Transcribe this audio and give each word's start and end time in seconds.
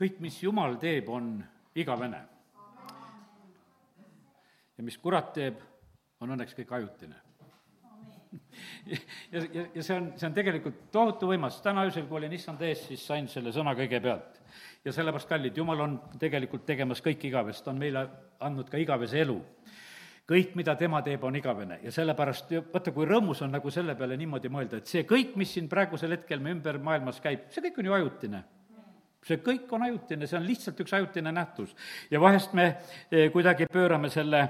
kõik, 0.00 0.20
mis 0.24 0.40
Jumal 0.42 0.78
teeb, 0.82 1.08
on 1.08 1.36
igavene. 1.78 2.22
ja 4.74 4.82
mis 4.82 4.98
kurat 4.98 5.32
teeb, 5.34 5.60
on 6.20 6.34
õnneks 6.34 6.56
kõik 6.58 6.72
ajutine. 6.72 7.20
Ja, 8.84 9.40
ja, 9.40 9.62
ja 9.74 9.82
see 9.82 9.94
on, 9.94 10.08
see 10.18 10.26
on 10.26 10.34
tegelikult 10.34 10.80
tohutu 10.92 11.28
võimas, 11.30 11.60
täna 11.62 11.84
öösel, 11.86 12.04
kui 12.08 12.18
olin 12.18 12.32
issand 12.34 12.60
ees, 12.66 12.82
siis 12.88 13.04
sain 13.06 13.28
selle 13.30 13.52
sõna 13.54 13.72
kõigepealt. 13.78 14.40
ja 14.84 14.92
sellepärast, 14.92 15.28
kallid, 15.30 15.56
Jumal 15.56 15.80
on 15.80 15.94
tegelikult 16.20 16.66
tegemas 16.66 17.00
kõik 17.02 17.24
igavest, 17.30 17.68
on 17.70 17.78
meile 17.78 18.02
andnud 18.44 18.68
ka 18.70 18.80
igavese 18.82 19.20
elu. 19.22 19.38
Kõik, 20.28 20.56
mida 20.58 20.74
tema 20.76 21.00
teeb, 21.06 21.24
on 21.24 21.38
igavene. 21.38 21.78
Ja 21.82 21.92
sellepärast, 21.94 22.52
vaata, 22.72 22.92
kui 22.92 23.06
rõõmus 23.06 23.42
on 23.46 23.54
nagu 23.54 23.70
selle 23.70 23.94
peale 23.94 24.18
niimoodi 24.18 24.50
mõelda, 24.50 24.82
et 24.82 24.90
see 24.90 25.06
kõik, 25.08 25.36
mis 25.40 25.54
siin 25.54 25.70
praegusel 25.70 26.16
hetkel 26.16 26.42
me 26.42 26.52
ümber 26.56 26.80
maailmas 26.82 27.22
käib, 27.24 27.46
see 27.54 27.64
kõik 27.64 27.80
on 27.80 27.90
ju 27.90 27.96
ajutine 28.00 28.44
see 29.24 29.40
kõik 29.44 29.72
on 29.72 29.84
ajutine, 29.86 30.28
see 30.28 30.38
on 30.38 30.46
lihtsalt 30.46 30.80
üks 30.84 30.92
ajutine 30.96 31.32
nähtus. 31.32 31.74
ja 32.10 32.20
vahest 32.20 32.52
me 32.52 32.66
eh, 33.10 33.30
kuidagi 33.32 33.66
pöörame 33.72 34.10
selle 34.12 34.40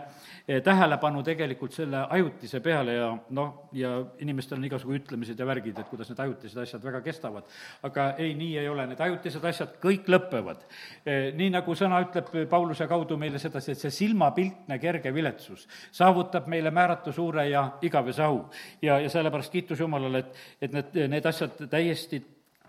eh, 0.48 0.62
tähelepanu 0.62 1.22
tegelikult 1.22 1.72
selle 1.72 2.04
ajutise 2.10 2.60
peale 2.60 2.96
ja 2.98 3.10
noh, 3.30 3.68
ja 3.72 3.94
inimestel 4.18 4.58
on 4.58 4.66
igasugu 4.68 4.96
ütlemised 4.98 5.38
ja 5.38 5.46
värgid, 5.46 5.78
et 5.78 5.88
kuidas 5.88 6.10
need 6.10 6.22
ajutised 6.26 6.58
asjad 6.62 6.84
väga 6.84 7.00
kestavad. 7.06 7.48
aga 7.82 8.08
ei, 8.18 8.34
nii 8.34 8.58
ei 8.58 8.68
ole, 8.68 8.86
need 8.90 9.00
ajutised 9.00 9.44
asjad 9.44 9.78
kõik 9.82 10.10
lõpevad. 10.10 10.66
Eh, 11.06 11.30
nii 11.38 11.50
nagu 11.54 11.78
sõna 11.78 12.02
ütleb 12.04 12.48
Pauluse 12.50 12.88
kaudu 12.90 13.18
meile 13.20 13.38
sedasi, 13.38 13.72
et 13.72 13.86
see 13.86 13.94
silmapiltne 14.02 14.78
kerge 14.82 15.14
viletsus 15.14 15.68
saavutab 15.92 16.48
meile 16.50 16.70
määratu 16.74 17.12
suure 17.12 17.48
ja 17.48 17.68
igavese 17.82 18.22
au. 18.26 18.44
ja, 18.82 18.98
ja 19.00 19.10
sellepärast 19.10 19.52
kiitus 19.52 19.80
Jumalale, 19.80 20.24
et, 20.24 20.46
et 20.60 20.72
need, 20.72 20.96
need 21.10 21.26
asjad 21.26 21.66
täiesti 21.70 22.22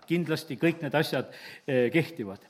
kindlasti 0.08 0.58
kõik 0.60 0.82
need 0.84 0.94
asjad 0.98 1.30
eh, 1.66 1.86
kehtivad. 1.92 2.44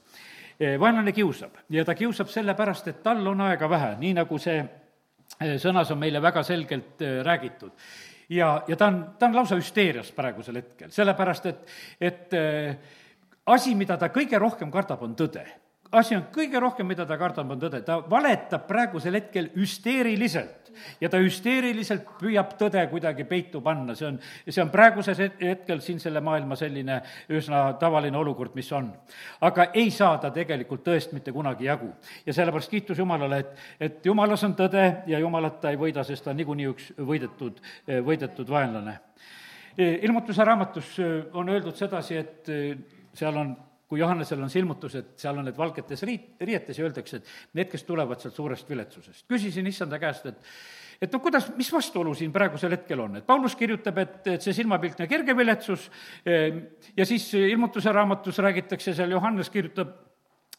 Eh, 0.59 0.77
vaenlane 0.81 1.13
kiusab 1.13 1.59
ja 1.71 1.85
ta 1.85 1.95
kiusab 1.95 2.31
sellepärast, 2.33 2.89
et 2.93 3.03
tal 3.05 3.25
on 3.27 3.45
aega 3.49 3.69
vähe, 3.71 3.95
nii 4.01 4.15
nagu 4.21 4.39
see 4.41 4.59
eh, 4.61 5.57
sõnas 5.63 5.93
on 5.93 6.01
meile 6.01 6.23
väga 6.23 6.43
selgelt 6.47 7.03
räägitud. 7.27 7.73
ja, 8.29 8.63
ja 8.69 8.77
ta 8.77 8.87
on, 8.93 9.03
ta 9.19 9.27
on 9.27 9.37
lausa 9.37 9.59
hüsteerias 9.59 10.13
praegusel 10.13 10.63
hetkel, 10.63 10.91
sellepärast 10.91 11.47
et, 11.47 11.69
et 12.01 12.35
asi, 13.47 13.75
mida 13.75 13.97
ta 13.97 14.09
kõige 14.09 14.39
rohkem 14.39 14.71
kardab, 14.71 15.03
on 15.03 15.15
tõde 15.15 15.45
asi 15.97 16.17
on 16.17 16.27
kõige 16.33 16.61
rohkem, 16.61 16.87
mida 16.89 17.07
ta 17.09 17.17
kardab, 17.19 17.51
on 17.55 17.61
tõde, 17.61 17.81
ta 17.87 17.99
valetab 18.11 18.67
praegusel 18.69 19.17
hetkel 19.19 19.51
hüsteeriliselt 19.57 20.71
ja 21.01 21.09
ta 21.13 21.21
hüsteeriliselt 21.23 22.07
püüab 22.21 22.55
tõde 22.61 22.83
kuidagi 22.91 23.25
peitu 23.29 23.63
panna, 23.65 23.95
see 23.97 24.09
on, 24.11 24.19
see 24.45 24.63
on 24.63 24.71
praegusel 24.73 25.19
hetkel 25.41 25.81
siin 25.85 26.01
selle 26.03 26.21
maailma 26.25 26.59
selline 26.59 27.01
üsna 27.33 27.65
tavaline 27.81 28.19
olukord, 28.21 28.55
mis 28.59 28.71
on. 28.77 28.91
aga 29.41 29.71
ei 29.75 29.91
saa 29.95 30.19
ta 30.23 30.31
tegelikult 30.35 30.85
tõest 30.87 31.15
mitte 31.17 31.33
kunagi 31.33 31.69
jagu. 31.69 31.93
ja 32.27 32.37
sellepärast 32.37 32.71
kiitus 32.71 32.99
Jumalale, 32.99 33.39
et, 33.45 33.67
et 33.81 34.07
Jumalas 34.07 34.45
on 34.45 34.57
tõde 34.59 34.87
ja 35.07 35.21
Jumalata 35.23 35.73
ei 35.73 35.81
võida, 35.81 36.05
sest 36.05 36.25
ta 36.25 36.33
on 36.33 36.41
niikuinii 36.41 36.71
üks 36.73 36.93
võidetud, 36.99 37.61
võidetud 38.05 38.49
vaenlane. 38.51 38.99
ilmutuse 39.77 40.45
raamatus 40.45 40.97
on 41.33 41.49
öeldud 41.49 41.77
sedasi, 41.77 42.17
et 42.17 42.53
seal 43.17 43.37
on 43.37 43.57
kui 43.87 44.01
Johannesel 44.01 44.43
on 44.43 44.51
see 44.51 44.63
ilmutus, 44.63 44.97
et 44.99 45.13
seal 45.21 45.39
on 45.39 45.47
need 45.47 45.59
valgetes 45.59 46.03
riit, 46.09 46.33
riietes 46.43 46.79
ja 46.79 46.87
öeldakse, 46.87 47.21
et 47.21 47.59
need, 47.59 47.71
kes 47.71 47.87
tulevad 47.87 48.23
sealt 48.23 48.35
suurest 48.35 48.69
viletsusest. 48.71 49.27
küsisin 49.31 49.67
issanda 49.71 50.01
käest, 50.03 50.27
et 50.27 50.43
et 51.03 51.13
no 51.13 51.21
kuidas, 51.21 51.51
mis 51.59 51.69
vastuolu 51.73 52.15
siin 52.17 52.33
praegusel 52.33 52.73
hetkel 52.73 53.01
on, 53.05 53.19
et 53.19 53.27
Paulus 53.27 53.57
kirjutab, 53.57 53.99
et, 54.01 54.15
et 54.33 54.43
see 54.43 54.55
silmapiltne 54.57 55.05
kerge 55.11 55.37
viletsus 55.37 55.91
ja 56.25 57.07
siis 57.07 57.29
ilmutuse 57.37 57.93
raamatus 57.93 58.41
räägitakse 58.41 58.95
seal, 58.97 59.13
Johannes 59.13 59.51
kirjutab 59.53 59.93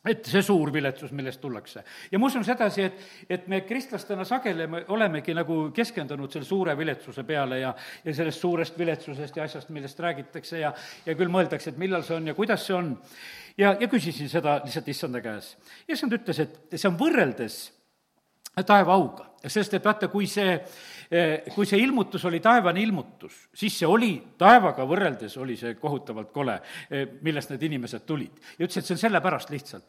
et 0.07 0.25
see 0.27 0.43
suur 0.45 0.71
viletsus, 0.73 1.11
millest 1.15 1.41
tullakse. 1.41 1.83
ja 2.11 2.19
ma 2.19 2.29
usun 2.29 2.45
sedasi, 2.47 2.83
et, 2.83 3.05
et 3.29 3.47
me 3.47 3.61
kristlastena 3.67 4.25
sageli 4.27 4.67
me 4.67 4.83
olemegi 4.93 5.35
nagu 5.37 5.59
keskendunud 5.75 6.31
selle 6.33 6.47
suure 6.47 6.77
viletsuse 6.77 7.23
peale 7.27 7.61
ja, 7.61 7.73
ja 8.05 8.13
sellest 8.13 8.43
suurest 8.43 8.77
viletsusest 8.79 9.37
ja 9.37 9.47
asjast, 9.47 9.69
millest 9.75 9.99
räägitakse 9.99 10.61
ja, 10.61 10.73
ja 11.05 11.17
küll 11.17 11.31
mõeldakse, 11.33 11.73
et 11.73 11.81
millal 11.81 12.05
see 12.07 12.17
on 12.17 12.31
ja 12.31 12.37
kuidas 12.37 12.65
see 12.67 12.77
on. 12.77 12.93
ja, 13.57 13.75
ja 13.79 13.87
küsisin 13.87 14.29
seda 14.31 14.59
lihtsalt 14.65 14.93
issanda 14.93 15.21
käes. 15.21 15.55
issand 15.87 16.15
ütles, 16.19 16.43
et 16.43 16.77
see 16.77 16.89
on 16.89 16.99
võrreldes 16.99 17.76
taeva 18.63 18.93
auga, 18.93 19.27
sest 19.45 19.73
et 19.73 19.85
vaata, 19.85 20.07
kui 20.07 20.27
see 20.27 20.57
Eh, 21.07 21.45
kui 21.55 21.63
see 21.63 21.79
ilmutus 21.79 22.25
oli 22.27 22.41
taevane 22.43 22.81
ilmutus, 22.83 23.45
siis 23.55 23.77
see 23.79 23.87
oli, 23.87 24.09
taevaga 24.35 24.83
võrreldes 24.83 25.37
oli 25.39 25.55
see 25.55 25.77
kohutavalt 25.79 26.33
kole, 26.35 26.57
eh, 26.91 27.05
millest 27.23 27.53
need 27.53 27.63
inimesed 27.63 28.03
tulid. 28.03 28.41
ja 28.57 28.65
ütles, 28.65 28.77
et 28.77 28.85
see 28.85 28.93
on 28.93 28.99
sellepärast 28.99 29.49
lihtsalt. 29.49 29.85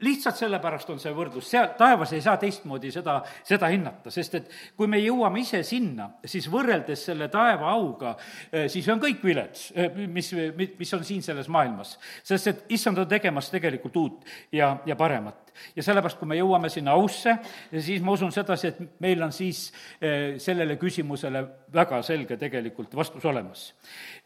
lihtsalt 0.00 0.36
sellepärast 0.36 0.90
on 0.90 0.98
see 0.98 1.12
võrdlus, 1.14 1.46
seal, 1.46 1.68
taevas 1.78 2.12
ei 2.12 2.20
saa 2.20 2.36
teistmoodi 2.36 2.90
seda, 2.90 3.22
seda 3.44 3.70
hinnata, 3.70 4.10
sest 4.10 4.34
et 4.34 4.50
kui 4.76 4.88
me 4.88 4.98
jõuame 4.98 5.40
ise 5.40 5.62
sinna, 5.62 6.10
siis 6.24 6.50
võrreldes 6.50 7.06
selle 7.06 7.28
taeva 7.28 7.70
auga, 7.70 8.16
eh, 8.50 8.66
siis 8.68 8.88
on 8.88 8.98
kõik 8.98 9.22
vilets, 9.22 9.72
mis, 10.08 10.34
mis 10.78 10.94
on 10.94 11.04
siin 11.04 11.22
selles 11.22 11.46
maailmas. 11.48 11.98
sest 12.24 12.46
et 12.46 12.64
issand 12.68 12.98
on 12.98 13.06
tegemas 13.06 13.50
tegelikult 13.50 13.96
uut 13.96 14.24
ja, 14.50 14.78
ja 14.86 14.96
paremat 14.96 15.45
ja 15.76 15.82
sellepärast, 15.82 16.18
kui 16.18 16.28
me 16.28 16.38
jõuame 16.38 16.70
sinna 16.72 16.96
ausse, 16.96 17.36
siis 17.72 18.02
ma 18.02 18.14
usun 18.16 18.32
sedasi, 18.32 18.72
et 18.72 19.00
meil 19.00 19.22
on 19.22 19.32
siis 19.34 19.66
eh, 20.00 20.36
sellele 20.42 20.78
küsimusele 20.80 21.44
väga 21.72 22.02
selge 22.06 22.36
tegelikult 22.40 22.94
vastus 22.96 23.24
olemas. 23.24 23.68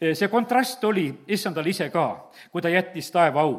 Eh, 0.01 0.15
see 0.15 0.31
kontrast 0.33 0.85
oli 0.85 1.09
issandal 1.29 1.67
ise 1.67 1.91
ka, 1.91 2.07
kui 2.53 2.63
ta 2.63 2.73
jättis 2.73 3.11
taeva 3.15 3.45
au 3.47 3.57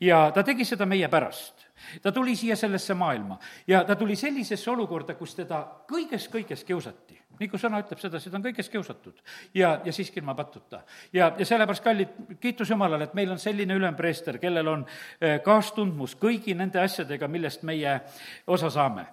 ja 0.00 0.30
ta 0.34 0.42
tegi 0.42 0.64
seda 0.68 0.86
meie 0.88 1.08
pärast 1.08 1.68
ta 2.02 2.12
tuli 2.12 2.36
siia 2.36 2.56
sellesse 2.56 2.94
maailma 2.94 3.38
ja 3.66 3.84
ta 3.84 3.96
tuli 3.96 4.16
sellisesse 4.16 4.70
olukorda, 4.70 5.14
kus 5.14 5.34
teda 5.34 5.64
kõiges, 5.90 6.28
kõiges 6.32 6.64
kiusati. 6.64 7.21
Kui 7.48 7.60
sõna 7.60 7.80
ütleb 7.82 8.00
sedasi, 8.00 8.30
ta 8.30 8.38
on 8.38 8.44
kõiges 8.44 8.68
kiusatud 8.72 9.22
ja, 9.54 9.74
ja 9.84 9.92
siiski 9.92 10.20
ilma 10.20 10.34
patuta. 10.34 10.82
ja, 11.12 11.32
ja 11.38 11.46
sellepärast, 11.46 11.84
kallid, 11.84 12.14
kiitus 12.40 12.70
Jumalale, 12.70 13.08
et 13.08 13.14
meil 13.18 13.30
on 13.32 13.40
selline 13.42 13.74
ülempreester, 13.78 14.38
kellel 14.42 14.68
on 14.68 14.84
eh, 15.20 15.40
kaastundmus 15.44 16.16
kõigi 16.20 16.54
nende 16.58 16.80
asjadega, 16.82 17.28
millest 17.28 17.62
meie 17.68 17.98
osa 18.46 18.70
saame. 18.70 19.06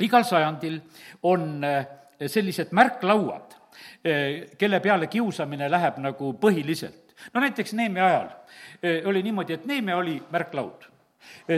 igal 0.00 0.24
sajandil 0.28 0.80
on 1.22 1.64
eh, 1.64 1.86
sellised 2.26 2.72
märklauad, 2.72 3.58
eh, 4.04 4.54
kelle 4.58 4.80
peale 4.80 5.06
kiusamine 5.06 5.70
läheb 5.70 5.98
nagu 5.98 6.34
põhiliselt. 6.40 7.16
no 7.34 7.40
näiteks 7.40 7.72
Neeme 7.72 8.00
ajal 8.00 8.30
oli 9.06 9.22
niimoodi, 9.22 9.54
et 9.54 9.66
Neeme 9.66 9.94
oli 9.94 10.22
märklaud 10.30 10.91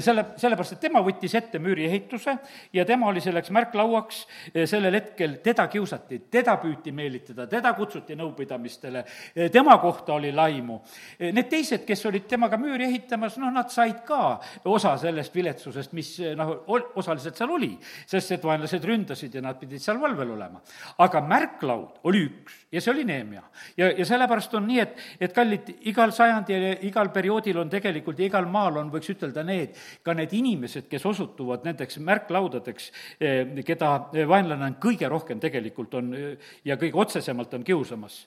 selle, 0.00 0.26
sellepärast, 0.40 0.76
et 0.76 0.82
tema 0.86 1.02
võttis 1.04 1.34
ette 1.38 1.58
müüriehituse 1.62 2.36
ja 2.74 2.84
tema 2.88 3.08
oli 3.10 3.22
selleks 3.24 3.52
märklauaks, 3.54 4.20
sellel 4.70 4.98
hetkel 4.98 5.38
teda 5.44 5.66
kiusati, 5.72 6.20
teda 6.30 6.56
püüti 6.62 6.92
meelitada, 6.94 7.46
teda 7.50 7.74
kutsuti 7.76 8.16
nõupidamistele, 8.18 9.04
tema 9.52 9.76
kohta 9.82 10.16
oli 10.18 10.32
laimu. 10.34 10.80
Need 11.24 11.50
teised, 11.52 11.84
kes 11.86 12.04
olid 12.10 12.28
temaga 12.30 12.58
müüri 12.60 12.88
ehitamas, 12.88 13.38
noh, 13.42 13.52
nad 13.54 13.72
said 13.72 14.02
ka 14.06 14.38
osa 14.70 14.94
sellest 15.00 15.34
viletsusest, 15.34 15.94
mis 15.96 16.14
noh, 16.36 16.54
osaliselt 17.00 17.38
seal 17.38 17.54
oli, 17.54 17.72
sest 18.10 18.36
et 18.36 18.44
vaenlased 18.44 18.84
ründasid 18.84 19.34
ja 19.34 19.44
nad 19.44 19.58
pidid 19.60 19.82
seal 19.82 20.00
valvel 20.02 20.34
olema. 20.36 20.62
aga 20.98 21.20
märklaud 21.24 22.04
oli 22.08 22.24
üks 22.28 22.64
ja 22.72 22.80
see 22.80 22.92
oli 22.92 23.04
Neemia. 23.04 23.42
ja, 23.76 23.90
ja 23.90 24.04
sellepärast 24.06 24.54
on 24.58 24.66
nii, 24.68 24.80
et, 24.82 24.98
et 25.20 25.34
kallid, 25.34 25.70
igal 25.90 26.12
sajandil 26.14 26.66
ja 26.68 26.72
igal 26.88 27.10
perioodil 27.14 27.60
on 27.62 27.70
tegelikult 27.70 28.18
ja 28.18 28.28
igal 28.28 28.48
maal 28.50 28.80
on, 28.82 28.90
võiks 28.92 29.10
ütelda, 29.14 29.44
need, 29.54 29.80
ka 30.04 30.14
need 30.18 30.34
inimesed, 30.36 30.88
kes 30.90 31.08
osutuvad 31.10 31.64
nendeks 31.66 32.00
märklaudadeks, 32.04 32.90
eh, 33.20 33.64
keda 33.66 33.94
vaenlane 34.28 34.70
on 34.70 34.78
kõige 34.82 35.10
rohkem 35.10 35.40
tegelikult 35.42 35.98
on 36.00 36.14
eh, 36.18 36.54
ja 36.66 36.78
kõige 36.80 37.00
otsesemalt 37.06 37.54
on 37.56 37.66
kiusamas. 37.66 38.24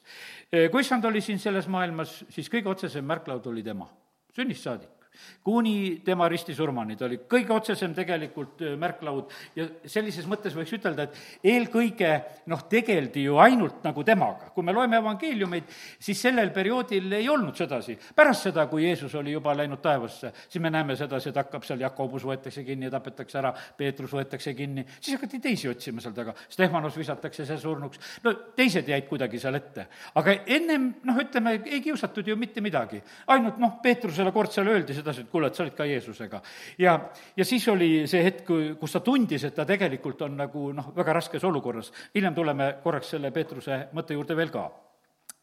Eh, 0.51 0.67
kui 0.73 0.83
issand 0.83 1.05
oli 1.05 1.21
siin 1.21 1.39
selles 1.43 1.69
maailmas, 1.71 2.23
siis 2.33 2.49
kõige 2.51 2.73
otsesem 2.73 3.05
märklaud 3.07 3.51
oli 3.51 3.65
tema, 3.65 3.89
sünnist 4.35 4.67
saadik 4.67 4.96
kuni 5.43 6.01
tema 6.05 6.27
ristisurmani, 6.29 6.97
ta 6.97 7.05
oli 7.07 7.19
kõige 7.29 7.53
otsesem 7.55 7.93
tegelikult 7.95 8.61
äh, 8.65 8.75
märklaud 8.79 9.31
ja 9.55 9.67
sellises 9.87 10.27
mõttes 10.27 10.55
võiks 10.57 10.73
ütelda, 10.75 11.07
et 11.07 11.47
eelkõige 11.53 12.11
noh, 12.51 12.63
tegeldi 12.69 13.23
ju 13.27 13.37
ainult 13.41 13.83
nagu 13.85 14.03
temaga. 14.03 14.51
kui 14.55 14.63
me 14.63 14.73
loeme 14.75 14.97
evangeeliumeid, 14.97 15.63
siis 15.99 16.21
sellel 16.21 16.51
perioodil 16.55 17.11
ei 17.13 17.29
olnud 17.29 17.55
sedasi. 17.55 17.97
pärast 18.15 18.49
seda, 18.49 18.67
kui 18.67 18.83
Jeesus 18.83 19.15
oli 19.15 19.31
juba 19.31 19.55
läinud 19.55 19.81
taevasse, 19.81 20.31
siis 20.49 20.61
me 20.61 20.69
näeme 20.69 20.95
sedasi, 20.95 21.29
et 21.29 21.39
hakkab 21.39 21.63
seal 21.63 21.79
Jakobus 21.81 22.25
võetakse 22.27 22.63
kinni 22.65 22.89
ja 22.89 22.91
tapetakse 22.97 23.39
ära, 23.39 23.53
Peetrus 23.77 24.13
võetakse 24.13 24.53
kinni, 24.57 24.85
siis 24.99 25.17
hakati 25.17 25.39
teisi 25.39 25.69
otsima 25.69 26.03
seal 26.03 26.15
taga, 26.17 26.35
Stefanos 26.49 26.97
visatakse 26.97 27.45
see 27.45 27.57
surnuks, 27.61 28.01
no 28.23 28.33
teised 28.57 28.87
jäid 28.87 29.07
kuidagi 29.09 29.39
seal 29.39 29.55
ette. 29.55 29.87
aga 30.15 30.37
ennem 30.45 30.89
noh, 31.07 31.21
ütleme, 31.23 31.57
ei 31.65 31.81
kiusatud 31.81 32.27
ju 32.27 32.35
mitte 32.39 32.61
midagi, 32.61 33.01
ainult 33.33 33.59
noh, 33.61 33.77
Peetrusele 33.83 34.31
kord 34.35 34.51
seal 34.51 34.67
öeldi 34.71 34.95
seda, 34.97 35.06
sedasi, 35.07 35.25
et 35.25 35.31
kuule, 35.31 35.47
et 35.47 35.55
sa 35.55 35.63
olid 35.63 35.75
ka 35.77 35.85
Jeesusega. 35.87 36.41
ja, 36.77 36.97
ja 37.37 37.45
siis 37.45 37.67
oli 37.71 38.07
see 38.07 38.23
hetk, 38.23 38.51
kus 38.79 38.97
ta 38.97 38.99
tundis, 39.05 39.43
et 39.47 39.55
ta 39.55 39.65
tegelikult 39.65 40.21
on 40.27 40.35
nagu 40.37 40.71
noh, 40.75 40.91
väga 40.95 41.19
raskes 41.21 41.43
olukorras. 41.43 41.91
hiljem 42.15 42.35
tuleme 42.35 42.75
korraks 42.83 43.15
selle 43.15 43.31
Peetruse 43.31 43.87
mõtte 43.93 44.17
juurde 44.17 44.35
veel 44.35 44.51
ka 44.51 44.67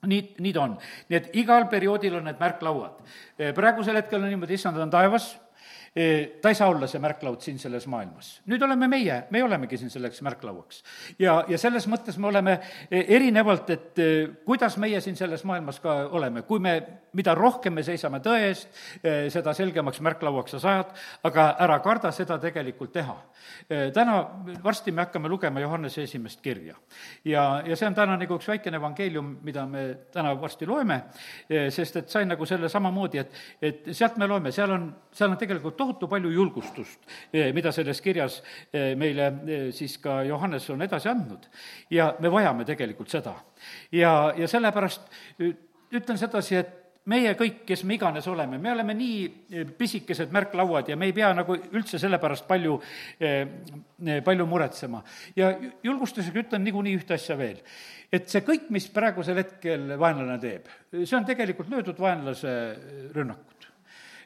nii, 0.07 0.35
nii 0.45 0.53
ta 0.53 0.67
on. 0.67 0.77
nii 1.09 1.17
et 1.17 1.31
igal 1.41 1.69
perioodil 1.71 2.19
on 2.19 2.29
need 2.29 2.41
märklauad. 2.41 3.01
praegusel 3.55 3.97
hetkel 3.97 4.23
on 4.23 4.29
niimoodi, 4.29 4.59
issand 4.59 4.79
on 4.81 4.91
taevas, 4.93 5.35
ta 6.43 6.49
ei 6.51 6.55
saa 6.59 6.69
olla 6.69 6.89
see 6.91 6.99
märklaud 6.99 7.39
siin 7.45 7.59
selles 7.63 7.85
maailmas. 7.87 8.41
nüüd 8.51 8.63
oleme 8.67 8.89
meie, 8.91 9.21
me 9.31 9.43
olemegi 9.45 9.79
siin 9.79 9.91
selleks 9.91 10.23
märklauaks. 10.27 10.83
ja, 11.19 11.45
ja 11.49 11.59
selles 11.59 11.87
mõttes 11.87 12.19
me 12.19 12.27
oleme 12.27 12.57
erinevalt, 12.91 13.71
et 13.71 14.01
kuidas 14.45 14.75
meie 14.83 15.01
siin 15.01 15.17
selles 15.17 15.45
maailmas 15.47 15.79
ka 15.81 15.95
oleme, 16.11 16.43
kui 16.43 16.59
me, 16.59 16.75
mida 17.15 17.35
rohkem 17.39 17.79
me 17.79 17.85
seisame 17.87 18.19
tõe 18.25 18.49
eest, 18.49 18.69
seda 19.31 19.55
selgemaks 19.55 20.01
märklauaks 20.03 20.57
sa 20.57 20.61
saad, 20.65 20.91
aga 21.31 21.47
ära 21.63 21.79
karda 21.85 22.11
seda 22.13 22.41
tegelikult 22.43 22.93
teha. 22.93 23.15
täna, 23.95 24.19
varsti 24.65 24.93
me 24.93 25.05
hakkame 25.05 25.29
lugema 25.29 25.61
Johannese 25.61 26.03
esimest 26.03 26.41
kirja. 26.43 26.75
ja, 27.25 27.63
ja 27.67 27.77
see 27.77 27.87
on 27.87 27.95
täna 27.95 28.19
nagu 28.19 28.35
üks 28.35 28.51
väikene 28.51 28.83
evangeelium, 28.83 29.39
mida 29.47 29.67
me 29.67 29.87
täna 30.13 30.35
varsti 30.41 30.67
loeme, 30.67 31.05
sest 31.71 32.03
et 32.03 32.11
sain 32.11 32.29
nagu 32.29 32.47
selle 32.47 32.69
samamoodi, 32.69 33.23
et, 33.23 33.41
et 33.63 33.89
sealt 33.93 34.19
me 34.19 34.27
loeme, 34.27 34.51
seal 34.53 34.75
on, 34.75 34.91
seal 35.13 35.31
on 35.31 35.39
tegelikult 35.39 35.77
tohutu 35.85 36.09
palju 36.09 36.33
julgustust, 36.33 37.05
eh, 37.33 37.53
mida 37.55 37.73
selles 37.73 38.01
kirjas 38.05 38.41
eh, 38.73 38.95
meile 38.99 39.27
eh, 39.29 39.67
siis 39.77 39.99
ka 40.03 40.23
Johannes 40.25 40.69
on 40.73 40.85
edasi 40.85 41.11
andnud. 41.13 41.51
ja 41.91 42.15
me 42.21 42.33
vajame 42.33 42.65
tegelikult 42.65 43.13
seda. 43.13 43.35
ja, 43.93 44.33
ja 44.37 44.49
sellepärast 44.49 45.13
ütlen 45.95 46.19
sedasi, 46.19 46.57
et 46.57 46.73
meie 47.05 47.35
kõik, 47.37 47.65
kes 47.69 47.83
me 47.85 47.99
iganes 47.99 48.27
oleme, 48.33 48.59
me 48.59 48.73
oleme 48.73 48.95
nii 48.97 49.65
pisikesed 49.77 50.33
märklauad 50.33 50.89
ja 50.89 50.97
me 50.97 51.11
ei 51.11 51.13
pea 51.13 51.35
nagu 51.37 51.57
üldse 51.77 52.01
selle 52.01 52.17
pärast 52.19 52.47
palju, 52.49 52.79
palju 54.25 54.47
muretsema. 54.49 55.03
ja 55.37 55.51
julgustusega 55.85 56.47
ütlen 56.47 56.65
niikuinii 56.65 56.97
ühte 56.97 57.19
asja 57.19 57.37
veel. 57.37 57.61
et 58.09 58.31
see 58.33 58.41
kõik, 58.47 58.71
mis 58.73 58.89
praegusel 58.89 59.37
hetkel 59.37 59.99
vaenlane 60.01 60.39
teeb, 60.41 60.73
see 61.03 61.17
on 61.19 61.29
tegelikult 61.29 61.69
löödud 61.69 62.01
vaenlase 62.01 62.55
rünnakut 63.13 63.54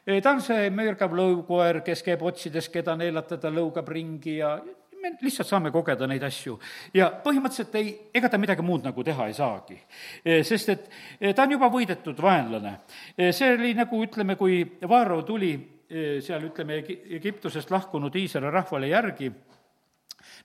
ta 0.05 0.31
on 0.31 0.41
see 0.41 0.69
mürgav 0.73 1.13
lõukoer, 1.15 1.81
kes 1.85 2.03
käib 2.05 2.23
otsides, 2.25 2.69
keda 2.73 2.95
neelatada, 2.99 3.51
lõugab 3.53 3.89
ringi 3.93 4.37
ja 4.39 4.57
me 5.01 5.11
lihtsalt 5.21 5.47
saame 5.47 5.71
kogeda 5.71 6.07
neid 6.09 6.23
asju. 6.27 6.57
ja 6.93 7.09
põhimõtteliselt 7.23 7.75
ei, 7.79 7.91
ega 8.15 8.29
ta 8.29 8.39
midagi 8.41 8.63
muud 8.65 8.85
nagu 8.85 9.03
teha 9.03 9.27
ei 9.29 9.35
saagi. 9.37 9.77
sest 10.43 10.69
et 10.73 10.89
ta 11.35 11.43
on 11.43 11.55
juba 11.55 11.69
võidetud 11.71 12.21
vaenlane. 12.21 12.79
see 13.31 13.53
oli 13.55 13.73
nagu, 13.77 14.01
ütleme, 14.03 14.35
kui 14.35 14.63
Vaaro 14.87 15.21
tuli 15.23 15.53
seal, 15.89 16.49
ütleme, 16.51 16.83
Egiptusest 17.19 17.71
lahkunud 17.71 18.15
Iisraeli 18.15 18.51
rahvale 18.53 18.91
järgi, 18.91 19.31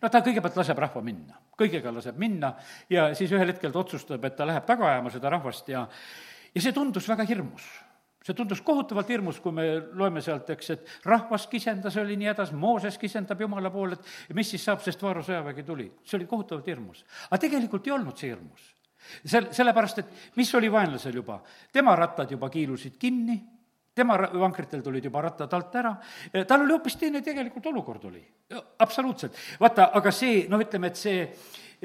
no 0.00 0.08
ta 0.08 0.22
kõigepealt 0.24 0.56
laseb 0.56 0.78
rahva 0.78 1.02
minna, 1.04 1.40
kõigega 1.58 1.92
laseb 1.92 2.18
minna 2.18 2.54
ja 2.90 3.10
siis 3.14 3.32
ühel 3.32 3.52
hetkel 3.52 3.72
ta 3.72 3.82
otsustab, 3.82 4.24
et 4.24 4.36
ta 4.36 4.46
läheb 4.48 4.64
taga 4.66 4.92
ajama 4.92 5.12
seda 5.12 5.34
rahvast 5.34 5.68
ja 5.68 5.88
ja 6.54 6.62
see 6.62 6.72
tundus 6.72 7.08
väga 7.10 7.26
hirmus 7.26 7.66
see 8.24 8.36
tundus 8.36 8.62
kohutavalt 8.64 9.08
hirmus, 9.12 9.38
kui 9.42 9.52
me 9.52 9.64
loeme 9.98 10.22
sealt, 10.24 10.48
eks, 10.54 10.70
et 10.72 10.92
rahvas 11.04 11.46
kisendas, 11.50 11.96
oli 12.00 12.16
nii 12.20 12.30
hädas, 12.30 12.54
Mooses 12.56 12.96
kisendab 13.00 13.40
Jumala 13.44 13.72
poole, 13.72 13.98
et 13.98 14.36
mis 14.36 14.48
siis 14.54 14.64
saab, 14.64 14.80
sest 14.84 15.02
Vaaro 15.04 15.22
sõjavägi 15.24 15.64
tuli. 15.66 15.90
see 16.04 16.16
oli 16.18 16.28
kohutavalt 16.30 16.66
hirmus. 16.66 17.04
aga 17.28 17.40
tegelikult 17.44 17.86
ei 17.86 17.92
olnud 17.92 18.16
see 18.16 18.30
hirmus. 18.32 18.70
sel-, 19.26 19.50
sellepärast, 19.52 19.98
et 19.98 20.30
mis 20.36 20.54
oli 20.54 20.72
vaenlasel 20.72 21.20
juba? 21.20 21.42
tema 21.72 21.96
rattad 21.96 22.30
juba 22.30 22.48
kiilusid 22.48 22.96
kinni, 22.98 23.36
tema 23.94 24.16
vankritel 24.32 24.82
tulid 24.82 25.04
juba 25.04 25.20
rattad 25.20 25.52
alt 25.52 25.76
ära, 25.76 25.92
tal 26.48 26.64
oli 26.64 26.72
hoopis 26.72 26.96
teine 26.96 27.20
tegelikult 27.22 27.66
olukord 27.66 28.08
oli. 28.08 28.24
absoluutselt. 28.78 29.36
vaata, 29.60 29.90
aga 29.92 30.10
see, 30.10 30.46
noh, 30.48 30.64
ütleme, 30.64 30.88
et 30.88 30.96
see 30.96 31.28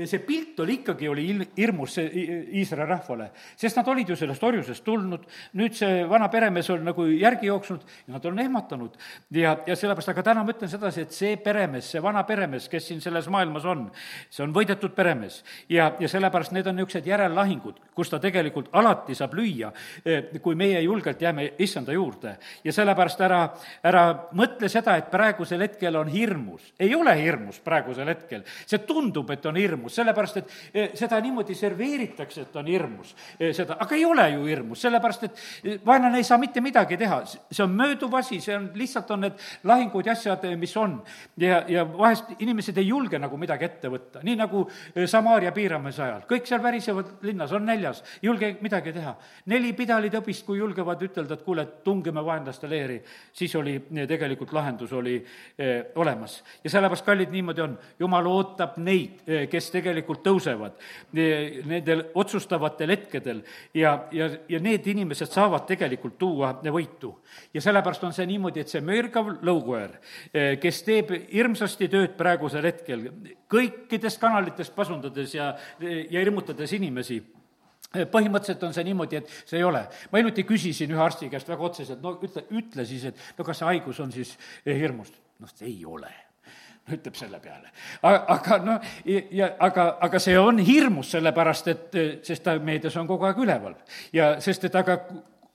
see 0.05 0.19
pilt 0.23 0.59
oli 0.59 0.79
ikkagi, 0.79 1.07
oli 1.09 1.25
il-, 1.33 1.47
hirmus 1.57 1.97
see 1.97 2.25
Iisraeli 2.59 2.89
rahvale, 2.89 3.29
sest 3.59 3.79
nad 3.79 3.87
olid 3.91 4.09
ju 4.09 4.17
sellest 4.19 4.43
orjusest 4.43 4.83
tulnud, 4.85 5.25
nüüd 5.59 5.75
see 5.77 6.03
vana 6.09 6.29
peremees 6.31 6.69
on 6.73 6.85
nagu 6.87 7.05
järgi 7.09 7.49
jooksnud 7.49 7.85
ja 8.07 8.15
nad 8.15 8.25
on 8.25 8.39
ehmatanud. 8.39 8.97
ja, 9.31 9.57
ja 9.67 9.75
sellepärast, 9.75 10.11
aga 10.13 10.23
täna 10.23 10.43
ma 10.43 10.53
ütlen 10.53 10.71
sedasi, 10.71 11.05
et 11.07 11.15
see 11.15 11.37
peremees, 11.41 11.91
see 11.91 12.01
vana 12.03 12.23
peremees, 12.27 12.69
kes 12.69 12.87
siin 12.91 13.01
selles 13.01 13.29
maailmas 13.31 13.65
on, 13.65 13.87
see 14.29 14.43
on 14.45 14.53
võidetud 14.55 14.95
peremees. 14.95 15.43
ja, 15.69 15.91
ja 15.99 16.09
sellepärast 16.11 16.53
need 16.55 16.67
on 16.67 16.79
niisugused 16.79 17.07
järellaahingud, 17.07 17.81
kus 17.95 18.09
ta 18.09 18.19
tegelikult 18.23 18.69
alati 18.73 19.15
saab 19.17 19.35
lüüa, 19.37 19.71
eh, 20.05 20.39
kui 20.41 20.55
meie 20.55 20.81
julgelt 20.81 21.21
jääme 21.21 21.53
issanda 21.59 21.93
juurde. 21.93 22.37
ja 22.63 22.73
sellepärast 22.73 23.21
ära, 23.21 23.41
ära 23.83 24.05
mõtle 24.33 24.69
seda, 24.69 24.97
et 24.97 25.11
praegusel 25.11 25.61
hetkel 25.65 25.95
on 25.95 26.07
hirmus. 26.07 26.73
ei 26.79 26.95
ole 26.95 27.15
hirmus 27.21 27.59
praegusel 27.59 28.07
hetkel, 28.07 28.43
see 28.65 28.79
tundub, 28.87 29.29
et 29.31 29.45
on 29.45 29.55
hirmus, 29.55 29.88
hirmus, 29.89 29.95
sellepärast 29.95 30.37
et 30.37 30.51
eh, 30.73 30.89
seda 30.95 31.19
niimoodi 31.21 31.55
serveeritakse, 31.55 32.41
et 32.41 32.55
on 32.55 32.67
hirmus, 32.67 33.15
eh, 33.39 33.53
seda, 33.53 33.77
aga 33.79 33.95
ei 33.95 34.05
ole 34.05 34.29
ju 34.33 34.45
hirmus, 34.45 34.81
sellepärast 34.81 35.23
et 35.23 35.41
eh, 35.63 35.79
vaenlane 35.85 36.17
ei 36.17 36.23
saa 36.23 36.37
mitte 36.37 36.61
midagi 36.61 36.97
teha, 36.97 37.23
see 37.25 37.63
on 37.63 37.75
mööduv 37.75 38.13
asi, 38.15 38.39
see 38.41 38.55
on, 38.55 38.69
lihtsalt 38.75 39.09
on 39.11 39.25
need 39.25 39.39
lahingud 39.63 40.05
ja 40.05 40.13
asjad, 40.13 40.45
mis 40.57 40.75
on. 40.77 41.01
ja, 41.37 41.63
ja 41.67 41.85
vahest 41.85 42.35
inimesed 42.39 42.77
ei 42.77 42.87
julge 42.87 43.19
nagu 43.19 43.37
midagi 43.37 43.65
ette 43.65 43.89
võtta, 43.89 44.23
nii 44.23 44.35
nagu 44.39 44.67
Samaaria 45.09 45.51
piiramise 45.51 46.03
ajal, 46.03 46.23
kõik 46.29 46.47
seal 46.47 46.61
värisevad 46.63 47.23
linnas, 47.25 47.51
on 47.55 47.65
näljas, 47.65 48.01
ei 48.21 48.29
julge 48.29 48.51
midagi 48.61 48.93
teha. 48.93 49.15
neli 49.45 49.73
pidalitõbist, 49.73 50.45
kui 50.45 50.59
julgevad 50.59 51.01
ütelda, 51.03 51.37
et 51.37 51.45
kuule, 51.45 51.65
tungime 51.83 52.23
vaenlaste 52.25 52.69
leeri, 52.69 52.99
siis 53.33 53.55
oli 53.55 53.77
tegelikult 54.07 54.53
lahendus 54.53 54.93
oli 54.93 55.17
eh, 55.57 55.91
olemas. 55.95 56.43
ja 56.63 56.69
sellepärast, 56.69 57.05
kallid, 57.05 57.31
niimoodi 57.33 57.63
on, 57.63 57.77
jumal 57.99 58.27
ootab 58.29 58.77
neid, 58.77 59.21
kes 59.49 59.71
tegelikult 59.71 59.78
tõusevad 60.23 60.77
nendel 61.13 62.03
otsustavatel 62.17 62.93
hetkedel 62.93 63.41
ja, 63.73 63.95
ja, 64.11 64.29
ja 64.49 64.59
need 64.59 64.87
inimesed 64.87 65.31
saavad 65.31 65.65
tegelikult 65.69 66.17
tuua 66.19 66.53
võitu. 66.63 67.15
ja 67.53 67.61
sellepärast 67.61 68.03
on 68.03 68.13
see 68.13 68.27
niimoodi, 68.29 68.63
et 68.63 68.71
see 68.71 68.81
mürgav 68.81 69.31
lõukoer, 69.45 69.97
eh, 70.33 70.59
kes 70.61 70.83
teeb 70.83 71.11
hirmsasti 71.31 71.89
tööd 71.89 72.15
praegusel 72.17 72.65
hetkel, 72.65 73.09
kõikidest 73.49 74.19
kanalitest 74.21 74.75
pasundades 74.75 75.35
ja, 75.35 75.51
ja 75.79 76.19
hirmutades 76.19 76.73
inimesi, 76.77 77.19
eh, 77.93 78.05
põhimõtteliselt 78.05 78.63
on 78.67 78.73
see 78.73 78.87
niimoodi, 78.87 79.21
et 79.21 79.35
see 79.45 79.59
ei 79.59 79.67
ole. 79.67 79.85
ma 80.11 80.21
hiljuti 80.21 80.43
küsisin 80.43 80.91
ühe 80.95 81.03
arsti 81.03 81.29
käest 81.29 81.49
väga 81.49 81.69
otseselt, 81.71 82.01
no 82.01 82.17
ütle, 82.21 82.45
ütle 82.51 82.85
siis, 82.85 83.09
et 83.11 83.37
no 83.37 83.43
kas 83.43 83.61
see 83.61 83.69
haigus 83.73 83.99
on 83.99 84.11
siis 84.11 84.37
eh, 84.65 84.75
hirmust? 84.77 85.21
noh, 85.39 85.53
ei 85.63 85.85
ole 85.87 86.28
ütleb 86.97 87.17
selle 87.19 87.39
peale. 87.43 87.71
aga 88.03 88.59
noh, 88.65 88.93
ja 89.05 89.51
aga, 89.59 89.89
aga 90.01 90.21
see 90.21 90.37
on 90.39 90.61
hirmus, 90.63 91.11
sellepärast 91.15 91.67
et, 91.73 91.99
sest 92.23 92.43
ta 92.45 92.57
meedias 92.59 92.97
on 92.99 93.07
kogu 93.07 93.27
aeg 93.29 93.43
üleval. 93.45 93.75
ja 94.13 94.35
sest, 94.43 94.65
et 94.69 94.75
aga 94.75 94.99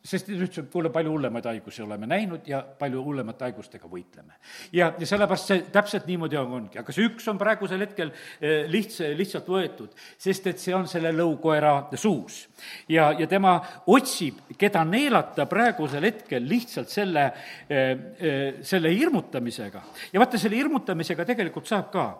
sest 0.05 0.27
ta 0.29 0.35
ütles, 0.35 0.59
et 0.61 0.69
kuule, 0.73 0.91
palju 0.93 1.15
hullemaid 1.15 1.47
haigusi 1.49 1.83
oleme 1.85 2.07
näinud 2.09 2.45
ja 2.49 2.59
palju 2.79 3.01
hullemate 3.07 3.47
haigustega 3.47 3.89
võitleme. 3.89 4.37
ja, 4.77 4.91
ja 5.01 5.07
sellepärast 5.09 5.51
see 5.51 5.63
täpselt 5.73 6.09
niimoodi 6.11 6.37
on, 6.37 6.53
ongi, 6.59 6.79
aga 6.81 6.93
see 6.93 7.07
üks 7.09 7.29
on 7.33 7.41
praegusel 7.41 7.81
hetkel 7.87 8.13
eh, 8.13 8.67
lihts-, 8.71 9.01
lihtsalt 9.17 9.49
võetud, 9.49 9.95
sest 10.21 10.51
et 10.53 10.61
see 10.61 10.75
on 10.77 10.85
selle 10.91 11.13
lõukoera 11.17 11.73
suus. 12.01 12.43
ja, 12.89 13.11
ja 13.17 13.29
tema 13.31 13.57
otsib, 13.95 14.43
keda 14.61 14.85
neelata 14.89 15.49
praegusel 15.49 16.05
hetkel 16.11 16.45
lihtsalt 16.53 16.93
selle, 16.93 17.31
eh, 17.69 17.95
eh, 18.21 18.45
selle 18.61 18.93
hirmutamisega. 18.93 19.83
ja 20.13 20.21
vaata, 20.21 20.41
selle 20.41 20.61
hirmutamisega 20.61 21.25
tegelikult 21.33 21.71
saab 21.71 21.89
ka 21.95 22.11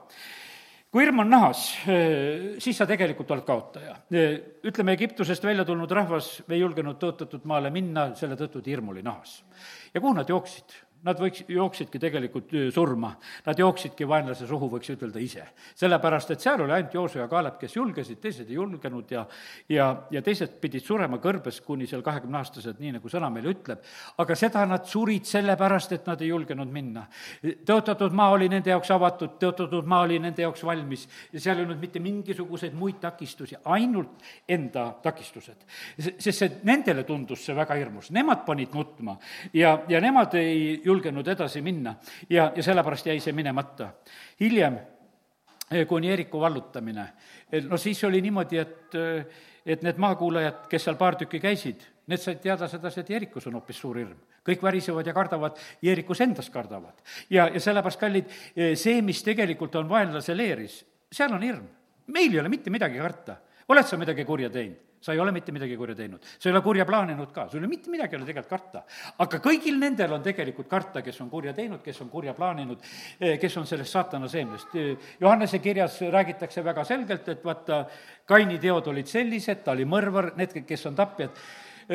kui 0.95 1.03
hirm 1.03 1.25
on 1.25 1.33
nahas, 1.33 1.61
eh, 1.91 2.53
siis 2.63 2.77
sa 2.79 2.87
tegelikult 2.87 3.33
oled 3.35 3.43
kaotaja. 3.49 3.97
Eh, 4.15 4.37
ütleme, 4.71 4.95
Egiptusest 4.95 5.43
välja 5.43 5.65
tulnud 5.67 5.91
rahvas 5.91 6.29
ei 6.47 6.61
julgenud 6.61 7.01
tõotatud 7.03 7.43
maale 7.51 7.73
minna, 7.75 8.13
selle 8.15 8.37
tõttu, 8.39 8.63
et 8.63 8.71
hirm 8.71 8.93
oli 8.95 9.03
nahas. 9.03 9.43
ja 9.95 10.01
kuhu 10.01 10.15
nad 10.15 10.29
jooksid? 10.29 10.71
Nad 11.05 11.21
võiks, 11.21 11.45
jooksidki 11.49 12.01
tegelikult 12.01 12.53
surma. 12.75 13.15
Nad 13.47 13.59
jooksidki 13.59 14.09
vaenlase 14.09 14.47
suhu, 14.49 14.69
võiks 14.73 14.91
ütelda 14.95 15.21
ise. 15.21 15.45
sellepärast, 15.75 16.31
et 16.31 16.41
seal 16.41 16.61
oli 16.65 16.73
ainult 16.73 16.95
Jooso 16.95 17.19
ja 17.19 17.29
Kaalep, 17.29 17.59
kes 17.61 17.77
julgesid, 17.77 18.21
teised 18.21 18.49
ei 18.49 18.55
julgenud 18.55 19.11
ja 19.11 19.27
ja, 19.69 19.87
ja 20.11 20.23
teised 20.25 20.57
pidid 20.63 20.85
surema 20.85 21.19
kõrbes 21.23 21.61
kuni 21.65 21.87
seal 21.89 22.03
kahekümneaastased, 22.05 22.81
nii 22.83 22.95
nagu 22.97 23.11
sõna 23.13 23.31
meile 23.33 23.53
ütleb. 23.55 23.83
aga 24.19 24.37
seda 24.39 24.65
nad 24.69 24.87
surid 24.89 25.27
sellepärast, 25.29 25.93
et 25.93 26.07
nad 26.07 26.21
ei 26.23 26.29
julgenud 26.29 26.71
minna. 26.73 27.07
tõotatud 27.43 28.13
maa 28.13 28.31
oli 28.35 28.49
nende 28.49 28.71
jaoks 28.71 28.91
avatud, 28.91 29.37
tõotatud 29.41 29.87
maa 29.87 30.05
oli 30.07 30.19
nende 30.19 30.43
jaoks 30.43 30.65
valmis 30.65 31.09
ja 31.33 31.41
seal 31.41 31.59
ei 31.59 31.67
olnud 31.67 31.81
mitte 31.81 32.01
mingisuguseid 32.01 32.75
muid 32.75 33.01
takistusi, 33.01 33.57
ainult 33.65 34.23
enda 34.49 34.91
takistused. 35.03 35.65
sest 35.99 36.39
see, 36.39 36.51
nendele 36.65 37.05
tundus 37.05 37.45
see 37.45 37.57
väga 37.57 37.75
hirmus, 37.79 38.11
nemad 38.11 38.45
panid 38.47 38.75
nutma 38.75 39.19
ja, 39.53 39.79
ja 39.89 40.01
nemad 40.01 40.35
ei 40.39 40.81
julgenud 40.85 40.94
julgenud 40.95 41.29
edasi 41.29 41.63
minna 41.63 41.95
ja, 42.31 42.51
ja 42.57 42.63
sellepärast 42.63 43.11
jäi 43.11 43.21
see 43.21 43.35
minemata. 43.37 43.91
hiljem, 44.41 44.79
eh, 45.71 45.87
kuni 45.87 46.11
Eeriku 46.11 46.41
vallutamine, 46.41 47.09
eh, 47.53 47.65
no 47.65 47.77
siis 47.77 48.05
oli 48.05 48.21
niimoodi, 48.23 48.59
et, 48.59 48.95
eh, 48.95 49.27
et 49.67 49.83
need 49.83 49.99
maakuulajad, 49.99 50.67
kes 50.69 50.85
seal 50.85 50.97
paar 51.01 51.17
tükki 51.17 51.41
käisid, 51.41 51.85
need 52.07 52.21
said 52.21 52.41
teada 52.41 52.69
sedasi, 52.69 53.01
et 53.01 53.11
Jeerikus 53.11 53.47
on 53.47 53.61
hoopis 53.61 53.81
suur 53.81 53.99
hirm. 53.99 54.17
kõik 54.45 54.61
värisevad 54.63 55.07
ja 55.07 55.13
kardavad, 55.17 55.57
Jeerikus 55.83 56.21
endas 56.21 56.51
kardavad. 56.51 57.01
ja, 57.31 57.49
ja 57.49 57.61
sellepärast, 57.61 58.01
kallid, 58.01 58.27
see, 58.77 59.03
mis 59.03 59.23
tegelikult 59.23 59.75
on 59.75 59.89
vaenlase 59.89 60.37
leeris, 60.37 60.85
seal 61.13 61.33
on 61.33 61.43
hirm. 61.43 61.69
meil 62.07 62.33
ei 62.33 62.41
ole 62.41 62.49
mitte 62.49 62.71
midagi 62.71 62.99
karta. 62.99 63.37
oled 63.69 63.87
sa 63.87 63.97
midagi 63.97 64.25
kurja 64.25 64.51
teinud? 64.51 64.94
Sa 65.05 65.13
ei 65.13 65.21
ole 65.21 65.33
mitte 65.37 65.53
midagi 65.53 65.77
kurja 65.77 65.97
teinud. 65.99 66.23
sa 66.39 66.49
ei 66.49 66.55
ole 66.55 66.63
kurja 66.65 66.87
plaaninud 66.89 67.33
ka, 67.33 67.49
sul 67.49 67.61
ei 67.61 67.67
ole 67.67 67.73
mitte 67.75 67.93
midagi 67.93 68.17
ei 68.17 68.21
ole 68.23 68.29
tegelikult 68.31 68.55
karta. 68.55 68.85
aga 69.25 69.41
kõigil 69.45 69.77
nendel 69.79 70.17
on 70.17 70.23
tegelikult 70.25 70.69
karta, 70.71 71.03
kes 71.05 71.21
on 71.21 71.31
kurja 71.31 71.53
teinud, 71.53 71.83
kes 71.85 72.01
on 72.01 72.09
kurja 72.13 72.33
plaaninud, 72.35 72.81
eh, 73.21 73.37
kes 73.41 73.57
on 73.61 73.69
sellest 73.69 73.93
saatana 73.93 74.29
seemnest. 74.29 74.73
Johannese 75.21 75.59
kirjas 75.59 76.01
räägitakse 76.01 76.65
väga 76.65 76.85
selgelt, 76.85 77.29
et 77.29 77.45
vaata, 77.45 77.85
Kaini 78.25 78.57
teod 78.59 78.87
olid 78.89 79.07
sellised, 79.07 79.61
ta 79.65 79.75
oli 79.75 79.85
mõrvar, 79.85 80.31
need, 80.37 80.55
kes 80.65 80.87
on 80.89 80.95
tapjad 80.97 81.37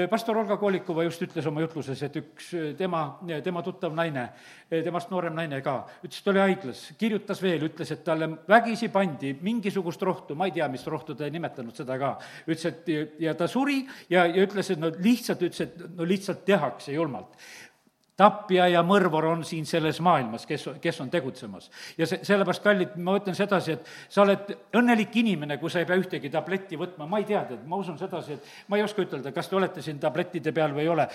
pastor 0.10 0.38
Olga 0.38 0.58
Kolikova 0.58 1.04
just 1.08 1.22
ütles 1.26 1.48
oma 1.50 1.64
jutluses, 1.64 2.02
et 2.06 2.18
üks 2.22 2.50
äh, 2.58 2.68
tema, 2.78 3.04
tema 3.46 3.64
tuttav 3.66 3.94
naine, 3.98 4.28
temast 4.70 5.12
noorem 5.14 5.36
naine 5.38 5.62
ka, 5.66 5.78
ütles, 6.04 6.22
ta 6.24 6.34
oli 6.34 6.44
haiglas, 6.44 6.84
kirjutas 7.00 7.42
veel, 7.44 7.66
ütles, 7.70 7.94
et 7.96 8.04
talle 8.06 8.32
vägisi 8.50 8.92
pandi 8.94 9.34
mingisugust 9.46 10.04
rohtu, 10.06 10.38
ma 10.38 10.50
ei 10.50 10.56
tea, 10.60 10.68
mis 10.72 10.86
rohtu, 10.90 11.16
ta 11.18 11.28
ei 11.28 11.34
nimetanud 11.36 11.76
seda 11.78 11.98
ka, 12.02 12.16
ütles, 12.46 12.68
et 12.70 12.94
ja 13.24 13.34
ta 13.38 13.50
suri 13.50 13.82
ja, 14.10 14.28
ja 14.28 14.46
ütles, 14.46 14.74
et 14.74 14.82
no 14.82 14.92
lihtsalt, 14.98 15.48
ütles, 15.50 15.66
et 15.66 15.98
no 15.98 16.08
lihtsalt 16.08 16.46
tehakse 16.48 16.94
julmalt 16.94 17.36
tapja 18.20 18.68
ja 18.68 18.84
mõrvar 18.86 19.30
on 19.32 19.44
siin 19.48 19.68
selles 19.70 20.02
maailmas, 20.04 20.46
kes, 20.50 20.68
kes 20.84 21.02
on 21.04 21.12
tegutsemas. 21.14 21.70
ja 21.98 22.08
see, 22.10 22.20
sellepärast, 22.28 22.64
kallid, 22.64 22.98
ma 23.00 23.16
ütlen 23.20 23.38
sedasi, 23.38 23.78
et 23.78 23.92
sa 24.12 24.26
oled 24.26 24.52
õnnelik 24.76 25.16
inimene, 25.22 25.60
kui 25.62 25.72
sa 25.72 25.80
ei 25.80 25.88
pea 25.90 26.00
ühtegi 26.00 26.32
tabletti 26.34 26.80
võtma, 26.80 27.08
ma 27.10 27.22
ei 27.22 27.28
tea, 27.30 27.46
tead, 27.50 27.64
ma 27.70 27.80
usun 27.80 28.00
sedasi, 28.00 28.38
et 28.38 28.68
ma 28.68 28.80
ei 28.80 28.84
oska 28.84 29.06
ütelda, 29.06 29.34
kas 29.36 29.50
te 29.50 29.60
olete 29.60 29.84
siin 29.86 30.02
tablettide 30.02 30.54
peal 30.56 30.76
või 30.76 30.86
ei 30.88 30.92
ole. 30.96 31.08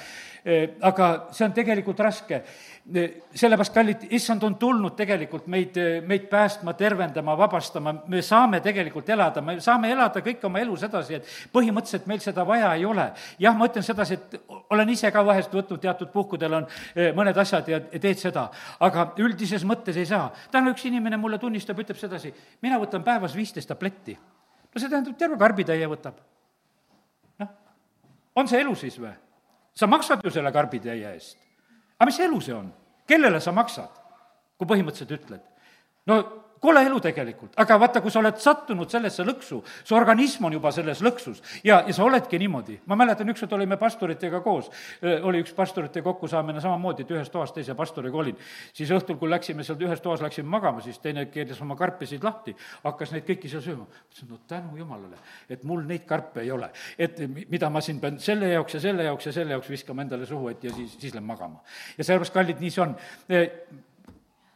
aga 0.92 1.10
see 1.32 1.46
on 1.46 1.56
tegelikult 1.56 2.00
raske 2.04 2.42
sellepärast, 2.84 3.72
kallid, 3.72 4.02
issand 4.12 4.42
on 4.44 4.58
tulnud 4.60 4.92
tegelikult 4.96 5.46
meid, 5.48 5.76
meid 6.04 6.26
päästma, 6.28 6.74
tervendama, 6.76 7.32
vabastama, 7.38 7.94
me 8.12 8.20
saame 8.22 8.60
tegelikult 8.64 9.08
elada, 9.08 9.40
me 9.40 9.56
saame 9.64 9.88
elada 9.92 10.20
kõik 10.24 10.44
oma 10.44 10.60
elus 10.60 10.84
edasi, 10.84 11.16
et 11.16 11.30
põhimõtteliselt 11.52 12.04
meil 12.10 12.20
seda 12.20 12.44
vaja 12.44 12.74
ei 12.76 12.84
ole. 12.84 13.06
jah, 13.40 13.56
ma 13.56 13.70
ütlen 13.70 13.86
sedasi, 13.86 14.18
et 14.18 14.36
olen 14.70 14.92
ise 14.92 15.10
ka 15.12 15.24
vahest 15.24 15.54
võtnud 15.54 15.80
teatud 15.80 16.12
puhkudel 16.12 16.58
on 16.60 16.68
mõned 17.16 17.38
asjad 17.40 17.68
ja 17.68 17.80
teed 17.80 18.20
seda, 18.20 18.48
aga 18.80 19.06
üldises 19.22 19.64
mõttes 19.66 19.96
ei 19.98 20.06
saa. 20.06 20.32
täna 20.50 20.70
üks 20.70 20.86
inimene 20.86 21.16
mulle 21.16 21.38
tunnistab, 21.38 21.78
ütleb 21.78 21.98
sedasi, 21.98 22.34
mina 22.62 22.78
võtan 22.78 23.04
päevas 23.04 23.34
viisteist 23.34 23.68
tabletti. 23.68 24.18
no 24.74 24.80
see 24.80 24.88
tähendab, 24.88 25.16
terve 25.18 25.38
karbitäie 25.38 25.86
võtab. 25.88 26.20
noh, 27.38 27.48
on 28.34 28.48
see 28.48 28.60
elu 28.60 28.74
siis 28.74 28.98
või? 28.98 29.14
sa 29.74 29.86
maksad 29.86 30.22
ju 30.24 30.30
selle 30.30 30.52
karbitäie 30.52 31.14
eest 31.14 31.44
aga 31.98 32.10
mis 32.10 32.20
elu 32.20 32.40
see 32.40 32.54
on? 32.54 32.72
kellele 33.08 33.40
sa 33.40 33.52
maksad, 33.52 33.90
kui 34.58 34.68
põhimõtteliselt 34.68 35.14
ütled? 35.18 35.44
no 36.08 36.20
kole 36.64 36.82
elu 36.86 37.00
tegelikult, 37.04 37.52
aga 37.60 37.76
vaata, 37.80 38.00
kui 38.04 38.12
sa 38.12 38.20
oled 38.22 38.38
sattunud 38.40 38.90
sellesse 38.90 39.24
lõksu, 39.26 39.60
su 39.84 39.96
organism 39.96 40.48
on 40.48 40.56
juba 40.56 40.72
selles 40.74 41.02
lõksus 41.04 41.42
ja, 41.66 41.82
ja 41.86 41.94
sa 41.96 42.04
oledki 42.06 42.38
niimoodi. 42.40 42.78
ma 42.88 42.96
mäletan, 42.96 43.28
ükskord 43.32 43.52
olime 43.58 43.76
pastoritega 43.80 44.40
koos, 44.44 44.70
oli 45.22 45.42
üks 45.44 45.54
pastorite 45.56 46.02
kokkusaamine 46.04 46.62
samamoodi, 46.64 47.04
et 47.04 47.14
ühes 47.14 47.30
toas 47.32 47.52
teise 47.52 47.76
pastoriga 47.78 48.18
olin. 48.18 48.38
siis 48.72 48.90
õhtul, 48.94 49.18
kui 49.20 49.30
läksime 49.30 49.64
sealt 49.66 49.82
ühes 49.84 50.02
toas, 50.04 50.22
läksime 50.24 50.48
magama, 50.48 50.82
siis 50.84 50.98
teine 51.02 51.26
keeras 51.32 51.60
oma 51.64 51.76
karpisid 51.76 52.24
lahti, 52.24 52.56
hakkas 52.84 53.14
neid 53.14 53.28
kõiki 53.28 53.50
seal 53.52 53.64
sööma. 53.64 53.88
ütlesin, 54.08 54.30
no 54.30 54.40
tänu 54.48 54.78
jumalale, 54.80 55.20
et 55.48 55.64
mul 55.64 55.84
neid 55.88 56.06
karpe 56.08 56.42
ei 56.44 56.52
ole. 56.54 56.70
et 56.98 57.20
mida 57.50 57.70
ma 57.70 57.80
siin 57.84 58.00
pean 58.00 58.18
selle 58.18 58.52
jaoks 58.52 58.78
ja 58.78 58.84
selle 58.88 59.08
jaoks 59.10 59.26
ja 59.26 59.32
selle 59.32 59.58
jaoks 59.58 59.70
viskama 59.70 60.02
endale 60.02 60.26
suhu, 60.26 60.48
et 60.48 60.64
ja 60.64 60.72
siis, 60.72 60.96
siis 60.98 61.14
lähen 61.14 61.26
magama. 61.28 61.62
ja 61.98 62.04
sellepärast, 62.04 62.34
kallid, 62.34 62.60
nii 62.60 62.70
see 62.70 62.84
on 62.84 62.96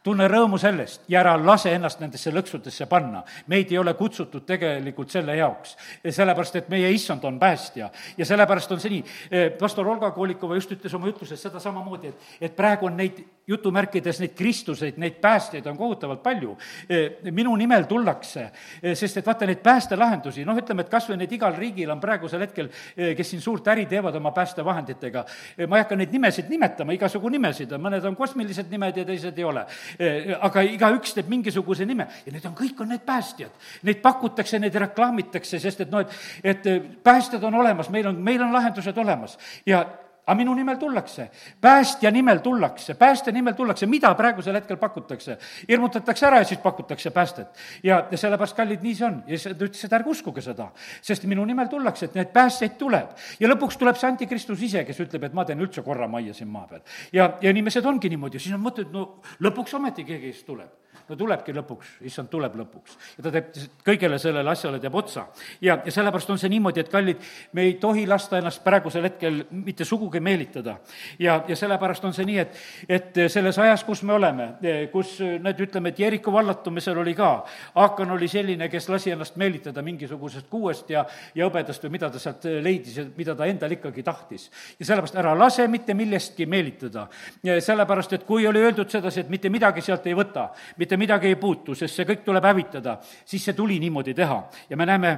tunne 0.09 0.27
rõõmu 0.29 0.57
sellest 0.61 1.05
ja 1.11 1.21
ära 1.21 1.35
lase 1.37 1.73
ennast 1.75 2.01
nendesse 2.01 2.33
lõksudesse 2.33 2.87
panna. 2.89 3.21
meid 3.47 3.71
ei 3.71 3.77
ole 3.77 3.93
kutsutud 3.93 4.45
tegelikult 4.45 5.11
selle 5.13 5.35
jaoks. 5.37 5.75
sellepärast, 6.09 6.55
et 6.55 6.69
meie 6.69 6.91
issand 6.91 7.23
on 7.23 7.39
päästja 7.39 7.89
ja 8.17 8.25
sellepärast 8.25 8.71
on 8.71 8.79
see 8.79 8.95
nii. 8.95 9.03
Eh, 9.31 9.51
pastor 9.59 9.87
Olga 9.87 10.11
Kolikova 10.11 10.55
just 10.55 10.71
ütles 10.71 10.95
oma 10.95 11.11
jutluses 11.11 11.41
seda 11.41 11.59
samamoodi, 11.59 12.07
et, 12.07 12.29
et 12.41 12.55
praegu 12.55 12.89
on 12.89 12.97
neid 12.97 13.21
jutumärkides 13.49 14.21
neid 14.23 14.35
Kristuseid, 14.37 14.99
neid 15.01 15.19
päästjaid 15.21 15.67
on 15.67 15.77
kohutavalt 15.77 16.23
palju. 16.23 16.55
Eh, 16.89 17.31
minu 17.35 17.55
nimel 17.59 17.87
tullakse, 17.89 18.49
eh, 18.81 18.95
sest 18.95 19.17
et 19.17 19.25
vaata, 19.25 19.47
neid 19.49 19.63
päästelahendusi, 19.65 20.45
noh, 20.45 20.57
ütleme, 20.57 20.85
et 20.85 20.93
kas 20.93 21.09
või 21.09 21.19
need 21.23 21.33
igal 21.35 21.57
riigil 21.57 21.89
on 21.91 21.99
praegusel 21.99 22.45
hetkel, 22.45 22.69
kes 22.95 23.29
siin 23.29 23.41
suurt 23.41 23.67
äri 23.67 23.85
teevad 23.89 24.15
oma 24.15 24.31
päästevahenditega, 24.35 25.25
ma 25.67 25.77
ei 25.77 25.83
hakka 25.83 25.95
neid 25.99 26.13
nimesid 26.13 26.49
nimetama, 26.49 26.93
igasugu 26.95 27.29
nimesid 27.29 27.71
on, 27.73 27.81
mõned 27.81 28.05
on 28.05 28.15
kosmilised 28.15 28.69
nimed 28.71 28.97
ja 28.97 29.05
teised 29.05 29.37
ei 29.37 29.43
ole 29.43 29.65
Eh, 29.99 30.31
aga 30.31 30.63
igaüks 30.63 31.15
teeb 31.17 31.29
mingisuguse 31.31 31.85
nime 31.87 32.05
ja 32.25 32.33
need 32.33 32.45
on, 32.47 32.53
kõik 32.57 32.83
on 32.83 32.91
need 32.93 33.03
päästjad. 33.07 33.51
Neid 33.87 34.03
pakutakse, 34.03 34.59
neid 34.61 34.75
reklaamitakse, 34.79 35.59
sest 35.61 35.85
et 35.85 35.91
noh, 35.93 36.03
et, 36.05 36.19
et 36.43 36.69
eh, 36.69 36.83
päästjad 37.03 37.43
on 37.49 37.59
olemas, 37.61 37.89
meil 37.93 38.07
on, 38.11 38.21
meil 38.23 38.43
on 38.45 38.53
lahendused 38.55 38.97
olemas 39.03 39.37
ja 39.67 39.83
aga 40.29 40.37
minu 40.37 40.53
nimel 40.53 40.77
tullakse, 40.77 41.29
päästja 41.61 42.11
nimel 42.13 42.39
tullakse, 42.45 42.93
päästja 42.93 43.33
nimel 43.33 43.55
tullakse, 43.57 43.87
mida 43.89 44.11
praegusel 44.15 44.59
hetkel 44.59 44.77
pakutakse? 44.77 45.37
hirmutatakse 45.69 46.27
ära 46.27 46.43
ja 46.43 46.45
siis 46.45 46.59
pakutakse 46.61 47.09
päästet. 47.11 47.47
ja, 47.83 48.03
sellepärast, 48.13 48.55
kallid, 48.55 48.83
nii 48.85 48.95
see 48.95 49.07
on. 49.07 49.23
ja 49.27 49.39
ta 49.49 49.65
ütles, 49.65 49.81
et 49.85 49.95
ärge 49.97 50.13
uskuge 50.13 50.43
seda, 50.45 50.69
sest 51.01 51.25
minu 51.29 51.45
nimel 51.49 51.71
tullakse, 51.71 52.05
et 52.05 52.17
neid 52.19 52.33
päästjaid 52.35 52.77
tuleb. 52.77 53.15
ja 53.39 53.49
lõpuks 53.49 53.79
tuleb 53.81 53.97
see 53.97 54.09
antikristus 54.11 54.61
ise, 54.69 54.85
kes 54.85 55.01
ütleb, 55.07 55.25
et 55.25 55.33
ma 55.33 55.47
teen 55.49 55.65
üldse 55.65 55.81
korra 55.85 56.07
majja 56.07 56.37
siin 56.37 56.51
maa 56.53 56.67
peal. 56.69 56.85
ja, 57.13 57.31
ja 57.41 57.49
inimesed 57.49 57.85
ongi 57.85 58.13
niimoodi, 58.13 58.39
siis 58.39 58.53
on 58.53 58.61
mõte, 58.61 58.85
et 58.85 58.93
no 58.93 59.23
lõpuks 59.41 59.73
ometi 59.81 60.05
keegi 60.05 60.33
siis 60.35 60.45
tuleb 60.45 60.69
no 61.09 61.17
tulebki 61.19 61.53
lõpuks, 61.55 61.95
issand 62.09 62.29
tuleb 62.31 62.55
lõpuks. 62.59 62.97
ja 63.17 63.25
ta 63.25 63.31
teeb 63.33 63.51
kõigele 63.85 64.19
sellele 64.21 64.49
asjale, 64.51 64.79
teeb 64.79 64.95
otsa. 64.95 65.27
ja, 65.61 65.79
ja 65.85 65.91
sellepärast 65.91 66.29
on 66.29 66.39
see 66.41 66.51
niimoodi, 66.53 66.83
et 66.83 66.91
kallid, 66.91 67.23
me 67.53 67.65
ei 67.67 67.73
tohi 67.81 68.05
lasta 68.07 68.37
ennast 68.39 68.63
praegusel 68.63 69.03
hetkel 69.07 69.43
mitte 69.51 69.85
sugugi 69.85 70.19
meelitada. 70.19 70.77
ja, 71.19 71.43
ja 71.47 71.55
sellepärast 71.55 72.05
on 72.05 72.13
see 72.13 72.27
nii, 72.29 72.37
et, 72.39 72.59
et 72.89 73.21
selles 73.31 73.57
ajas, 73.59 73.83
kus 73.83 74.03
me 74.03 74.13
oleme, 74.13 74.49
kus 74.91 75.17
need, 75.19 75.59
ütleme, 75.67 75.93
et 75.93 75.99
Jeriko 75.99 76.33
vallatumisel 76.33 76.97
oli 76.97 77.15
ka, 77.17 77.31
Aakan 77.79 78.11
oli 78.11 78.27
selline, 78.27 78.69
kes 78.69 78.89
lasi 78.89 79.11
ennast 79.13 79.37
meelitada 79.39 79.81
mingisugusest 79.85 80.47
kuuest 80.49 80.89
ja, 80.93 81.05
ja 81.35 81.47
hõbedast 81.47 81.83
või 81.85 81.95
mida 81.97 82.09
ta 82.11 82.21
sealt 82.21 82.45
leidis 82.63 82.97
ja 82.99 83.05
mida 83.17 83.35
ta 83.35 83.47
endal 83.49 83.73
ikkagi 83.75 84.03
tahtis. 84.03 84.49
ja 84.79 84.85
sellepärast 84.85 85.17
ära 85.19 85.35
lase 85.37 85.67
mitte 85.67 85.93
millestki 85.93 86.45
meelitada. 86.45 87.07
sellepärast, 87.43 88.13
et 88.13 88.25
kui 88.27 88.47
oli 88.47 88.61
öeldud 88.63 88.89
sedasi, 88.89 89.21
et 89.21 89.29
mitte 89.29 89.49
midagi 89.49 89.81
sealt 89.81 90.07
ei 90.07 90.15
võta, 90.17 90.49
mitte 90.77 90.97
midagi 90.99 91.31
ei 91.31 91.39
puutu, 91.39 91.75
sest 91.75 91.99
see 91.99 92.07
kõik 92.09 92.23
tuleb 92.27 92.45
hävitada, 92.45 92.99
siis 93.25 93.43
see 93.45 93.57
tuli 93.57 93.79
niimoodi 93.79 94.13
teha 94.17 94.39
ja 94.69 94.77
me 94.77 94.87
näeme, 94.89 95.13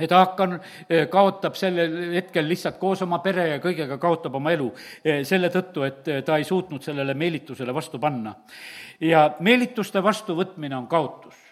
et 0.00 0.10
Haakan 0.10 0.56
eh, 0.88 1.06
kaotab 1.10 1.54
sellel 1.54 2.16
hetkel 2.16 2.48
lihtsalt 2.50 2.80
koos 2.80 3.04
oma 3.06 3.20
pere 3.22 3.46
ja 3.52 3.60
kõigega 3.62 3.98
kaotab 4.02 4.40
oma 4.40 4.50
elu 4.54 4.66
eh, 5.04 5.22
selle 5.28 5.52
tõttu, 5.54 5.84
et 5.86 6.10
eh, 6.10 6.22
ta 6.26 6.40
ei 6.40 6.46
suutnud 6.48 6.82
sellele 6.82 7.14
meelitusele 7.14 7.74
vastu 7.74 8.00
panna. 8.02 8.34
ja 9.00 9.28
meelituste 9.40 10.02
vastuvõtmine 10.02 10.76
on 10.76 10.86
kaotus 10.90 11.43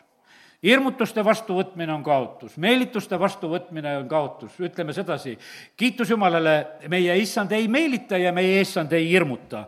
hirmutuste 0.63 1.25
vastuvõtmine 1.25 1.93
on 1.93 2.05
kaotus, 2.07 2.55
meelituste 2.63 3.19
vastuvõtmine 3.19 3.97
on 3.99 4.09
kaotus, 4.09 4.55
ütleme 4.63 4.95
sedasi, 4.95 5.35
kiitus 5.77 6.13
Jumalale, 6.15 6.55
meie 6.93 7.17
issand 7.19 7.53
ei 7.57 7.67
meelita 7.69 8.19
ja 8.19 8.33
meie 8.33 8.61
issand 8.63 8.93
ei 8.95 9.09
hirmuta. 9.11 9.65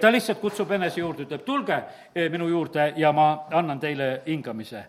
ta 0.00 0.12
lihtsalt 0.12 0.40
kutsub 0.42 0.70
enese 0.74 1.00
juurde, 1.00 1.28
ütleb, 1.28 1.44
tulge 1.46 1.78
eh, 2.14 2.28
minu 2.30 2.48
juurde 2.50 2.92
ja 2.96 3.12
ma 3.12 3.46
annan 3.52 3.80
teile 3.80 4.22
hingamise. 4.26 4.84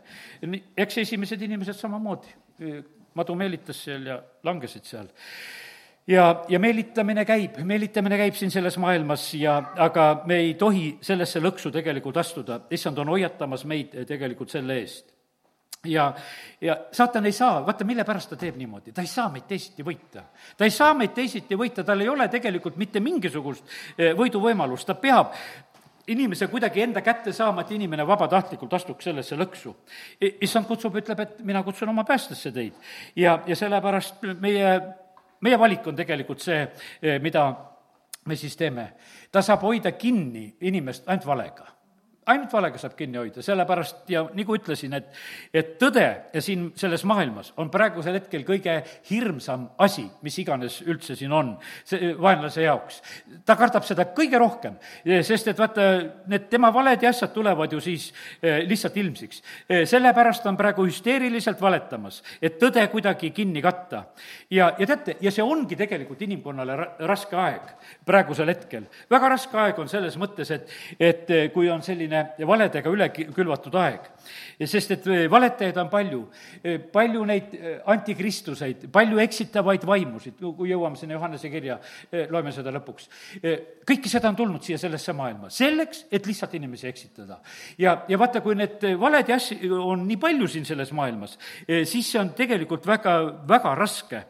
eks 0.77 0.97
esimesed 0.97 1.41
inimesed 1.41 1.77
samamoodi, 1.77 2.33
madu 3.13 3.35
meelitas 3.35 3.83
seal 3.83 4.09
ja 4.09 4.21
langesid 4.43 4.89
seal. 4.89 5.07
Ja, 6.07 6.43
ja 6.49 6.59
meelitamine 6.59 7.23
käib, 7.25 7.61
meelitamine 7.63 8.17
käib 8.17 8.35
siin 8.35 8.51
selles 8.51 8.75
maailmas 8.77 9.33
ja, 9.39 9.61
aga 9.77 10.23
me 10.25 10.41
ei 10.41 10.53
tohi 10.59 10.97
sellesse 11.01 11.39
lõksu 11.39 11.71
tegelikult 11.71 12.17
astuda, 12.17 12.59
issand 12.71 12.97
on 12.99 13.13
hoiatamas 13.13 13.63
meid 13.69 13.93
tegelikult 14.09 14.51
selle 14.51 14.81
eest 14.81 15.13
ja, 15.85 16.13
ja 16.61 16.77
saatan 16.91 17.25
ei 17.25 17.31
saa, 17.31 17.65
vaata, 17.65 17.83
mille 17.83 18.03
pärast 18.03 18.29
ta 18.29 18.35
teeb 18.39 18.55
niimoodi, 18.57 18.91
ta 18.91 19.01
ei 19.01 19.07
saa 19.07 19.27
meid 19.29 19.47
teisiti 19.47 19.83
võita. 19.83 20.23
ta 20.57 20.65
ei 20.65 20.71
saa 20.71 20.93
meid 20.93 21.13
teisiti 21.13 21.57
võita, 21.59 21.83
tal 21.83 22.01
ei 22.01 22.09
ole 22.09 22.27
tegelikult 22.31 22.77
mitte 22.77 22.99
mingisugust 22.99 23.65
eh, 23.97 24.13
võiduvõimalust, 24.17 24.87
ta 24.87 24.95
peab 24.95 25.35
inimese 26.07 26.47
kuidagi 26.47 26.81
enda 26.83 27.01
kätte 27.01 27.33
saama, 27.33 27.61
et 27.61 27.71
inimene 27.71 28.07
vabatahtlikult 28.07 28.73
astuks 28.73 29.03
sellesse 29.03 29.35
lõksu. 29.39 29.75
issand 30.41 30.67
kutsub, 30.67 30.95
ütleb, 30.95 31.19
et 31.19 31.37
mina 31.43 31.63
kutsun 31.63 31.89
oma 31.89 32.03
päästesse 32.03 32.51
teid. 32.51 32.73
ja, 33.15 33.39
ja 33.47 33.55
sellepärast 33.55 34.23
meie, 34.39 34.79
meie 35.41 35.59
valik 35.59 35.87
on 35.87 35.95
tegelikult 35.95 36.39
see, 36.41 36.67
eh, 37.01 37.19
mida 37.19 37.51
me 38.25 38.35
siis 38.35 38.55
teeme. 38.55 38.93
ta 39.31 39.41
saab 39.41 39.61
hoida 39.61 39.91
kinni 39.91 40.55
inimest 40.61 41.09
ainult 41.09 41.25
valega 41.25 41.72
ainult 42.25 42.53
valega 42.53 42.79
saab 42.81 42.95
kinni 42.97 43.19
hoida, 43.19 43.43
sellepärast 43.45 44.09
ja 44.11 44.23
nagu 44.35 44.55
ütlesin, 44.57 44.93
et, 44.97 45.09
et 45.53 45.73
tõde 45.81 46.05
siin 46.43 46.69
selles 46.79 47.03
maailmas 47.09 47.51
on 47.61 47.71
praegusel 47.73 48.17
hetkel 48.19 48.45
kõige 48.47 48.77
hirmsam 49.09 49.69
asi, 49.83 50.05
mis 50.23 50.37
iganes 50.39 50.79
üldse 50.87 51.17
siin 51.19 51.33
on, 51.35 51.53
see 51.87 52.13
vaenlase 52.19 52.65
jaoks. 52.65 53.01
ta 53.45 53.55
kardab 53.59 53.85
seda 53.87 54.05
kõige 54.15 54.39
rohkem, 54.39 54.77
sest 55.25 55.51
et 55.51 55.59
vaata, 55.59 55.87
need 56.31 56.47
tema 56.51 56.71
valed 56.73 57.03
ja 57.03 57.11
asjad 57.13 57.33
tulevad 57.33 57.73
ju 57.73 57.81
siis 57.83 58.09
eh, 58.41 58.63
lihtsalt 58.67 58.97
ilmsiks. 58.97 59.41
Eh, 59.67 59.83
sellepärast 59.89 60.45
on 60.49 60.57
praegu 60.57 60.85
hüsteeriliselt 60.87 61.61
valetamas, 61.61 62.21
et 62.41 62.59
tõde 62.61 62.85
kuidagi 62.91 63.31
kinni 63.35 63.61
katta. 63.61 64.03
ja, 64.49 64.73
ja 64.79 64.87
teate, 64.87 65.17
ja 65.21 65.31
see 65.31 65.43
ongi 65.43 65.75
tegelikult 65.79 66.21
inimkonnale 66.21 66.75
ra-, 66.77 66.89
raske 67.09 67.37
aeg 67.37 67.73
praegusel 68.05 68.49
hetkel. 68.51 68.87
väga 69.09 69.29
raske 69.35 69.57
aeg 69.57 69.79
on 69.79 69.89
selles 69.91 70.17
mõttes, 70.19 70.51
et, 70.51 70.69
et 70.99 71.29
eh, 71.29 71.49
kui 71.53 71.69
on 71.69 71.81
selline 71.81 72.12
selline 72.13 72.47
valedega 72.47 72.91
üle 72.93 73.07
külvatud 73.13 73.75
aeg. 73.79 74.09
sest 74.69 74.91
et 74.95 75.07
eh, 75.11 75.25
valetajaid 75.31 75.77
on 75.81 75.89
palju, 75.91 76.19
eh, 76.63 76.77
palju 76.93 77.23
neid 77.27 77.53
eh, 77.57 77.79
antikristuseid, 77.91 78.85
palju 78.93 79.19
eksitavaid 79.19 79.83
vaimusid, 79.85 80.37
kui 80.39 80.69
jõuame 80.69 80.95
sinna 80.99 81.17
Johannese 81.17 81.49
kirja, 81.51 81.79
loeme 82.31 82.51
seda 82.53 82.71
lõpuks. 82.71 83.09
kõike 83.83 84.09
seda 84.09 84.29
on 84.29 84.37
tulnud 84.37 84.63
siia 84.63 84.77
sellesse 84.79 85.13
maailma, 85.13 85.49
selleks, 85.51 86.05
et 86.11 86.25
lihtsalt 86.25 86.53
inimesi 86.55 86.87
eksitada. 86.87 87.39
ja, 87.77 88.03
ja 88.07 88.19
vaata, 88.19 88.41
kui 88.41 88.55
need 88.55 88.85
valed 88.99 89.29
ja 89.29 89.35
asju 89.35 89.81
on 89.81 90.05
nii 90.07 90.17
palju 90.21 90.47
siin 90.47 90.65
selles 90.65 90.93
maailmas, 90.95 91.37
siis 91.67 92.11
see 92.11 92.21
on 92.21 92.31
tegelikult 92.37 92.85
väga, 92.87 93.17
väga 93.47 93.75
raske 93.75 94.23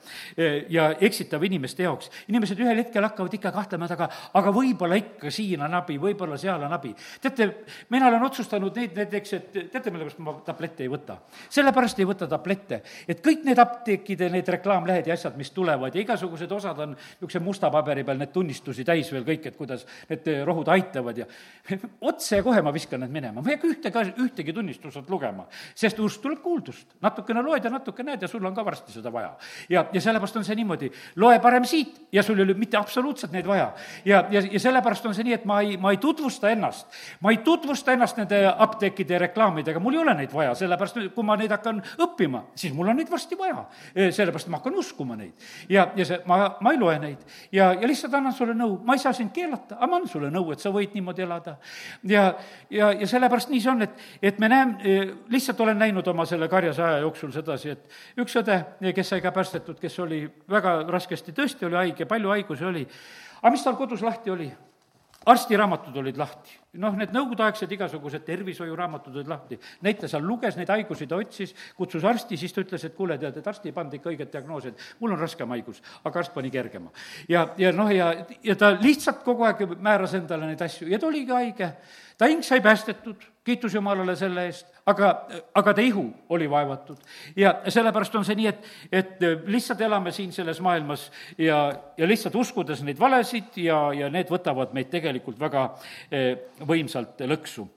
ja 0.70 0.90
eksitav 1.00 1.44
inimeste 1.44 1.84
jaoks. 1.84 2.10
inimesed 2.28 2.60
ühel 2.60 2.82
hetkel 2.82 3.04
hakkavad 3.04 3.34
ikka 3.34 3.52
kahtlema, 3.52 3.86
et 3.86 3.96
aga, 3.98 4.10
aga 4.34 4.56
võib-olla 4.56 4.98
ikka 5.00 5.32
siin 5.32 5.62
on 5.62 5.78
abi, 5.78 6.00
võib-olla 6.02 6.40
seal 6.42 6.64
on 6.64 6.74
abi. 6.74 6.96
teate, 7.22 7.52
mina 7.90 8.08
olen 8.08 8.24
otsustanud 8.24 8.76
neid 8.78 8.98
näiteks, 8.98 9.34
et 9.34 9.52
teate, 9.72 9.92
mille 9.92 10.06
pärast 10.06 10.22
ma 10.24 10.36
tablette 10.46 10.84
ei 10.86 10.92
võta? 10.92 11.18
sellepärast 11.50 12.00
ei 12.00 12.08
võta 12.08 12.28
tablette, 12.30 12.82
et 13.08 13.22
kõik 13.26 13.44
need 13.48 13.60
apteekide 13.60 14.30
need 14.34 14.48
reklaamlehed 14.58 15.08
ja 15.08 15.18
asjad, 15.18 15.38
mis 15.40 15.52
tulevad 15.56 15.96
ja 15.96 16.02
igasugused 16.02 16.52
osad 16.52 16.80
on 16.84 16.96
niisuguse 16.96 17.42
musta 17.44 17.72
paberi 17.74 18.04
peal 18.04 18.20
need 18.22 18.34
tunnistusi 18.34 18.86
täis 18.88 19.12
veel 19.14 19.26
kõik, 19.28 19.48
et 19.50 19.58
kuidas 19.58 19.86
need 20.10 20.30
rohud 20.46 20.70
aitavad 20.74 21.18
ja 21.18 21.28
otsekohe 22.12 22.62
ma 22.62 22.74
viskan 22.74 23.04
need 23.04 23.14
minema, 23.14 23.42
ma 23.42 23.52
ei 23.52 23.58
hakka 23.58 23.72
ühte 23.72 23.94
ka, 23.94 24.06
ühtegi 24.26 24.56
tunnistust 24.56 25.10
lugema, 25.10 25.48
sest 25.76 26.00
ust 26.00 26.22
tuleb 26.24 26.42
kuuldust. 26.44 26.88
natukene 27.02 27.42
loed 27.44 27.64
ja 27.64 27.72
natuke 27.74 28.04
näed 28.04 28.22
ja 28.22 28.28
sul 28.28 28.46
on 28.46 28.56
ka 28.56 28.66
varsti 28.66 28.92
seda 28.92 29.12
vaja. 29.14 29.36
ja, 29.70 29.86
ja 29.94 30.02
sellepärast 30.02 30.38
on 30.38 30.46
see 30.46 30.56
niimoodi, 30.56 30.92
loe 31.16 31.40
parem 31.40 31.66
siit 31.66 32.08
ja 32.12 32.24
sul 32.24 32.40
ei 32.40 32.44
ole 32.48 32.54
mitte 32.54 32.78
absoluutselt 32.78 33.32
neid 33.32 33.48
vaja. 33.48 33.74
ja, 34.06 34.26
ja, 34.32 34.44
ja 34.52 34.60
sellepärast 34.60 35.06
on 35.06 35.16
see 35.16 35.28
nii, 35.28 35.34
et 35.40 35.46
ma 35.46 35.62
ei, 35.62 35.78
ma 35.78 35.92
ei 35.92 35.98
tutvusta 35.98 36.52
ennast, 36.54 36.88
ma 37.22 37.32
ei 37.32 37.38
tutvusta 37.38 37.63
tutvusta 37.64 37.94
ennast 37.96 38.18
nende 38.20 38.40
apteekide 38.48 39.18
reklaamidega, 39.24 39.80
mul 39.80 39.96
ei 39.96 40.02
ole 40.02 40.14
neid 40.18 40.32
vaja, 40.34 40.54
sellepärast 40.58 41.00
kui 41.16 41.26
ma 41.26 41.38
neid 41.40 41.52
hakkan 41.54 41.80
õppima, 42.04 42.44
siis 42.60 42.74
mul 42.76 42.92
on 42.92 43.00
neid 43.00 43.12
varsti 43.12 43.38
vaja. 43.40 43.64
sellepärast 43.96 44.50
ma 44.52 44.60
hakkan 44.60 44.76
uskuma 44.80 45.16
neid. 45.20 45.34
ja, 45.70 45.88
ja 45.96 46.06
see, 46.08 46.20
ma, 46.30 46.56
ma 46.62 46.74
ei 46.74 46.80
loe 46.80 46.98
neid 47.00 47.24
ja, 47.52 47.72
ja 47.74 47.88
lihtsalt 47.88 48.14
annan 48.20 48.36
sulle 48.36 48.56
nõu, 48.58 48.80
ma 48.84 48.98
ei 48.98 49.04
saa 49.04 49.14
sind 49.16 49.32
keelata, 49.36 49.78
aga 49.78 49.90
ma 49.90 50.02
annan 50.02 50.12
sulle 50.12 50.32
nõu, 50.34 50.52
et 50.54 50.64
sa 50.64 50.74
võid 50.74 50.96
niimoodi 50.98 51.24
elada. 51.24 51.56
ja, 52.10 52.26
ja, 52.70 52.92
ja 52.92 53.10
sellepärast 53.10 53.54
nii 53.54 53.64
see 53.64 53.72
on, 53.72 53.88
et, 53.88 54.04
et 54.22 54.44
me 54.44 54.52
näeme, 54.52 54.98
lihtsalt 55.32 55.64
olen 55.64 55.80
näinud 55.80 56.08
oma 56.12 56.28
selle 56.30 56.50
karjase 56.52 56.84
aja 56.84 57.00
jooksul 57.06 57.32
sedasi, 57.36 57.78
et 57.78 58.22
üks 58.24 58.36
õde, 58.44 58.60
kes 58.92 59.16
sai 59.16 59.24
ka 59.24 59.32
päästetud, 59.36 59.80
kes 59.80 60.00
oli 60.04 60.26
väga 60.50 60.82
raskesti, 60.92 61.36
tõesti 61.36 61.70
oli 61.70 61.80
haige, 61.80 62.10
palju 62.10 62.36
haigusi 62.36 62.68
oli, 62.68 62.86
aga 63.42 63.56
mis 63.56 63.64
tal 63.64 63.80
kodus 63.80 64.04
lahti 64.04 64.34
oli? 64.34 64.52
Arstiraamatud 65.26 65.98
olid 66.04 66.18
lahti 66.18 66.64
noh, 66.82 66.96
need 66.98 67.12
nõukogudeaegsed 67.14 67.72
igasugused 67.76 68.24
tervishoiuraamatud 68.26 69.20
olid 69.20 69.30
lahti, 69.30 69.58
neid 69.86 70.00
ta 70.02 70.10
seal 70.10 70.24
luges, 70.26 70.58
neid 70.58 70.72
haigusi 70.74 71.06
ta 71.10 71.20
otsis, 71.22 71.54
kutsus 71.78 72.06
arsti, 72.10 72.38
siis 72.40 72.56
ta 72.56 72.64
ütles, 72.64 72.86
et 72.88 72.96
kuule, 72.98 73.18
tead, 73.22 73.38
et 73.38 73.50
arst 73.50 73.68
ei 73.70 73.76
pannud 73.76 73.94
ikka 73.98 74.10
õiget 74.10 74.32
diagnoosi, 74.34 74.74
et 74.74 75.02
mul 75.02 75.14
on 75.14 75.22
raskem 75.22 75.54
haigus, 75.54 75.84
aga 76.02 76.24
arst 76.24 76.34
pani 76.34 76.50
kergema. 76.54 76.90
ja, 77.30 77.46
ja 77.62 77.74
noh, 77.76 77.92
ja, 77.94 78.10
ja 78.44 78.58
ta 78.58 78.74
lihtsalt 78.80 79.22
kogu 79.26 79.46
aeg 79.46 79.78
määras 79.78 80.18
endale 80.18 80.50
neid 80.50 80.66
asju 80.66 80.90
ja 80.90 81.00
ta 81.00 81.10
oligi 81.12 81.34
haige. 81.34 81.74
Ta 82.18 82.28
hing 82.30 82.44
sai 82.44 82.62
päästetud, 82.62 83.24
kiitus 83.44 83.74
Jumalale 83.74 84.16
selle 84.16 84.46
eest, 84.48 84.68
aga, 84.86 85.10
aga 85.56 85.74
ta 85.74 85.82
ihu 85.82 86.06
oli 86.30 86.50
vaevatud. 86.50 86.98
ja 87.36 87.56
sellepärast 87.68 88.16
on 88.16 88.26
see 88.26 88.36
nii, 88.40 88.48
et, 88.48 88.66
et 88.92 89.26
lihtsalt 89.46 89.82
elame 89.82 90.12
siin 90.12 90.32
selles 90.32 90.62
maailmas 90.62 91.10
ja, 91.38 91.74
ja 91.98 92.08
lihtsalt 92.08 92.36
uskudes 92.36 92.84
neid 92.84 93.00
valesid 93.00 93.58
ja, 93.64 93.80
ja 93.94 94.10
need 94.10 94.32
võtavad 94.32 94.74
meid 94.74 94.92
tegelikult 94.94 95.40
väga 95.40 95.68
eh, 96.12 96.50
võimsalt 96.68 97.26
lõksu. 97.28 97.68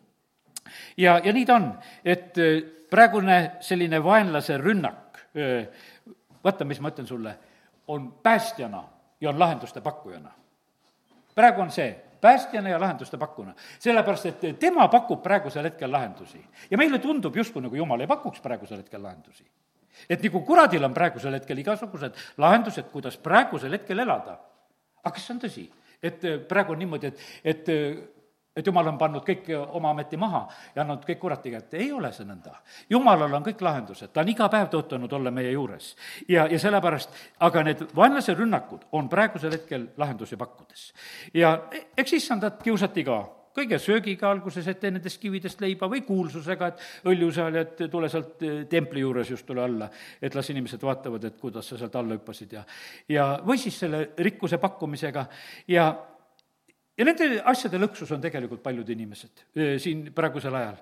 ja, 0.97 1.21
ja 1.25 1.33
nii 1.33 1.47
ta 1.47 1.61
on, 1.61 1.71
et 2.05 2.39
äh, 2.39 2.57
praegune 2.91 3.59
selline 3.61 4.03
vaenlase 4.05 4.59
rünnak, 4.59 5.21
äh, 5.37 5.67
vaata, 6.45 6.65
mis 6.65 6.81
ma 6.81 6.93
ütlen 6.95 7.07
sulle, 7.07 7.37
on 7.89 8.13
päästjana 8.23 8.83
ja 9.21 9.31
on 9.31 9.39
lahenduste 9.39 9.81
pakkujana. 9.81 10.31
praegu 11.35 11.61
on 11.61 11.71
see, 11.71 11.91
päästjana 12.21 12.69
ja 12.69 12.81
lahenduste 12.81 13.17
pakkuna. 13.17 13.55
sellepärast, 13.79 14.27
et 14.27 14.59
tema 14.59 14.89
pakub 14.89 15.23
praegusel 15.23 15.65
hetkel 15.65 15.93
lahendusi. 15.93 16.45
ja 16.71 16.79
meile 16.79 16.99
tundub 16.99 17.37
justkui 17.37 17.63
nagu 17.63 17.77
jumal 17.77 18.01
ei 18.01 18.07
pakuks 18.07 18.41
praegusel 18.41 18.79
hetkel 18.79 19.03
lahendusi. 19.03 19.45
et 20.11 20.23
nagu 20.23 20.41
kuradil 20.41 20.85
on 20.85 20.95
praegusel 20.95 21.33
hetkel 21.33 21.59
igasugused 21.59 22.15
lahendused, 22.37 22.91
kuidas 22.93 23.17
praegusel 23.17 23.73
hetkel 23.73 23.99
elada. 23.99 24.39
aga 25.05 25.15
kas 25.15 25.27
see 25.27 25.35
on 25.35 25.41
tõsi? 25.41 25.71
et 26.03 26.21
praegu 26.49 26.73
on 26.73 26.79
niimoodi, 26.79 27.07
et, 27.07 27.21
et 27.45 28.16
et 28.57 28.67
jumal 28.67 28.89
on 28.89 28.99
pannud 28.99 29.25
kõik 29.27 29.51
oma 29.57 29.93
ameti 29.93 30.17
maha 30.17 30.47
ja 30.75 30.83
andnud 30.83 31.05
kõik 31.07 31.21
kurati 31.21 31.53
kätte, 31.53 31.77
ei 31.77 31.93
ole 31.93 32.13
see 32.13 32.27
nõnda. 32.27 32.57
jumalal 32.91 33.39
on 33.39 33.45
kõik 33.45 33.63
lahendused, 33.63 34.13
ta 34.13 34.25
on 34.25 34.33
iga 34.33 34.49
päev 34.49 34.71
tõotanud 34.73 35.13
olla 35.13 35.31
meie 35.31 35.53
juures. 35.53 35.95
ja, 36.29 36.47
ja 36.51 36.59
sellepärast, 36.59 37.11
aga 37.41 37.63
need 37.63 37.87
vaenlase 37.97 38.35
rünnakud 38.35 38.87
on 38.93 39.09
praegusel 39.09 39.53
hetkel 39.53 39.89
lahendusi 39.97 40.37
pakkudes. 40.37 40.93
ja 41.35 41.59
eks 41.97 42.13
issandat 42.13 42.63
kiusati 42.63 43.05
ka 43.05 43.25
kõige 43.57 43.79
söögiga 43.81 44.29
alguses, 44.31 44.67
et 44.69 44.81
tee 44.81 44.93
nendest 44.93 45.21
kividest 45.21 45.61
leiba, 45.65 45.89
või 45.89 46.03
kuulsusega, 46.05 46.67
et 46.67 47.09
õljusaljad, 47.09 47.87
tule 47.93 48.11
sealt 48.13 48.43
eh, 48.45 48.59
templi 48.69 49.01
juures 49.01 49.31
just 49.33 49.47
tule 49.49 49.65
alla, 49.65 49.89
et 50.21 50.35
las 50.37 50.51
inimesed 50.53 50.83
vaatavad, 50.83 51.25
et 51.25 51.39
kuidas 51.41 51.73
sa 51.73 51.79
sealt 51.81 51.97
alla 51.97 52.19
hüppasid 52.19 52.53
ja 52.53 52.67
ja 53.09 53.31
või 53.47 53.59
siis 53.61 53.79
selle 53.81 54.11
rikkuse 54.19 54.59
pakkumisega 54.59 55.27
ja 55.73 55.89
ja 56.97 57.05
nende 57.05 57.43
asjade 57.53 57.81
lõksus 57.81 58.11
on 58.15 58.25
tegelikult 58.25 58.63
paljud 58.65 58.89
inimesed 58.95 59.45
siin 59.83 60.09
praegusel 60.17 60.55
ajal. 60.57 60.81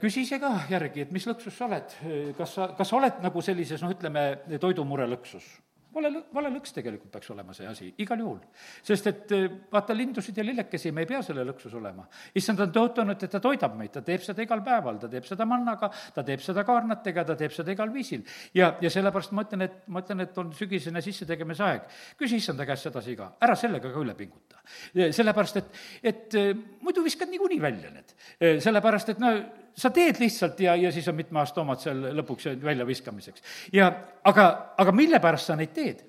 küsi 0.00 0.22
ise 0.26 0.38
ka 0.42 0.52
järgi, 0.70 1.06
et 1.06 1.12
mis 1.14 1.26
lõksus 1.26 1.56
sa 1.56 1.66
oled, 1.66 1.96
kas 2.38 2.54
sa, 2.54 2.70
kas 2.78 2.88
sa 2.88 2.98
oled 3.00 3.22
nagu 3.24 3.42
sellises, 3.42 3.82
noh, 3.82 3.94
ütleme, 3.94 4.26
toidumure 4.62 5.08
lõksus 5.10 5.48
vale, 5.94 6.10
vale 6.34 6.50
lõks 6.54 6.74
tegelikult 6.76 7.12
peaks 7.12 7.30
olema 7.34 7.54
see 7.56 7.66
asi, 7.68 7.88
igal 8.02 8.20
juhul. 8.22 8.38
sest 8.82 9.08
et 9.10 9.34
eh, 9.36 9.46
vaata, 9.72 9.94
lindusid 9.96 10.36
ja 10.38 10.44
lillekesi 10.44 10.92
me 10.92 11.04
ei 11.04 11.10
pea 11.10 11.22
selle 11.22 11.44
lõksus 11.48 11.74
olema. 11.78 12.06
issand 12.34 12.60
on 12.64 12.72
tõotanud, 12.74 13.22
et 13.22 13.30
ta 13.30 13.40
toidab 13.40 13.76
meid, 13.78 13.92
ta 13.94 14.02
teeb 14.06 14.24
seda 14.24 14.44
igal 14.44 14.62
päeval, 14.64 14.98
ta 15.02 15.10
teeb 15.12 15.26
seda 15.28 15.46
mannaga, 15.48 15.90
ta 16.14 16.24
teeb 16.26 16.44
seda 16.44 16.64
kaarnatega, 16.68 17.24
ta 17.28 17.36
teeb 17.38 17.54
seda 17.54 17.74
igal 17.74 17.92
viisil. 17.94 18.24
ja, 18.54 18.74
ja 18.80 18.90
sellepärast 18.90 19.32
ma 19.36 19.46
ütlen, 19.46 19.66
et, 19.68 19.80
ma 19.86 20.04
ütlen, 20.04 20.26
et 20.26 20.38
on 20.38 20.52
sügisene 20.56 21.02
sissetegemise 21.02 21.66
aeg. 21.68 21.88
küsi 22.18 22.40
issanda 22.42 22.66
käest 22.68 22.88
sedasi 22.88 23.16
ka, 23.16 23.32
ära 23.40 23.56
sellega 23.58 23.92
ka 23.92 24.00
üle 24.00 24.14
pinguta. 24.18 24.62
sellepärast, 24.94 25.60
et, 25.62 25.82
et 26.02 26.38
eh, 26.40 26.54
muidu 26.80 27.04
viskad 27.04 27.30
niikuinii 27.32 27.60
välja 27.60 27.90
need. 27.90 28.16
Eh, 28.40 28.60
sellepärast, 28.60 29.14
et 29.14 29.22
no 29.22 29.32
sa 29.76 29.90
teed 29.90 30.18
lihtsalt 30.20 30.60
ja, 30.60 30.74
ja 30.76 30.92
siis 30.92 31.06
on 31.08 31.16
mitme 31.16 31.40
aasta 31.40 31.62
omad 31.62 31.80
seal 31.80 32.00
lõpuks 32.18 32.50
väljaviskamiseks. 32.62 33.44
ja 33.72 33.88
aga, 34.24 34.48
aga 34.78 34.92
mille 34.92 35.20
pärast 35.22 35.50
sa 35.50 35.56
neid 35.56 35.72
teed? 35.74 36.02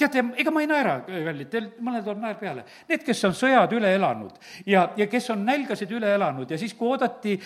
teate, 0.00 0.22
ega 0.40 0.50
ma 0.50 0.62
ei 0.64 0.68
naera, 0.70 0.94
kallid, 1.06 1.48
teil 1.52 1.66
mõnel 1.84 2.02
tuleb 2.02 2.22
naer 2.22 2.38
peale. 2.40 2.64
Need, 2.88 3.04
kes 3.06 3.20
on 3.28 3.34
sõjad 3.36 3.72
üle 3.76 3.92
elanud 3.94 4.38
ja, 4.66 4.86
ja 4.98 5.06
kes 5.10 5.30
on 5.34 5.44
nälgasid 5.46 5.92
üle 5.94 6.10
elanud 6.16 6.50
ja 6.50 6.58
siis, 6.60 6.74
kui 6.78 6.90
oodati 6.90 7.36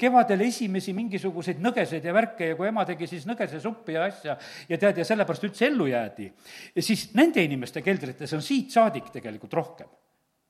kevadel 0.00 0.46
esimesi 0.46 0.94
mingisuguseid 0.96 1.60
nõgeseid 1.64 2.06
ja 2.06 2.14
värke 2.16 2.52
ja 2.52 2.58
kui 2.58 2.70
ema 2.70 2.86
tegi 2.88 3.08
siis 3.10 3.26
nõgesesuppi 3.28 3.98
ja 3.98 4.06
asja 4.08 4.38
ja 4.70 4.78
tead, 4.78 5.02
ja 5.02 5.08
sellepärast 5.08 5.48
üldse 5.50 5.68
ellu 5.68 5.88
jäädi, 5.90 6.30
siis 6.78 7.10
nende 7.18 7.44
inimeste 7.44 7.82
keldrites 7.84 8.32
on 8.36 8.44
siit 8.44 8.72
saadik 8.74 9.10
tegelikult 9.12 9.60
rohkem. 9.60 9.90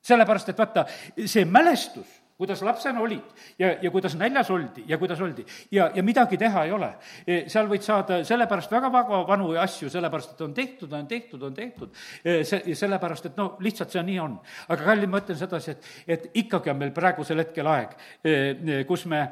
sellepärast, 0.05 0.53
et 0.53 0.59
vaata, 0.59 0.85
see 1.25 1.47
mälestus 1.49 2.24
kuidas 2.39 2.63
lapsena 2.63 3.01
olid 3.01 3.23
ja, 3.59 3.77
ja 3.83 3.91
kuidas 3.91 4.17
näljas 4.19 4.51
oldi 4.51 4.85
ja 4.87 4.99
kuidas 4.99 5.21
oldi. 5.21 5.45
ja, 5.71 5.91
ja 5.95 6.03
midagi 6.03 6.37
teha 6.37 6.65
ei 6.65 6.73
ole. 6.73 6.89
E, 7.27 7.37
seal 7.49 7.69
võid 7.71 7.85
saada 7.87 8.19
sellepärast 8.27 8.73
väga-väga 8.75 9.21
vanu 9.29 9.53
asju, 9.61 9.91
sellepärast 9.91 10.35
et 10.35 10.43
on 10.43 10.55
tehtud, 10.55 10.93
on 10.93 11.07
tehtud, 11.07 11.43
on 11.43 11.55
tehtud. 11.55 11.95
E, 12.25 12.41
see, 12.45 12.75
sellepärast, 12.75 13.31
et 13.31 13.39
no 13.39 13.53
lihtsalt 13.63 13.95
see 13.95 14.03
nii 14.03 14.19
on. 14.23 14.35
aga 14.69 14.89
kallid, 14.91 15.13
ma 15.13 15.21
ütlen 15.23 15.39
sedasi, 15.39 15.77
et, 15.77 15.87
et 16.17 16.27
ikkagi 16.43 16.73
on 16.75 16.81
meil 16.83 16.91
praegusel 16.97 17.45
hetkel 17.45 17.71
aeg, 17.71 17.95
e, 18.25 18.83
kus 18.89 19.07
me 19.11 19.23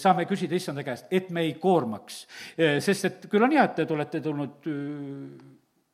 saame 0.00 0.24
küsida 0.28 0.56
issanda 0.56 0.84
käest, 0.86 1.10
et 1.10 1.28
me 1.30 1.44
ei 1.44 1.54
koormaks. 1.60 2.24
sest 2.56 3.04
et 3.04 3.28
küll 3.30 3.44
on 3.44 3.52
hea, 3.52 3.64
et 3.68 3.76
te 3.82 3.86
olete 3.94 4.20
tulnud 4.24 4.70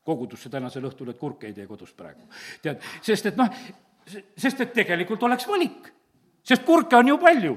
kogudusse 0.06 0.50
tänasel 0.50 0.87
õhtul, 0.87 1.11
et 1.11 1.18
kurke 1.18 1.50
ei 1.50 1.56
tee 1.56 1.66
kodus 1.66 1.92
praegu. 1.96 2.22
tead, 2.62 2.82
sest 3.02 3.32
et 3.32 3.38
noh, 3.38 3.50
sest 4.38 4.62
et 4.62 4.74
tegelikult 4.76 5.26
oleks 5.26 5.48
valik 5.50 5.92
sest 6.46 6.64
kurke 6.66 6.96
on 6.96 7.09
ju 7.14 7.18
palju. 7.18 7.56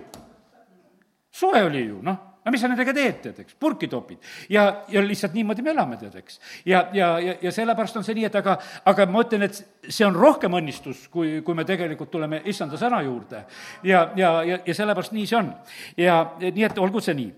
soe 1.32 1.64
oli 1.64 1.86
ju, 1.86 2.02
noh 2.02 2.30
no 2.50 2.54
mis 2.54 2.62
sa 2.64 2.70
nendega 2.72 2.94
teed, 2.96 3.18
tead, 3.24 3.42
eks, 3.44 3.56
purki 3.60 3.90
topid. 3.92 4.22
ja, 4.50 4.84
ja 4.90 5.04
lihtsalt 5.04 5.36
niimoodi 5.38 5.64
me 5.66 5.74
elame, 5.74 5.98
tead, 6.02 6.16
eks. 6.22 6.40
ja, 6.66 6.86
ja, 6.94 7.12
ja, 7.24 7.36
ja 7.42 7.52
sellepärast 7.54 8.00
on 8.00 8.08
see 8.08 8.18
nii, 8.18 8.30
et 8.30 8.40
aga, 8.40 8.56
aga 8.90 9.06
ma 9.12 9.24
ütlen, 9.26 9.46
et 9.50 9.60
see 9.90 10.08
on 10.08 10.18
rohkem 10.18 10.56
õnnistus, 10.60 11.08
kui, 11.14 11.40
kui 11.46 11.58
me 11.58 11.68
tegelikult 11.68 12.12
tuleme 12.12 12.42
issanda 12.50 12.80
sõna 12.80 13.02
juurde. 13.06 13.44
ja, 13.84 14.08
ja, 14.20 14.34
ja, 14.48 14.64
ja 14.66 14.78
sellepärast 14.78 15.16
nii 15.16 15.28
see 15.30 15.40
on. 15.42 15.54
ja 16.00 16.24
nii, 16.42 16.66
et 16.70 16.82
olgu 16.82 17.04
see 17.04 17.18
nii 17.20 17.30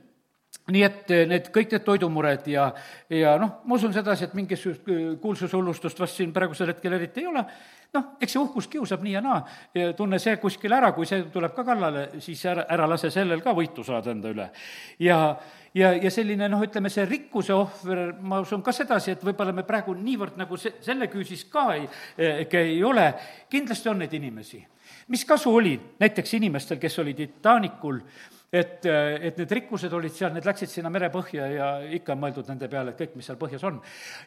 nii 0.71 0.83
et 0.85 1.11
need, 1.27 1.47
kõik 1.51 1.71
need 1.73 1.83
toidumured 1.83 2.45
ja, 2.51 2.67
ja 3.11 3.33
noh, 3.41 3.61
ma 3.65 3.75
usun 3.75 3.93
sedasi, 3.95 4.27
et 4.27 4.35
mingisugust 4.37 4.85
kuulsushullustust 5.23 5.99
vast 5.99 6.19
siin 6.19 6.31
praegusel 6.35 6.69
hetkel 6.71 6.95
eriti 6.95 7.23
ei 7.23 7.29
ole, 7.31 7.43
noh, 7.95 8.11
eks 8.23 8.35
see 8.35 8.41
uhkus 8.41 8.67
kiusab 8.71 9.03
nii 9.03 9.15
ja 9.17 9.21
naa, 9.23 9.39
tunne 9.97 10.19
see 10.21 10.37
kuskil 10.41 10.73
ära, 10.75 10.93
kui 10.95 11.07
see 11.09 11.25
tuleb 11.33 11.55
ka 11.55 11.65
kallale, 11.67 12.07
siis 12.23 12.43
ära, 12.47 12.65
ära 12.71 12.87
lase 12.89 13.11
sellel 13.13 13.43
ka 13.43 13.53
võitu 13.57 13.83
saada 13.87 14.13
enda 14.13 14.31
üle. 14.31 14.47
ja, 15.03 15.19
ja, 15.75 15.91
ja 15.99 16.11
selline 16.13 16.47
noh, 16.51 16.63
ütleme 16.63 16.91
see 16.93 17.05
rikkuse 17.09 17.55
ohver, 17.55 18.03
ma 18.21 18.41
usun 18.43 18.63
ka 18.63 18.73
sedasi, 18.75 19.15
et 19.15 19.25
võib-olla 19.27 19.55
me 19.55 19.67
praegu 19.67 19.95
niivõrd 19.97 20.39
nagu 20.39 20.59
se-, 20.59 20.77
selle 20.83 21.09
küüsis 21.11 21.45
ka 21.51 21.67
ei, 21.75 21.87
ei 22.17 22.83
ole, 22.83 23.09
kindlasti 23.51 23.91
on 23.91 24.03
neid 24.03 24.13
inimesi. 24.19 24.63
mis 25.11 25.25
kasu 25.25 25.55
oli 25.55 25.75
näiteks 25.99 26.33
inimestel, 26.39 26.79
kes 26.79 26.99
olid 26.99 27.17
Titanicul, 27.17 27.99
et, 28.51 28.85
et 28.85 29.37
need 29.39 29.53
rikkused 29.57 29.93
olid 29.95 30.13
seal, 30.15 30.33
need 30.35 30.45
läksid 30.47 30.69
sinna 30.71 30.91
merepõhja 30.91 31.47
ja 31.51 31.69
ikka 31.97 32.15
on 32.15 32.21
mõeldud 32.25 32.51
nende 32.51 32.67
peale, 32.71 32.91
et 32.91 32.99
kõik, 32.99 33.15
mis 33.15 33.29
seal 33.29 33.39
põhjas 33.39 33.63
on. 33.67 33.79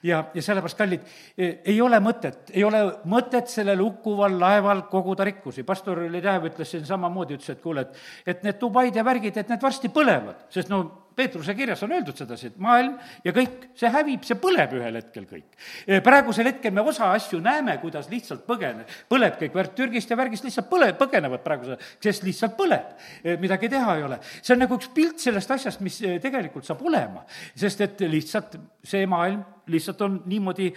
ja, 0.03 0.23
ja 0.35 0.45
sellepärast, 0.45 0.79
kallid, 0.81 1.07
ei 1.37 1.77
ole 1.85 2.01
mõtet, 2.01 2.55
ei 2.57 2.65
ole 2.65 2.83
mõtet 3.11 3.53
sellel 3.53 3.85
hukkuval 3.85 4.39
laeval 4.41 4.87
koguda 4.91 5.29
rikkusi. 5.29 5.63
pastor 5.63 6.07
Ledev 6.11 6.49
ütles 6.49 6.73
siin 6.73 6.87
samamoodi, 6.89 7.37
ütles, 7.39 7.53
et 7.53 7.63
kuule, 7.63 7.85
et, 7.85 8.05
et 8.27 8.45
need 8.49 8.61
Dubaid 8.61 8.97
ja 8.97 9.05
värgid, 9.05 9.37
et 9.37 9.53
need 9.53 9.63
varsti 9.63 9.93
põlevad, 9.93 10.47
sest 10.55 10.73
no 10.73 10.85
Peetruse 11.17 11.55
kirjas 11.55 11.83
on 11.87 11.93
öeldud 11.95 12.19
sedasi, 12.19 12.51
et 12.51 12.59
maailm 12.63 12.97
ja 13.25 13.33
kõik, 13.37 13.69
see 13.79 13.91
hävib, 13.95 14.25
see 14.27 14.39
põleb 14.41 14.75
ühel 14.79 14.99
hetkel 14.99 15.27
kõik. 15.31 15.59
praegusel 16.05 16.51
hetkel 16.51 16.75
me 16.75 16.85
osa 16.85 17.13
asju 17.15 17.41
näeme, 17.45 17.77
kuidas 17.83 18.11
lihtsalt 18.11 18.45
põgene-, 18.49 18.87
põleb 19.11 19.39
kõik 19.41 19.55
värk 19.55 19.77
Türgist 19.79 20.11
ja 20.11 20.19
värgist 20.19 20.47
lihtsalt 20.47 20.71
põle-, 20.71 20.93
põgenevad 20.99 21.45
praegusel, 21.47 21.79
sest 22.03 22.27
lihtsalt 22.27 22.57
põleb. 22.59 22.95
midagi 23.41 23.71
teha 23.73 23.97
ei 23.99 24.07
ole. 24.09 24.21
see 24.41 24.55
on 24.57 24.65
nagu 24.65 24.79
üks 24.79 24.91
pilt 24.95 25.23
sellest 25.23 25.51
asjast, 25.51 25.83
mis 25.85 26.01
tegelikult 26.23 26.67
saab 26.67 26.83
olema, 26.87 27.25
sest 27.55 27.81
et 27.87 28.07
lihtsalt 28.11 28.59
see 28.85 29.07
maailm 29.07 29.45
lihtsalt 29.67 30.03
on 30.03 30.17
niimoodi 30.27 30.71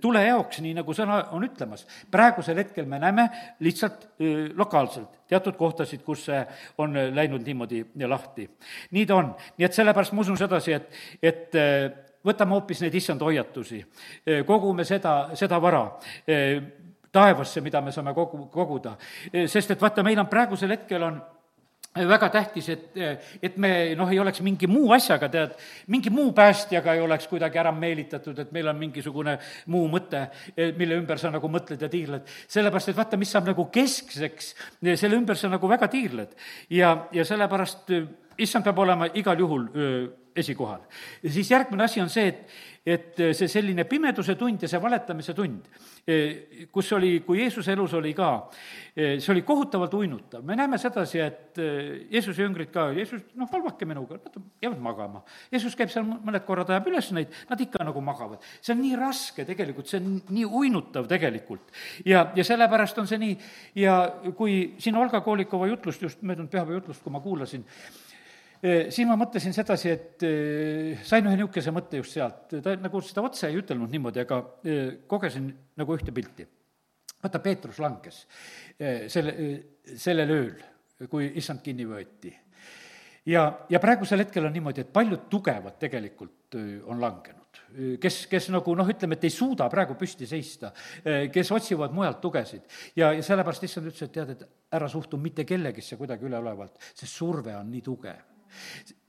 tulejaoks, 0.00 0.60
nii 0.64 0.74
nagu 0.78 0.94
sõna 0.96 1.20
on 1.36 1.44
ütlemas. 1.46 1.86
praegusel 2.10 2.56
hetkel 2.62 2.86
me 2.86 2.98
näeme 2.98 3.28
lihtsalt 3.60 4.08
lokaalselt 4.56 5.20
teatud 5.28 5.56
kohtasid, 5.56 6.02
kus 6.02 6.24
see 6.28 6.40
on 6.78 6.96
läinud 7.14 7.46
niimoodi 7.46 7.84
lahti. 8.06 8.48
nii 8.90 9.06
ta 9.06 9.16
on, 9.16 9.32
nii 9.56 9.66
et 9.66 9.74
sellepärast 9.74 10.12
ma 10.12 10.20
usun 10.20 10.38
sedasi, 10.40 10.72
et, 10.72 10.92
et 11.22 11.58
võtame 12.24 12.56
hoopis 12.56 12.82
neid 12.82 12.94
issand 12.94 13.22
hoiatusi, 13.22 13.84
kogume 14.46 14.84
seda, 14.84 15.30
seda 15.38 15.60
vara 15.62 15.86
taevasse, 17.12 17.60
mida 17.64 17.80
me 17.80 17.92
saame 17.92 18.14
kogu, 18.14 18.46
koguda. 18.52 18.96
sest 19.46 19.70
et 19.70 19.82
vaata, 19.82 20.04
meil 20.04 20.20
on 20.20 20.28
praegusel 20.30 20.76
hetkel 20.76 21.02
on 21.02 21.20
väga 21.94 22.28
tähtis, 22.30 22.68
et, 22.68 22.92
et 23.42 23.56
me 23.56 23.70
noh, 23.98 24.10
ei 24.12 24.20
oleks 24.20 24.42
mingi 24.44 24.68
muu 24.70 24.92
asjaga, 24.94 25.28
tead, 25.32 25.56
mingi 25.90 26.10
muu 26.14 26.30
päästjaga 26.36 26.94
ei 26.94 27.02
oleks 27.02 27.26
kuidagi 27.30 27.58
ära 27.58 27.72
meelitatud, 27.74 28.38
et 28.38 28.52
meil 28.54 28.68
on 28.70 28.78
mingisugune 28.78 29.38
muu 29.72 29.88
mõte, 29.90 30.26
mille 30.78 30.98
ümber 31.00 31.18
sa 31.18 31.32
nagu 31.34 31.50
mõtled 31.50 31.82
ja 31.82 31.90
tiirled. 31.90 32.28
sellepärast, 32.46 32.92
et 32.92 33.00
vaata, 33.00 33.18
mis 33.18 33.32
saab 33.32 33.50
nagu 33.50 33.66
keskseks, 33.72 34.54
selle 34.94 35.18
ümber 35.18 35.36
sa 35.36 35.50
nagu 35.50 35.68
väga 35.68 35.88
tiirled. 35.88 36.36
ja, 36.70 36.94
ja 37.12 37.24
sellepärast 37.24 37.90
issand 38.38 38.64
peab 38.64 38.78
olema 38.78 39.08
igal 39.14 39.38
juhul 39.38 39.68
öö, 39.74 40.06
esikohal. 40.38 40.80
ja 41.22 41.30
siis 41.32 41.50
järgmine 41.50 41.84
asi 41.84 42.00
on 42.00 42.10
see, 42.12 42.28
et, 42.28 42.58
et 42.86 43.22
see 43.36 43.48
selline 43.50 43.84
pimeduse 43.88 44.34
tund 44.38 44.62
ja 44.62 44.70
see 44.70 44.80
valetamise 44.82 45.34
tund, 45.36 45.68
kus 46.72 46.92
oli, 46.96 47.18
kui 47.26 47.42
Jeesuse 47.42 47.74
elus 47.74 47.94
oli 47.98 48.14
ka, 48.16 48.30
see 48.94 49.32
oli 49.34 49.42
kohutavalt 49.46 49.94
uinutav. 49.94 50.44
me 50.44 50.56
näeme 50.56 50.78
sedasi, 50.78 51.20
et 51.20 51.60
Jeesuse 52.10 52.42
jüngrid 52.42 52.72
ka, 52.72 52.88
Jeesus, 52.96 53.22
noh, 53.36 53.50
valvake 53.52 53.86
minuga, 53.88 54.18
nad 54.24 54.38
jäävad 54.62 54.80
magama. 54.82 55.22
Jeesus 55.52 55.76
käib 55.76 55.92
seal 55.92 56.06
mõned 56.08 56.44
korrad, 56.46 56.70
ajab 56.72 56.88
üles 56.90 57.10
neid, 57.16 57.34
nad 57.50 57.60
ikka 57.60 57.84
nagu 57.84 58.02
magavad. 58.04 58.44
see 58.60 58.74
on 58.74 58.82
nii 58.82 58.96
raske 58.98 59.44
tegelikult, 59.48 59.90
see 59.90 60.00
on 60.00 60.18
nii 60.32 60.44
uinutav 60.46 61.08
tegelikult. 61.10 61.72
ja, 62.04 62.28
ja 62.34 62.44
sellepärast 62.44 62.98
on 62.98 63.10
see 63.10 63.20
nii 63.20 63.38
ja 63.84 64.00
kui 64.36 64.74
siin 64.78 64.96
Olga 64.96 65.20
Koolikova 65.20 65.68
jutlust, 65.68 66.02
just 66.02 66.22
möödunud 66.22 66.50
pühapäeva 66.50 66.80
jutlust, 66.80 67.02
kui 67.02 67.12
ma 67.12 67.20
kuulasin, 67.20 67.64
siin 68.62 69.08
ma 69.08 69.16
mõtlesin 69.18 69.54
sedasi, 69.54 69.90
et 69.92 70.24
sain 71.06 71.26
ühe 71.26 71.36
niisuguse 71.38 71.72
mõtte 71.74 72.00
just 72.00 72.16
sealt, 72.16 72.56
ta 72.64 72.74
nagu 72.80 73.02
seda 73.04 73.22
otse 73.26 73.46
ei 73.50 73.58
ütelnud 73.60 73.92
niimoodi, 73.92 74.24
aga 74.24 74.40
kogesin 75.10 75.50
nagu 75.78 75.96
ühte 75.96 76.14
pilti. 76.14 76.46
vaata, 77.22 77.38
Peetrus 77.42 77.78
langes 77.82 78.24
selle, 78.78 79.34
sellel 79.94 80.34
ööl, 80.34 80.60
kui 81.10 81.32
issand 81.38 81.62
kinni 81.62 81.86
võeti. 81.86 82.34
ja, 83.26 83.46
ja 83.70 83.78
praegusel 83.78 84.24
hetkel 84.24 84.46
on 84.46 84.52
niimoodi, 84.52 84.82
et 84.82 84.92
paljud 84.92 85.28
tugevad 85.30 85.78
tegelikult 85.78 86.58
on 86.58 87.00
langenud 87.00 87.62
kes, 88.00 88.24
kes 88.30 88.48
nagu 88.50 88.74
noh, 88.74 88.88
ütleme, 88.88 89.18
et 89.18 89.26
ei 89.28 89.32
suuda 89.32 89.68
praegu 89.70 89.94
püsti 89.98 90.26
seista, 90.26 90.72
kes 91.04 91.52
otsivad 91.54 91.94
mujalt 91.94 92.20
tugesid. 92.20 92.64
ja, 92.96 93.12
ja 93.12 93.22
sellepärast 93.22 93.68
issand 93.68 93.90
ütles, 93.90 94.08
et 94.08 94.12
tead, 94.14 94.34
et 94.34 94.74
ära 94.74 94.88
suhtu 94.88 95.20
mitte 95.20 95.44
kellegisse 95.44 95.96
kuidagi 96.00 96.26
üleolevalt, 96.26 96.80
sest 96.94 97.12
surve 97.12 97.54
on 97.56 97.70
nii 97.70 97.84
tugev 97.84 98.37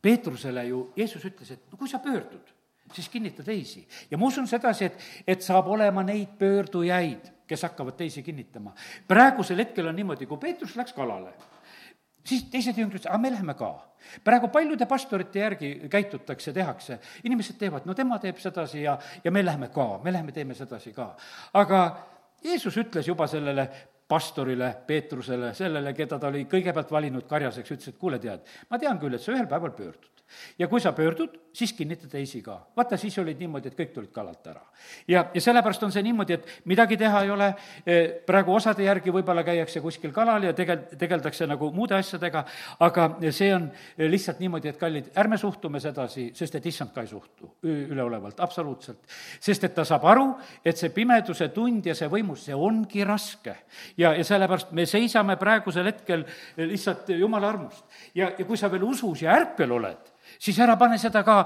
Peetrusele 0.01 0.63
ju 0.69 0.85
Jeesus 0.95 1.25
ütles, 1.25 1.51
et 1.51 1.71
no 1.71 1.77
kui 1.77 1.89
sa 1.91 1.99
pöördud, 1.99 2.53
siis 2.93 3.09
kinnita 3.09 3.43
teisi. 3.43 3.87
ja 4.11 4.17
ma 4.17 4.27
usun 4.27 4.47
sedasi, 4.47 4.85
et, 4.85 4.97
et 5.27 5.41
saab 5.41 5.67
olema 5.67 6.03
neid 6.03 6.37
pöördujaid, 6.39 7.31
kes 7.47 7.63
hakkavad 7.67 7.97
teisi 7.97 8.23
kinnitama. 8.23 8.73
praegusel 9.07 9.57
hetkel 9.57 9.87
on 9.87 9.95
niimoodi, 9.95 10.25
kui 10.25 10.37
Peetrus 10.37 10.75
läks 10.75 10.93
kalale, 10.93 11.33
siis 12.25 12.45
teised 12.51 12.77
jüngrid 12.77 12.99
ütlesid, 12.99 13.11
aga 13.11 13.21
me 13.21 13.31
läheme 13.31 13.53
ka. 13.59 13.71
praegu 14.23 14.47
paljude 14.47 14.85
pastorite 14.85 15.39
järgi 15.39 15.73
käitutakse, 15.91 16.53
tehakse, 16.53 16.99
inimesed 17.23 17.57
teevad, 17.59 17.85
no 17.85 17.93
tema 17.93 18.19
teeb 18.19 18.37
sedasi 18.39 18.83
ja, 18.83 18.97
ja 19.23 19.31
me 19.31 19.45
läheme 19.45 19.67
ka, 19.73 19.99
me 20.03 20.13
läheme 20.13 20.31
teeme 20.31 20.55
sedasi 20.55 20.93
ka. 20.93 21.15
aga 21.53 21.83
Jeesus 22.43 22.77
ütles 22.77 23.07
juba 23.07 23.27
sellele 23.27 23.67
pastorile, 24.09 24.71
Peetrusele, 24.87 25.53
sellele, 25.57 25.93
keda 25.93 26.17
ta 26.19 26.31
oli 26.31 26.45
kõigepealt 26.49 26.91
valinud 26.91 27.27
karjaseks, 27.29 27.75
ütles, 27.75 27.91
et 27.93 27.99
kuule, 28.01 28.19
tead, 28.21 28.47
ma 28.69 28.79
tean 28.81 28.99
küll, 29.01 29.13
et 29.15 29.23
sa 29.23 29.35
ühel 29.35 29.49
päeval 29.49 29.75
pöördud 29.77 30.18
ja 30.59 30.67
kui 30.67 30.81
sa 30.81 30.91
pöördud, 30.91 31.37
siis 31.53 31.73
kinnita 31.73 32.07
teisi 32.07 32.41
ka. 32.41 32.59
vaata, 32.77 32.97
siis 32.97 33.17
olid 33.19 33.39
niimoodi, 33.39 33.67
et 33.67 33.77
kõik 33.77 33.93
tulid 33.93 34.11
kalalt 34.13 34.47
ära. 34.47 34.61
ja, 35.07 35.25
ja 35.33 35.41
sellepärast 35.41 35.83
on 35.83 35.91
see 35.91 36.03
niimoodi, 36.03 36.33
et 36.33 36.47
midagi 36.65 36.97
teha 36.97 37.23
ei 37.23 37.31
ole, 37.33 37.47
e, 37.85 37.97
praegu 38.25 38.53
osade 38.53 38.83
järgi 38.83 39.11
võib-olla 39.13 39.43
käiakse 39.43 39.81
kuskil 39.81 40.13
kalal 40.15 40.43
ja 40.43 40.53
tegel-, 40.53 40.85
tegeldakse 40.99 41.47
nagu 41.47 41.71
muude 41.75 41.95
asjadega, 41.97 42.45
aga 42.79 43.07
see 43.31 43.51
on 43.55 43.69
lihtsalt 43.97 44.39
niimoodi, 44.43 44.69
et 44.69 44.79
kallid, 44.79 45.09
ärme 45.17 45.37
suhtume 45.37 45.81
sedasi, 45.83 46.29
sest 46.35 46.59
et 46.59 46.69
issand 46.71 46.93
ka 46.95 47.03
ei 47.05 47.11
suhtu 47.11 47.53
üleolevalt, 47.63 48.39
absoluutselt. 48.39 49.01
sest 49.39 49.63
et 49.63 49.75
ta 49.75 49.85
saab 49.87 50.05
aru, 50.09 50.27
et 50.65 50.77
see 50.77 50.93
pimeduse 50.95 51.49
tund 51.55 51.85
ja 51.85 51.95
see 51.97 52.09
võimus, 52.11 52.45
see 52.47 52.55
ongi 52.55 53.03
raske. 53.07 53.55
ja, 53.97 54.13
ja 54.13 54.23
sellepärast 54.23 54.71
me 54.71 54.85
seisame 54.85 55.35
praegusel 55.39 55.89
hetkel 55.89 56.25
lihtsalt 56.57 57.09
jumala 57.17 57.49
armust. 57.49 57.85
ja, 58.15 58.31
ja 58.37 58.45
kui 58.45 58.57
sa 58.57 58.71
veel 58.71 58.83
usus 58.83 59.23
ja 59.25 59.35
ärkvel 59.35 59.71
oled, 59.79 60.15
siis 60.39 60.59
ära 60.63 60.75
pane 60.79 60.97
seda 60.99 61.21
ka 61.27 61.37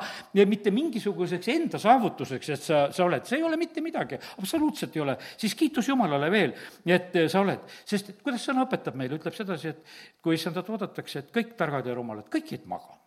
mitte 0.45 0.71
mingisuguseks 0.73 1.49
enda 1.53 1.79
saavutuseks, 1.82 2.49
et 2.56 2.63
sa, 2.63 2.82
sa 2.93 3.06
oled, 3.08 3.25
see 3.27 3.39
ei 3.39 3.45
ole 3.47 3.58
mitte 3.60 3.82
midagi, 3.86 4.19
absoluutselt 4.38 4.95
ei 4.97 5.03
ole. 5.06 5.17
siis 5.38 5.56
kiitus 5.60 5.89
Jumalale 5.89 6.29
veel, 6.32 6.53
et 6.86 7.17
sa 7.32 7.41
oled, 7.41 7.65
sest 7.89 8.13
kuidas 8.23 8.45
sõna 8.45 8.67
õpetab 8.67 8.97
meile, 8.99 9.17
ütleb 9.19 9.36
sedasi, 9.38 9.73
et 9.73 9.95
kui 10.21 10.38
issandat 10.38 10.69
oodatakse, 10.69 11.23
et 11.23 11.34
kõik 11.34 11.56
targad 11.60 11.89
ja 11.89 11.97
rumalad, 11.97 12.29
kõik 12.34 12.53
jäid 12.56 12.69
magama. 12.69 12.99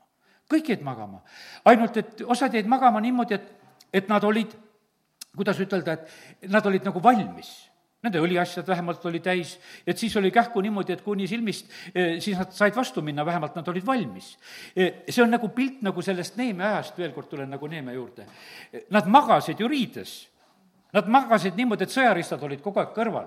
kõik 0.50 0.72
jäid 0.74 0.82
magama. 0.82 1.22
ainult, 1.64 1.96
et 1.96 2.26
osad 2.26 2.54
jäid 2.54 2.66
magama 2.66 3.00
niimoodi, 3.00 3.34
et, 3.34 3.48
et 3.92 4.08
nad 4.08 4.24
olid, 4.24 4.52
kuidas 5.36 5.60
ütelda, 5.60 5.92
et 5.92 6.50
nad 6.50 6.66
olid 6.66 6.84
nagu 6.84 7.02
valmis 7.02 7.65
Nende 8.06 8.22
õliasjad 8.22 8.68
vähemalt 8.70 9.02
oli 9.10 9.18
täis, 9.24 9.56
et 9.82 9.98
siis 9.98 10.14
oli 10.16 10.30
kähku 10.30 10.62
niimoodi, 10.62 10.94
et 10.94 11.02
kuni 11.02 11.26
silmist, 11.26 11.66
eh, 11.92 12.20
siis 12.22 12.38
nad 12.38 12.54
said 12.54 12.76
vastu 12.76 13.02
minna, 13.02 13.24
vähemalt 13.26 13.56
nad 13.58 13.68
olid 13.68 13.86
valmis. 13.86 14.36
Eh, 14.76 15.02
see 15.10 15.24
on 15.24 15.34
nagu 15.34 15.50
pilt 15.50 15.82
nagu 15.82 16.02
sellest 16.02 16.38
Neeme 16.38 16.64
ajast, 16.68 16.98
veel 16.98 17.10
kord 17.16 17.28
tulen 17.32 17.50
nagu 17.50 17.66
Neeme 17.66 17.96
juurde. 17.96 18.28
Nad 18.94 19.10
magasid 19.10 19.58
ju 19.60 19.68
riides 19.68 20.14
Nad 20.96 21.08
magasid 21.12 21.56
niimoodi, 21.58 21.84
et 21.84 21.92
sõjaristad 21.92 22.40
olid 22.46 22.62
kogu 22.64 22.80
aeg 22.80 22.92
kõrval. 22.96 23.26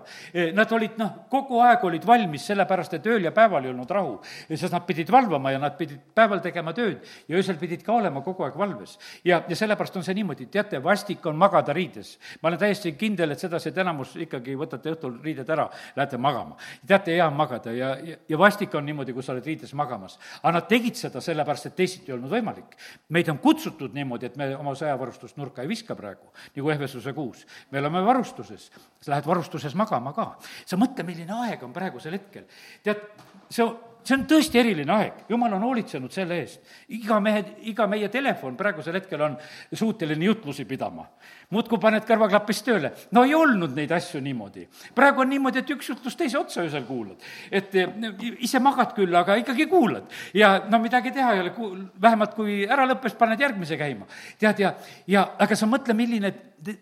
Nad 0.57 0.71
olid 0.73 0.95
noh, 0.97 1.11
kogu 1.29 1.59
aeg 1.61 1.83
olid 1.85 2.05
valmis, 2.07 2.47
sellepärast 2.49 2.95
et 2.97 3.05
ööl 3.11 3.27
ja 3.27 3.31
päeval 3.35 3.67
ei 3.67 3.69
olnud 3.69 3.91
rahu. 3.93 4.15
sest 4.49 4.73
nad 4.73 4.85
pidid 4.87 5.11
valvama 5.11 5.51
ja 5.51 5.59
nad 5.61 5.75
pidid 5.77 5.99
päeval 6.15 6.41
tegema 6.41 6.73
tööd 6.73 7.05
ja 7.27 7.37
öösel 7.37 7.59
pidid 7.61 7.83
ka 7.85 7.93
olema 7.93 8.23
kogu 8.25 8.43
aeg 8.43 8.57
valves. 8.57 8.97
ja, 9.23 9.43
ja 9.47 9.55
sellepärast 9.55 9.99
on 9.99 10.03
see 10.03 10.15
niimoodi, 10.17 10.47
teate, 10.49 10.79
vastik 10.83 11.25
on 11.25 11.35
magada 11.37 11.73
riides. 11.73 12.17
ma 12.41 12.49
olen 12.49 12.59
täiesti 12.59 12.93
kindel, 12.97 13.31
et 13.31 13.39
sedasi, 13.39 13.69
et 13.69 13.77
enamus 13.77 14.15
ikkagi 14.15 14.55
võtate 14.57 14.95
õhtul 14.95 15.19
riided 15.23 15.49
ära, 15.49 15.69
lähete 15.95 16.17
magama. 16.17 16.57
teate, 16.87 17.13
hea 17.13 17.27
on 17.27 17.37
magada 17.37 17.71
ja, 17.71 17.91
ja, 18.03 18.17
ja 18.29 18.37
vastik 18.37 18.73
on 18.75 18.85
niimoodi, 18.85 19.13
kui 19.13 19.23
sa 19.23 19.35
oled 19.35 19.45
riides 19.45 19.73
magamas. 19.73 20.17
aga 20.41 20.55
nad 20.57 20.67
tegid 20.67 20.97
seda 20.97 21.21
sellepärast, 21.21 21.69
et 21.69 21.75
teisiti 21.75 22.09
ei 22.11 22.17
olnud 22.17 22.33
võimalik. 22.33 22.75
meid 23.09 23.29
on 23.29 23.37
kutsutud 23.37 23.93
niimoodi, 23.93 24.25
et 24.25 24.41
me 24.41 24.55
oma 24.55 24.73
sõjavarustust 24.73 25.37
nurka 25.37 25.61
ei 25.61 25.67
viska 25.67 25.95
praegu, 25.95 26.33
nagu 26.55 26.69
Ehvesuse 26.69 27.13
kuus 27.13 27.45
me 27.71 27.79
oleme 27.79 28.01
varustuses, 28.05 28.69
sa 29.01 29.11
lähed 29.13 29.27
varustuses 29.27 29.75
magama 29.75 30.13
ka. 30.13 30.31
sa 30.65 30.77
mõtle, 30.77 31.05
milline 31.07 31.35
aeg 31.45 31.63
on 31.63 31.73
praegusel 31.73 32.17
hetkel. 32.17 32.45
tead, 32.83 33.03
see, 33.49 33.65
see 34.03 34.17
on 34.17 34.25
tõesti 34.29 34.61
eriline 34.61 34.93
aeg, 34.95 35.25
jumal 35.29 35.53
on 35.57 35.67
hoolitsenud 35.67 36.13
selle 36.13 36.39
eest. 36.43 36.61
iga 36.95 37.19
mehe, 37.19 37.43
iga 37.71 37.87
meie 37.87 38.09
telefon 38.09 38.57
praegusel 38.57 38.99
hetkel 38.99 39.21
on 39.21 39.37
suuteline 39.73 40.25
jutlusi 40.25 40.65
pidama 40.65 41.07
muudkui 41.53 41.79
paned 41.81 42.05
kõrvaklapist 42.05 42.65
tööle. 42.67 42.91
no 43.15 43.23
ei 43.25 43.33
olnud 43.33 43.73
neid 43.77 43.91
asju 43.95 44.21
niimoodi. 44.21 44.67
praegu 44.95 45.23
on 45.23 45.31
niimoodi, 45.33 45.63
et 45.63 45.71
üks 45.73 45.89
jutlus 45.89 46.17
teise 46.17 46.37
otsa 46.37 46.61
öösel 46.61 46.85
kuulad. 46.85 47.17
et 47.51 47.75
eh, 47.75 47.87
ise 48.45 48.59
magad 48.61 48.93
küll, 48.97 49.15
aga 49.15 49.39
ikkagi 49.41 49.65
kuulad. 49.71 50.05
ja 50.33 50.65
no 50.69 50.79
midagi 50.79 51.11
teha 51.15 51.33
ei 51.33 51.41
ole, 51.45 51.53
vähemalt 52.01 52.35
kui 52.37 52.61
ära 52.67 52.85
lõppes, 52.89 53.17
paned 53.17 53.41
järgmise 53.41 53.77
käima. 53.77 54.05
tead, 54.39 54.61
ja, 54.61 54.75
ja 55.07 55.25
aga 55.39 55.57
sa 55.57 55.69
mõtle, 55.69 55.97
milline 55.97 56.33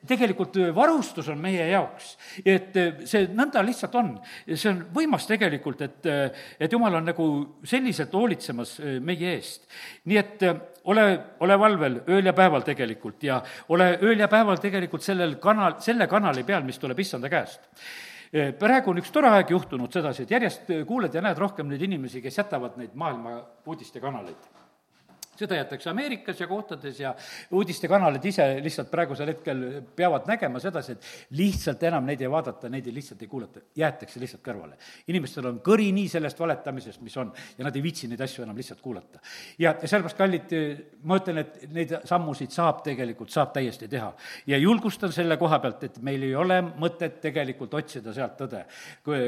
tegelikult 0.09 0.55
varustus 0.75 1.27
on 1.29 1.39
meie 1.39 1.69
jaoks. 1.71 2.17
et 2.43 2.75
eh, 2.75 3.05
see 3.05 3.27
nõnda 3.31 3.63
lihtsalt 3.63 3.95
on. 3.95 4.17
see 4.53 4.71
on 4.73 4.83
võimas 4.93 5.29
tegelikult, 5.29 5.81
et, 5.87 6.05
eh, 6.05 6.47
et 6.59 6.71
jumal 6.71 6.99
on 6.99 7.07
nagu 7.07 7.29
selliselt 7.63 8.11
hoolitsemas 8.11 8.81
meie 8.99 9.37
eest. 9.37 9.63
nii 10.03 10.17
et 10.17 10.43
ole, 10.91 11.05
ole 11.39 11.59
valvel 11.59 12.01
ööl 12.07 12.29
ja 12.31 12.33
päeval 12.33 12.65
tegelikult 12.67 13.23
ja 13.23 13.41
ole 13.69 13.93
ööl 14.01 14.19
ja 14.19 14.27
päeval 14.31 14.59
tegelikult 14.63 15.05
sellel 15.05 15.37
kanal, 15.43 15.79
selle 15.83 16.07
kanali 16.07 16.43
peal, 16.47 16.63
mis 16.67 16.79
tuleb 16.79 16.99
issanda 16.99 17.29
käest. 17.31 17.69
Praegu 18.59 18.91
on 18.91 18.99
üks 18.99 19.11
tore 19.15 19.29
aeg 19.31 19.51
juhtunud 19.55 19.93
sedasi, 19.93 20.25
et 20.25 20.31
järjest 20.35 20.71
kuuled 20.87 21.13
ja 21.15 21.23
näed 21.23 21.39
rohkem 21.39 21.69
neid 21.71 21.83
inimesi, 21.87 22.21
kes 22.21 22.41
jätavad 22.43 22.75
neid 22.79 22.95
maailma 22.99 23.37
uudistekanaleid 23.65 24.56
seda 25.37 25.57
jätakse 25.59 25.89
Ameerikas 25.89 26.39
ja 26.41 26.47
kohtades 26.47 26.99
ja 26.99 27.13
uudistekanalid 27.51 28.25
ise 28.25 28.45
lihtsalt 28.63 28.89
praegusel 28.91 29.31
hetkel 29.31 29.63
peavad 29.95 30.27
nägema 30.29 30.59
sedasi, 30.63 30.97
et 30.97 31.37
lihtsalt 31.37 31.83
enam 31.89 32.05
neid 32.07 32.21
ei 32.21 32.31
vaadata, 32.31 32.69
neid 32.71 32.87
ei 32.87 32.95
lihtsalt 32.95 33.21
ei 33.21 33.31
kuulata, 33.31 33.63
jäetakse 33.77 34.21
lihtsalt 34.21 34.43
kõrvale. 34.45 34.77
inimestel 35.07 35.49
on 35.51 35.59
kõri 35.65 35.89
nii 35.95 36.09
sellest 36.11 36.39
valetamisest, 36.39 37.01
mis 37.05 37.17
on, 37.17 37.31
ja 37.57 37.67
nad 37.67 37.75
ei 37.75 37.83
viitsi 37.83 38.09
neid 38.09 38.21
asju 38.21 38.45
enam 38.45 38.57
lihtsalt 38.57 38.81
kuulata. 38.81 39.19
ja, 39.57 39.75
ja 39.81 39.87
sellepärast, 39.87 40.17
kallid, 40.17 40.55
ma 41.03 41.19
ütlen, 41.21 41.43
et 41.43 41.71
neid 41.73 41.95
sammusid 42.07 42.53
saab 42.55 42.83
tegelikult, 42.85 43.31
saab 43.33 43.53
täiesti 43.53 43.87
teha. 43.87 44.11
ja 44.47 44.57
julgustan 44.57 45.13
selle 45.13 45.37
koha 45.37 45.59
pealt, 45.63 45.83
et 45.83 46.01
meil 46.01 46.23
ei 46.23 46.35
ole 46.35 46.61
mõtet 46.67 47.21
tegelikult 47.21 47.73
otsida 47.77 48.13
sealt 48.13 48.37
tõde, 48.41 48.65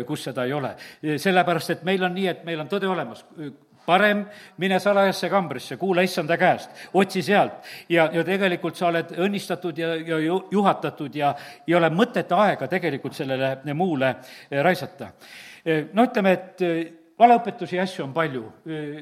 kus 0.08 0.30
seda 0.30 0.46
ei 0.46 0.54
ole. 0.54 0.76
sellepärast, 1.18 1.78
et 1.78 1.84
meil 1.84 2.04
on 2.04 2.16
nii, 2.16 2.28
et 2.28 2.46
meil 2.48 2.60
on 2.66 2.72
tõde 2.72 2.90
olemas 2.90 3.26
parem 3.86 4.24
mine 4.58 4.80
salajasse 4.80 5.30
kambrisse, 5.30 5.78
kuula 5.78 6.04
issanda 6.06 6.38
käest, 6.38 6.70
otsi 6.94 7.24
sealt 7.26 7.66
ja, 7.90 8.10
ja 8.14 8.24
tegelikult 8.26 8.78
sa 8.78 8.90
oled 8.92 9.16
õnnistatud 9.18 9.82
ja, 9.82 9.94
ja 9.96 10.20
ju, 10.24 10.40
juhatatud 10.52 11.16
ja 11.16 11.34
ei 11.68 11.76
ole 11.78 11.90
mõtet 11.94 12.32
aega 12.36 12.68
tegelikult 12.70 13.18
sellele 13.18 13.58
muule 13.74 14.14
eh, 14.14 14.62
raisata. 14.64 15.12
Eh, 15.66 15.90
no 15.94 16.06
ütleme, 16.08 16.34
et 16.38 16.66
eh, 16.66 16.82
valeõpetusi 17.20 17.76
ja 17.76 17.84
asju 17.84 18.06
on 18.06 18.16
palju. 18.16 18.46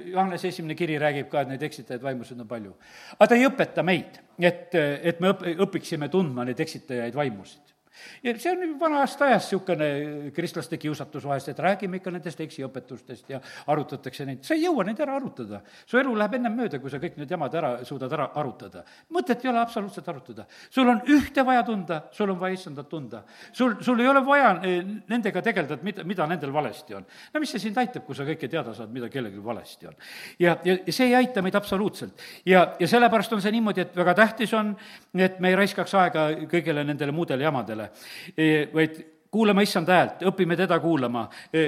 Johannese 0.09 0.49
esimene 0.49 0.75
kiri 0.75 0.97
räägib 1.01 1.29
ka, 1.29 1.43
et 1.43 1.51
neid 1.53 1.63
eksitajaid 1.67 2.03
vaimusid 2.03 2.39
on 2.41 2.49
palju. 2.49 2.73
aga 3.17 3.27
ta 3.29 3.37
ei 3.37 3.45
õpeta 3.45 3.85
meid, 3.85 4.21
et, 4.39 4.73
et 4.73 5.19
me 5.21 5.35
õp-, 5.35 5.49
õpiksime 5.67 6.09
tundma 6.09 6.47
neid 6.47 6.59
eksitajaid 6.65 7.15
vaimusid 7.15 7.76
ja 8.23 8.33
see 8.39 8.51
on 8.51 8.79
vanast 8.79 9.21
ajast 9.21 9.51
niisugune 9.51 10.31
kristlaste 10.35 10.77
kiusatus 10.77 11.25
vahest, 11.25 11.49
et 11.51 11.59
räägime 11.59 11.99
ikka 11.99 12.11
nendest 12.13 12.39
eksiõpetustest 12.43 13.29
ja 13.31 13.39
arutatakse 13.67 14.25
neid, 14.27 14.43
sa 14.45 14.55
ei 14.55 14.65
jõua 14.65 14.85
neid 14.87 14.99
ära 15.03 15.15
arutada. 15.17 15.61
su 15.85 15.97
elu 15.97 16.15
läheb 16.15 16.37
ennem 16.37 16.55
mööda, 16.57 16.79
kui 16.79 16.89
sa 16.89 16.99
kõik 17.01 17.17
need 17.17 17.31
jamad 17.31 17.53
ära 17.55 17.71
suudad 17.85 18.13
ära 18.13 18.29
arutada. 18.35 18.83
mõtet 19.11 19.43
ei 19.43 19.49
ole 19.49 19.59
absoluutselt 19.59 20.07
arutada. 20.09 20.45
sul 20.69 20.89
on 20.89 21.01
ühte 21.07 21.45
vaja 21.45 21.63
tunda, 21.63 22.01
sul 22.11 22.29
on 22.29 22.39
vaja 22.39 22.53
issandat 22.53 22.89
tunda. 22.89 23.23
sul, 23.51 23.75
sul 23.81 23.99
ei 23.99 24.07
ole 24.07 24.25
vaja 24.25 24.59
eh, 24.63 24.83
nendega 25.07 25.41
tegeleda, 25.41 25.73
et 25.73 25.83
mida, 25.83 26.03
mida 26.03 26.27
nendel 26.27 26.53
valesti 26.53 26.93
on. 26.93 27.05
no 27.33 27.39
mis 27.39 27.51
see 27.51 27.59
sind 27.59 27.77
aitab, 27.77 28.05
kui 28.05 28.15
sa 28.15 28.23
kõike 28.23 28.49
teada 28.49 28.73
saad, 28.73 28.91
mida 28.91 29.09
kellelgi 29.09 29.43
valesti 29.43 29.87
on? 29.87 29.95
ja, 30.39 30.57
ja 30.63 30.77
see 30.89 31.07
ei 31.07 31.15
aita 31.15 31.41
meid 31.41 31.55
absoluutselt. 31.55 32.21
ja, 32.45 32.75
ja 32.79 32.87
sellepärast 32.87 33.33
on 33.33 33.41
see 33.41 33.51
niimoodi, 33.51 33.81
et 33.81 33.95
väga 33.95 34.13
tähtis 34.13 34.53
on, 34.53 34.75
et 35.15 35.39
me 35.39 35.49
ei 35.49 35.55
raiskaks 35.55 35.93
aega 35.95 36.29
kõigile 36.49 36.83
nendele 36.83 37.11
muudele 37.11 37.43
jamadele 37.43 37.86
ole, 37.87 38.67
vaid 38.73 38.99
kuulame 39.31 39.63
issanda 39.67 39.97
häält, 39.97 40.23
õpime 40.29 40.55
teda 40.57 40.79
kuulama, 40.79 41.25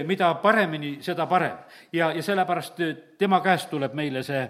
mida 0.08 0.30
paremini, 0.42 0.98
seda 1.06 1.26
parem. 1.30 1.58
ja, 1.94 2.12
ja 2.16 2.24
sellepärast 2.24 2.80
tema 3.18 3.42
käest 3.46 3.70
tuleb 3.70 3.94
meile 3.94 4.24
see, 4.24 4.46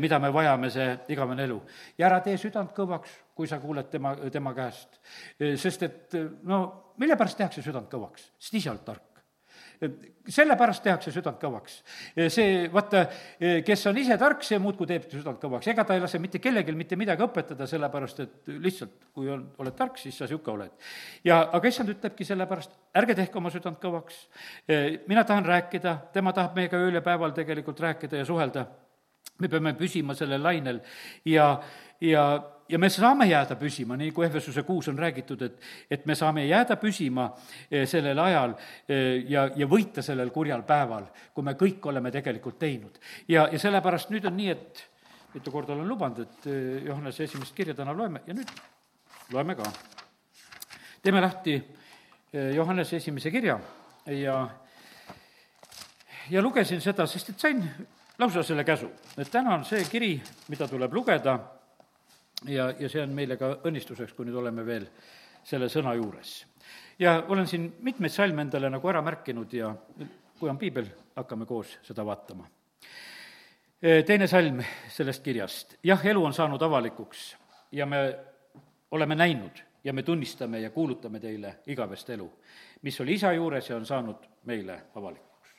mida 0.00 0.18
me 0.22 0.32
vajame, 0.32 0.70
see 0.70 0.88
igavene 1.14 1.44
elu. 1.44 1.60
ja 1.98 2.08
ära 2.08 2.20
tee 2.24 2.38
südant 2.40 2.72
kõvaks, 2.76 3.18
kui 3.36 3.46
sa 3.46 3.60
kuuled 3.60 3.90
tema, 3.92 4.16
tema 4.32 4.54
käest. 4.54 5.00
sest 5.56 5.82
et 5.82 6.16
no 6.42 6.62
mille 6.96 7.16
pärast 7.16 7.38
tehakse 7.38 7.62
südant 7.62 7.92
kõvaks? 7.92 8.32
sest 8.38 8.62
ise 8.62 8.72
oled 8.72 8.84
tark 8.86 9.15
sellepärast 10.26 10.82
tehakse 10.84 11.12
südant 11.14 11.38
kõvaks. 11.40 11.78
see, 12.32 12.66
vaata, 12.72 13.04
kes 13.66 13.86
on 13.90 13.98
ise 14.00 14.16
tark, 14.18 14.42
see 14.46 14.58
muudkui 14.62 14.88
teeb 14.88 15.06
südant 15.12 15.38
kõvaks, 15.42 15.68
ega 15.72 15.84
ta 15.84 15.96
ei 15.96 16.02
lase 16.02 16.20
mitte 16.22 16.40
kellelgi 16.42 16.74
mitte 16.76 16.96
midagi 16.96 17.24
õpetada, 17.26 17.68
sellepärast 17.70 18.22
et 18.24 18.50
lihtsalt, 18.64 18.96
kui 19.14 19.30
on, 19.32 19.44
oled 19.62 19.76
tark, 19.76 20.00
siis 20.00 20.16
sa 20.16 20.24
niisugune 20.24 20.54
oled. 20.56 20.88
ja, 21.24 21.42
aga 21.52 21.68
issand 21.68 21.92
ütlebki 21.92 22.26
sellepärast, 22.28 22.74
ärge 22.96 23.18
tehke 23.18 23.38
oma 23.38 23.52
südant 23.54 23.78
kõvaks, 23.82 24.26
mina 25.06 25.24
tahan 25.24 25.46
rääkida, 25.46 25.96
tema 26.16 26.32
tahab 26.36 26.56
meiega 26.58 26.80
ööl 26.80 26.98
ja 26.98 27.04
päeval 27.04 27.36
tegelikult 27.36 27.80
rääkida 27.80 28.22
ja 28.22 28.28
suhelda, 28.28 28.66
me 29.38 29.48
peame 29.52 29.74
püsima 29.76 30.14
sellel 30.16 30.42
lainel. 30.42 30.80
Ja, 31.28 31.56
ja 32.00 32.26
ja 32.68 32.78
me 32.78 32.88
saame 32.90 33.26
jääda 33.28 33.56
püsima, 33.58 33.96
nii 33.98 34.10
kui 34.14 34.26
Ehvesuse 34.26 34.62
kuus 34.66 34.88
on 34.90 34.98
räägitud, 34.98 35.42
et, 35.46 35.60
et 35.90 36.06
me 36.06 36.14
saame 36.18 36.46
jääda 36.46 36.76
püsima 36.80 37.28
eh, 37.70 37.86
sellel 37.88 38.18
ajal 38.18 38.56
eh, 38.88 39.22
ja, 39.30 39.46
ja 39.56 39.68
võita 39.70 40.02
sellel 40.02 40.32
kurjal 40.34 40.64
päeval, 40.66 41.06
kui 41.34 41.46
me 41.46 41.56
kõik 41.58 41.86
oleme 41.86 42.12
tegelikult 42.14 42.58
teinud. 42.58 42.98
ja, 43.28 43.48
ja 43.52 43.58
sellepärast 43.58 44.10
nüüd 44.14 44.26
on 44.26 44.36
nii, 44.36 44.50
et 44.50 44.84
mitu 45.34 45.52
korda 45.52 45.74
olen 45.76 45.88
lubanud, 45.88 46.22
et 46.26 46.50
eh, 46.50 46.84
Johannese 46.86 47.24
esimest 47.24 47.54
kirja 47.54 47.74
täna 47.74 47.94
loeme 47.96 48.24
ja 48.26 48.34
nüüd 48.34 48.52
loeme 49.32 49.56
ka. 49.58 49.72
teeme 51.02 51.20
lahti 51.20 51.60
Johannese 52.54 52.96
esimese 52.96 53.30
kirja 53.30 53.60
ja, 54.12 54.40
ja 56.30 56.42
lugesin 56.42 56.80
seda, 56.82 57.06
sest 57.06 57.30
et 57.30 57.40
sain 57.40 57.62
lausa 58.18 58.42
selle 58.42 58.64
käsu, 58.64 58.90
et 59.16 59.30
täna 59.30 59.54
on 59.54 59.64
see 59.64 59.84
kiri, 59.88 60.16
mida 60.48 60.68
tuleb 60.68 60.92
lugeda 60.92 61.38
ja, 62.44 62.70
ja 62.78 62.88
see 62.88 63.02
on 63.02 63.14
meile 63.16 63.36
ka 63.40 63.56
õnnistuseks, 63.64 64.12
kui 64.16 64.26
nüüd 64.28 64.36
oleme 64.36 64.64
veel 64.66 64.86
selle 65.46 65.68
sõna 65.72 65.94
juures. 65.96 66.44
ja 66.98 67.22
olen 67.28 67.46
siin 67.46 67.70
mitmeid 67.80 68.12
salme 68.12 68.42
endale 68.42 68.70
nagu 68.70 68.88
ära 68.88 69.02
märkinud 69.02 69.52
ja 69.52 69.74
kui 70.38 70.50
on 70.50 70.58
piibel, 70.58 70.88
hakkame 71.16 71.46
koos 71.46 71.78
seda 71.82 72.04
vaatama. 72.04 72.46
teine 74.06 74.26
salm 74.26 74.62
sellest 74.88 75.22
kirjast. 75.22 75.76
jah, 75.82 76.06
elu 76.06 76.24
on 76.24 76.34
saanud 76.34 76.62
avalikuks 76.62 77.36
ja 77.72 77.86
me 77.86 78.18
oleme 78.90 79.14
näinud 79.14 79.62
ja 79.84 79.92
me 79.92 80.02
tunnistame 80.02 80.60
ja 80.60 80.70
kuulutame 80.70 81.20
teile 81.20 81.56
igavest 81.66 82.10
elu, 82.10 82.26
mis 82.82 83.00
oli 83.00 83.14
isa 83.14 83.32
juures 83.32 83.70
ja 83.70 83.76
on 83.76 83.86
saanud 83.86 84.28
meile 84.44 84.82
avalikuks. 84.94 85.50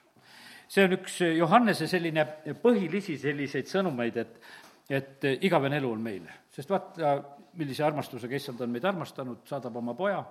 see 0.68 0.86
on 0.86 0.94
üks 0.94 1.20
Johannese 1.38 1.88
selline 1.88 2.26
põhilisi 2.62 3.18
selliseid 3.18 3.70
sõnumeid, 3.72 4.18
et 4.18 4.42
et 4.90 5.26
eh, 5.26 5.40
igavene 5.42 5.78
elu 5.82 5.92
on 5.92 6.02
meile. 6.02 6.34
sest 6.52 6.70
vaata, 6.70 7.18
millise 7.58 7.84
armastusega 7.84 8.36
issand 8.36 8.62
on 8.62 8.72
meid 8.72 8.86
armastanud, 8.86 9.44
saadab 9.46 9.76
oma 9.76 9.94
poja, 9.98 10.24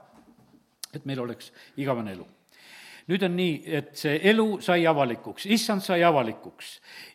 et 0.94 1.04
meil 1.04 1.20
oleks 1.20 1.52
igavene 1.76 2.12
elu. 2.16 2.26
nüüd 3.06 3.22
on 3.22 3.36
nii, 3.38 3.58
et 3.78 3.92
see 3.94 4.16
elu 4.30 4.60
sai 4.64 4.86
avalikuks, 4.86 5.46
issand 5.54 5.84
sai 5.84 6.02
avalikuks 6.02 6.72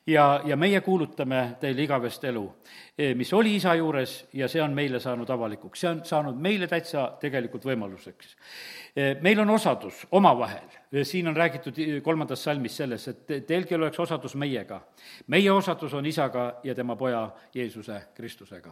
ja, 0.07 0.41
ja 0.45 0.55
meie 0.55 0.79
kuulutame 0.81 1.57
teile 1.59 1.83
igavest 1.83 2.23
elu, 2.29 2.45
mis 3.15 3.33
oli 3.33 3.55
isa 3.55 3.75
juures 3.75 4.25
ja 4.33 4.47
see 4.51 4.61
on 4.61 4.73
meile 4.75 4.99
saanud 4.99 5.29
avalikuks, 5.29 5.79
see 5.79 5.89
on 5.89 6.01
saanud 6.05 6.37
meile 6.37 6.67
täitsa 6.67 7.07
tegelikult 7.21 7.65
võimaluseks. 7.65 8.35
Eh, 8.95 9.15
meil 9.23 9.39
on 9.39 9.49
osadus 9.49 10.05
omavahel 10.11 10.81
siin 11.03 11.27
on 11.27 11.35
räägitud 11.35 11.73
kolmandas 12.03 12.43
salmis 12.43 12.77
selles, 12.77 13.07
et 13.07 13.45
teilgi 13.47 13.75
oleks 13.75 13.99
osadus 13.99 14.35
meiega. 14.35 14.81
meie 15.27 15.51
osadus 15.51 15.93
on 15.93 16.05
isaga 16.05 16.59
ja 16.63 16.75
tema 16.75 16.95
poja 16.95 17.29
Jeesuse 17.53 18.01
Kristusega. 18.13 18.71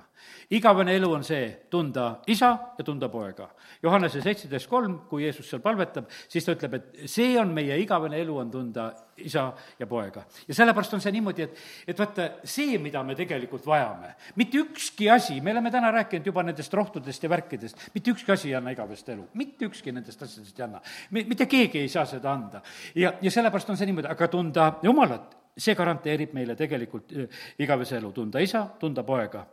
igavene 0.52 0.96
elu 0.96 1.12
on 1.12 1.24
see, 1.24 1.66
tunda 1.70 2.20
isa 2.28 2.58
ja 2.78 2.84
tunda 2.84 3.10
poega. 3.10 3.50
Johannese 3.84 4.22
seitseteist 4.22 4.68
kolm, 4.68 5.00
kui 5.10 5.24
Jeesus 5.24 5.50
seal 5.50 5.62
palvetab, 5.62 6.10
siis 6.28 6.46
ta 6.46 6.52
ütleb, 6.52 6.74
et 6.74 7.00
see 7.06 7.40
on 7.40 7.54
meie 7.54 7.78
igavene 7.78 8.20
elu, 8.20 8.38
on 8.38 8.52
tunda 8.52 8.94
isa 9.26 9.54
ja 9.80 9.88
poega. 9.88 10.24
ja 10.48 10.56
sellepärast 10.56 10.94
on 10.94 11.02
see 11.02 11.14
niimoodi, 11.16 11.46
et, 11.48 11.64
et 11.88 12.00
vaata, 12.00 12.30
see, 12.44 12.78
mida 12.82 13.04
me 13.04 13.16
tegelikult 13.16 13.66
vajame, 13.66 14.14
mitte 14.40 14.62
ükski 14.64 15.10
asi, 15.12 15.40
me 15.42 15.52
oleme 15.52 15.72
täna 15.72 15.92
rääkinud 15.92 16.26
juba 16.26 16.44
nendest 16.44 16.74
rohtudest 16.74 17.24
ja 17.24 17.30
värkidest, 17.30 17.90
mitte 17.94 18.12
ükski 18.12 18.32
asi 18.36 18.52
ei 18.52 18.56
anna 18.60 18.74
igavest 18.76 19.10
elu, 19.10 19.28
mitte 19.40 19.70
ükski 19.70 19.94
nendest 19.96 20.22
asjadest 20.24 20.60
ei 20.60 20.68
anna. 20.68 20.82
mitte 21.12 21.46
keegi 21.46 21.80
ei 21.80 21.90
saa 21.90 22.06
seda 22.06 22.34
anda. 22.34 22.62
ja, 22.96 23.14
ja 23.22 23.32
sellepärast 23.32 23.70
on 23.70 23.78
see 23.78 23.90
niimoodi, 23.90 24.12
aga 24.12 24.28
tunda 24.28 24.72
Jumalat, 24.84 25.36
see 25.60 25.76
garanteerib 25.76 26.34
meile 26.34 26.56
tegelikult 26.56 27.12
igavese 27.60 27.98
elu, 27.98 28.12
tunda 28.16 28.40
isa, 28.40 28.66
tunda 28.80 29.04
poega. 29.04 29.46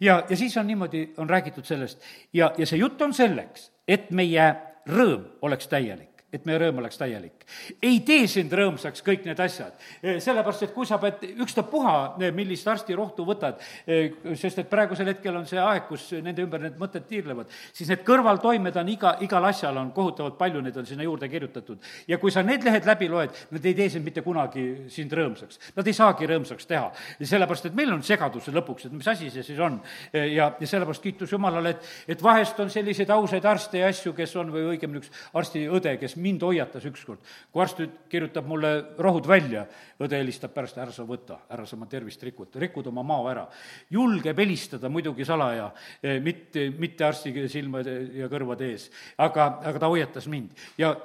ja, 0.00 0.22
ja 0.28 0.36
siis 0.36 0.56
on 0.56 0.66
niimoodi, 0.66 1.08
on 1.16 1.30
räägitud 1.30 1.64
sellest 1.64 2.02
ja, 2.32 2.52
ja 2.58 2.66
see 2.66 2.78
jutt 2.82 3.02
on 3.02 3.14
selleks, 3.14 3.70
et 3.88 4.10
meie 4.10 4.50
rõõm 4.86 5.24
oleks 5.42 5.68
täielik 5.68 6.15
et 6.34 6.46
meie 6.46 6.58
rõõm 6.58 6.80
oleks 6.82 6.98
täielik. 6.98 7.44
ei 7.82 8.00
tee 8.06 8.26
sind 8.26 8.50
rõõmsaks 8.52 9.04
kõik 9.06 9.22
need 9.28 9.38
asjad, 9.40 9.76
e, 10.02 10.16
sellepärast 10.20 10.64
et 10.66 10.72
kui 10.74 10.86
sa 10.86 10.98
pead 10.98 11.22
ükstapuha, 11.44 12.16
e, 12.18 12.30
millist 12.34 12.66
arstirohtu 12.66 13.24
võtad, 13.26 13.60
e, 13.86 14.10
sest 14.34 14.58
et 14.58 14.70
praegusel 14.70 15.06
hetkel 15.12 15.36
on 15.38 15.46
see 15.46 15.60
aeg, 15.62 15.86
kus 15.86 16.08
nende 16.18 16.42
ümber 16.42 16.64
need 16.64 16.80
mõtted 16.80 17.06
tiirlevad, 17.06 17.52
siis 17.72 17.92
need 17.92 18.02
kõrvaltoimed 18.06 18.76
on 18.82 18.90
iga, 18.90 19.12
igal 19.22 19.46
asjal 19.46 19.78
on 19.78 19.92
kohutavalt 19.94 20.38
palju, 20.38 20.64
neid 20.64 20.76
on 20.76 20.88
sinna 20.88 21.06
juurde 21.06 21.28
kirjutatud. 21.30 21.78
ja 22.08 22.18
kui 22.18 22.34
sa 22.34 22.42
need 22.42 22.66
lehed 22.66 22.90
läbi 22.90 23.08
loed, 23.08 23.30
nad 23.54 23.70
ei 23.70 23.74
tee 23.74 23.88
sind 23.94 24.04
mitte 24.04 24.22
kunagi 24.26 24.90
sind 24.90 25.12
rõõmsaks. 25.12 25.60
Nad 25.76 25.86
ei 25.86 25.94
saagi 25.94 26.26
rõõmsaks 26.26 26.66
teha, 26.66 26.90
sellepärast 27.22 27.70
et 27.70 27.78
meil 27.78 27.92
on 27.94 28.02
segadus 28.02 28.50
lõpuks, 28.50 28.86
et 28.86 28.92
mis 28.92 29.06
asi 29.06 29.30
see 29.30 29.46
siis 29.46 29.62
on. 29.62 29.78
ja, 30.12 30.50
ja 30.58 30.66
sellepärast 30.66 31.02
kiitus 31.02 31.32
Jumalale, 31.32 31.76
et, 31.76 31.88
et 32.16 32.22
vahest 32.22 32.58
on 32.60 32.70
selliseid 32.70 33.10
ausaid 33.14 33.44
arste 33.44 33.78
ja 33.78 33.88
asju, 33.94 34.12
kes 34.16 34.36
on, 34.36 34.50
või 34.50 34.66
õigemini 34.74 35.04
üks 35.04 35.10
arstiõde, 35.36 35.96
kes 36.00 36.15
mind 36.16 36.42
hoiatas 36.42 36.84
ükskord. 36.88 37.20
kui 37.52 37.62
arst 37.62 37.80
kirjutab 38.08 38.46
mulle 38.46 38.72
rohud 38.98 39.26
välja, 39.28 39.66
õde 40.00 40.18
helistab 40.20 40.54
pärast, 40.54 40.78
ära 40.78 40.92
sa 40.92 41.04
võta, 41.04 41.38
ära 41.50 41.66
sa 41.66 41.76
oma 41.76 41.86
tervist 41.86 42.22
rikud, 42.22 42.56
rikud 42.56 42.86
oma 42.86 43.02
mao 43.02 43.28
ära. 43.28 43.46
julgeb 43.90 44.38
helistada 44.38 44.88
muidugi 44.88 45.24
salaja, 45.24 45.70
eh, 46.02 46.20
mitte, 46.20 46.70
mitte 46.78 47.04
arsti 47.04 47.48
silmade 47.48 48.00
ja 48.14 48.28
kõrvade 48.28 48.70
ees, 48.70 48.90
aga, 49.18 49.60
aga 49.64 49.78
ta 49.78 49.86
hoiatas 49.86 50.26
mind 50.26 50.50
ja 50.78 50.96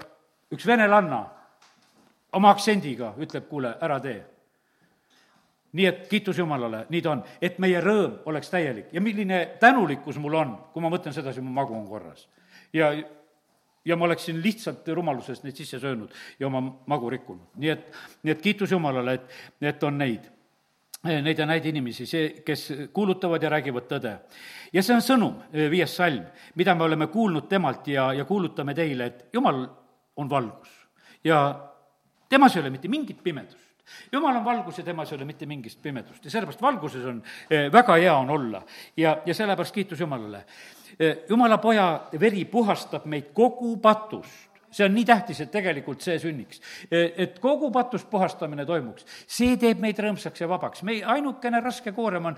üks 0.51 0.65
venelanna 0.67 1.25
oma 2.33 2.51
aktsendiga 2.51 3.15
ütleb, 3.19 3.47
kuule, 3.49 3.75
ära 3.81 3.99
tee 3.99 4.21
nii 5.71 5.87
et 5.87 6.07
kiitus 6.11 6.39
Jumalale, 6.39 6.85
nii 6.91 7.01
ta 7.03 7.13
on, 7.13 7.23
et 7.41 7.59
meie 7.63 7.79
rõõm 7.83 8.27
oleks 8.27 8.51
täielik 8.51 8.91
ja 8.91 9.01
milline 9.03 9.41
tänulikkus 9.59 10.19
mul 10.19 10.35
on, 10.39 10.55
kui 10.73 10.83
ma 10.83 10.91
mõtlen 10.91 11.15
sedasi, 11.15 11.43
mu 11.43 11.53
magu 11.55 11.75
on 11.77 11.87
korras. 11.87 12.27
ja 12.73 12.91
ja 13.85 13.95
ma 13.95 14.05
oleksin 14.05 14.41
lihtsalt 14.43 14.87
rumalusest 14.87 15.43
neid 15.43 15.57
sisse 15.57 15.79
söönud 15.79 16.11
ja 16.39 16.47
oma 16.47 16.61
magu 16.87 17.09
rikkunud. 17.09 17.55
nii 17.55 17.69
et, 17.69 17.87
nii 18.23 18.35
et 18.35 18.41
kiitus 18.41 18.71
Jumalale, 18.71 19.13
et, 19.13 19.39
et 19.73 19.83
on 19.83 19.97
neid, 19.97 20.27
neid 21.03 21.39
ja 21.39 21.47
neid 21.49 21.65
inimesi, 21.65 22.05
see, 22.05 22.29
kes 22.45 22.67
kuulutavad 22.93 23.43
ja 23.43 23.49
räägivad 23.49 23.89
tõde. 23.89 24.13
ja 24.73 24.83
see 24.83 24.95
on 24.95 25.05
sõnum, 25.05 25.39
viies 25.53 25.95
salm, 25.97 26.25
mida 26.55 26.75
me 26.75 26.85
oleme 26.89 27.07
kuulnud 27.07 27.49
temalt 27.49 27.87
ja, 27.87 28.11
ja 28.13 28.25
kuulutame 28.25 28.77
teile, 28.77 29.05
et 29.05 29.25
Jumal 29.33 29.65
on 30.15 30.29
valgus 30.29 30.77
ja 31.23 31.41
temas 32.29 32.55
ei 32.55 32.61
ole 32.61 32.69
mitte 32.69 32.87
mingit 32.87 33.23
pimedust 33.23 33.70
jumal 34.11 34.35
on 34.35 34.45
valgus 34.45 34.77
ja 34.77 34.83
temas 34.83 35.11
ei 35.11 35.15
ole 35.19 35.25
mitte 35.25 35.45
mingit 35.45 35.77
pimedust 35.81 36.25
ja 36.25 36.31
sellepärast 36.31 36.61
valguses 36.61 37.05
on 37.05 37.23
eh, 37.49 37.71
väga 37.71 37.95
hea 37.95 38.15
on 38.17 38.29
olla 38.29 38.63
ja, 38.97 39.17
ja 39.25 39.33
sellepärast 39.33 39.73
kiitus 39.73 39.99
Jumalale 39.99 40.45
jumala 41.29 41.57
poja 41.57 42.01
veri 42.19 42.45
puhastab 42.45 43.05
meid 43.05 43.31
kogu 43.33 43.77
patust 43.77 44.51
see 44.71 44.85
on 44.87 44.93
nii 44.95 45.05
tähtis, 45.05 45.41
et 45.43 45.51
tegelikult 45.51 46.03
see 46.03 46.17
sünniks. 46.19 46.61
et 46.91 47.39
kogu 47.43 47.71
patust 47.71 48.09
puhastamine 48.09 48.65
toimuks. 48.65 49.05
see 49.27 49.57
teeb 49.59 49.81
meid 49.83 49.99
rõõmsaks 49.99 50.41
ja 50.41 50.47
vabaks. 50.47 50.83
me, 50.83 51.01
ainukene 51.03 51.59
raske 51.61 51.91
koorem 51.91 52.31
on, 52.31 52.37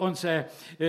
on 0.00 0.16
see, 0.16 0.38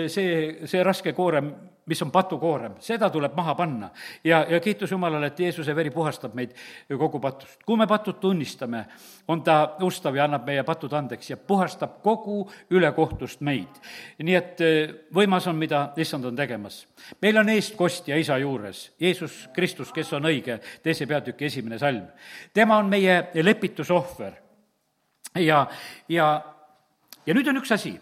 see, 0.08 0.32
see 0.66 0.84
raske 0.84 1.14
koorem, 1.14 1.52
mis 1.90 2.02
on 2.06 2.12
patukoorem, 2.14 2.76
seda 2.84 3.10
tuleb 3.10 3.34
maha 3.38 3.56
panna. 3.58 3.90
ja, 4.24 4.46
ja 4.50 4.60
kiitus 4.60 4.92
Jumalale, 4.92 5.28
et 5.28 5.40
Jeesuse 5.40 5.76
veri 5.76 5.90
puhastab 5.92 6.36
meid 6.38 6.54
kogu 6.90 7.20
patust. 7.20 7.64
kui 7.66 7.78
me 7.78 7.88
patud 7.88 8.20
tunnistame, 8.22 8.86
on 9.28 9.42
ta 9.44 9.76
ustav 9.86 10.16
ja 10.16 10.28
annab 10.28 10.46
meie 10.46 10.64
patud 10.64 10.94
andeks 10.94 11.30
ja 11.30 11.38
puhastab 11.38 12.02
kogu 12.04 12.44
ülekohtust 12.70 13.42
meid. 13.42 13.82
nii 14.24 14.36
et 14.36 14.62
eh, 14.62 14.94
võimas 15.16 15.48
on, 15.50 15.58
mida 15.58 15.90
issand 15.98 16.26
on 16.26 16.36
tegemas. 16.36 16.86
meil 17.22 17.38
on 17.38 17.50
eestkostja 17.50 18.18
isa 18.18 18.38
juures, 18.38 18.92
Jeesus 19.00 19.50
Kristus, 19.54 19.92
kes 19.92 20.14
on 20.14 20.30
õige, 20.30 20.60
teise 20.84 21.08
peatüki 21.08 21.46
esimene 21.46 21.80
salm. 21.80 22.06
tema 22.54 22.78
on 22.78 22.90
meie 22.90 23.24
lepitusohver 23.34 24.38
ja, 25.36 25.68
ja 26.10 26.30
ja 27.30 27.36
nüüd 27.38 27.50
on 27.52 27.62
üks 27.62 27.70
asi, 27.76 27.94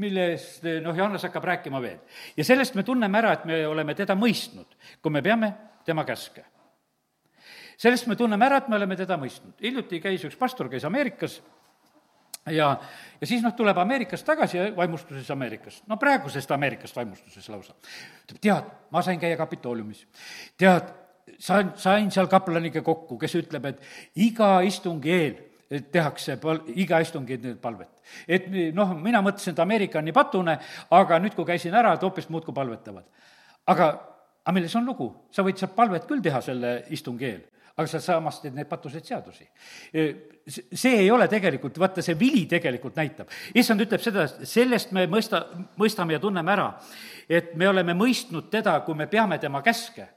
millest 0.00 0.64
noh, 0.64 0.96
Johannes 0.96 1.26
hakkab 1.28 1.44
rääkima 1.44 1.80
veel. 1.84 1.98
ja 2.36 2.44
sellest 2.44 2.74
me 2.78 2.86
tunneme 2.88 3.20
ära, 3.20 3.34
et 3.36 3.44
me 3.48 3.60
oleme 3.68 3.94
teda 3.98 4.16
mõistnud, 4.16 4.78
kui 5.02 5.12
me 5.12 5.22
peame 5.22 5.52
tema 5.84 6.06
käske. 6.08 6.44
sellest 7.76 8.08
me 8.08 8.16
tunneme 8.16 8.46
ära, 8.46 8.62
et 8.62 8.70
me 8.72 8.78
oleme 8.80 8.96
teda 8.96 9.18
mõistnud. 9.20 9.58
hiljuti 9.60 10.00
käis 10.00 10.24
üks 10.24 10.38
pastor, 10.40 10.70
käis 10.72 10.88
Ameerikas 10.88 11.42
ja, 12.46 12.72
ja 13.20 13.26
siis 13.26 13.44
noh, 13.44 13.54
tuleb 13.56 13.78
Ameerikast 13.78 14.26
tagasi 14.26 14.58
ja 14.58 14.66
vaimustuses 14.76 15.30
Ameerikast, 15.30 15.84
no 15.86 16.00
praegusest 16.00 16.50
Ameerikast 16.50 16.96
vaimustuses 16.96 17.48
lausa. 17.52 17.76
ütleb, 18.24 18.40
tead, 18.40 18.74
ma 18.90 19.02
sain 19.02 19.20
käia 19.20 19.36
Kapitooliumis. 19.36 20.06
tead, 20.56 20.92
sain, 21.38 21.72
sain 21.76 22.10
seal 22.10 22.30
kaplaniga 22.32 22.82
kokku, 22.82 23.18
kes 23.18 23.36
ütleb, 23.44 23.68
et 23.68 23.82
iga 24.16 24.60
istungi 24.66 25.12
eel 25.12 25.82
tehakse 25.92 26.36
pal-, 26.40 26.64
iga 26.74 27.04
istungi 27.04 27.38
palvet. 27.60 27.91
Et 28.28 28.48
noh, 28.74 28.94
mina 28.98 29.22
mõtlesin, 29.24 29.54
et 29.54 29.62
Ameerika 29.64 30.00
on 30.00 30.08
nii 30.08 30.16
patune, 30.16 30.56
aga 30.98 31.18
nüüd, 31.22 31.36
kui 31.36 31.48
käisin 31.48 31.74
ära, 31.78 31.94
et 31.96 32.02
hoopis 32.02 32.28
muudkui 32.32 32.54
palvetavad. 32.54 33.04
aga, 33.66 33.88
aga 34.44 34.54
milles 34.56 34.76
on 34.76 34.86
lugu? 34.86 35.08
sa 35.30 35.44
võid 35.46 35.60
sealt 35.60 35.74
palvet 35.76 36.06
küll 36.08 36.22
teha 36.22 36.40
selle 36.40 36.74
istungi 36.90 37.28
eel, 37.28 37.42
aga 37.76 37.88
sealsamas 37.88 38.40
teed 38.42 38.54
neid 38.54 38.68
patuseid 38.68 39.04
seadusi. 39.04 39.48
See 40.46 40.96
ei 41.04 41.10
ole 41.10 41.28
tegelikult, 41.30 41.78
vaata, 41.78 42.02
see 42.02 42.16
vili 42.18 42.44
tegelikult 42.50 42.96
näitab. 42.98 43.30
issand 43.54 43.80
ütleb 43.84 44.02
seda, 44.02 44.26
sellest 44.26 44.90
me 44.92 45.06
mõista, 45.10 45.44
mõistame 45.78 46.16
ja 46.16 46.22
tunneme 46.22 46.52
ära, 46.52 46.68
et 47.28 47.52
me 47.56 47.68
oleme 47.68 47.94
mõistnud 47.96 48.48
teda, 48.50 48.74
kui 48.86 48.96
me 48.98 49.06
peame 49.06 49.38
tema 49.38 49.62
käske. 49.62 50.08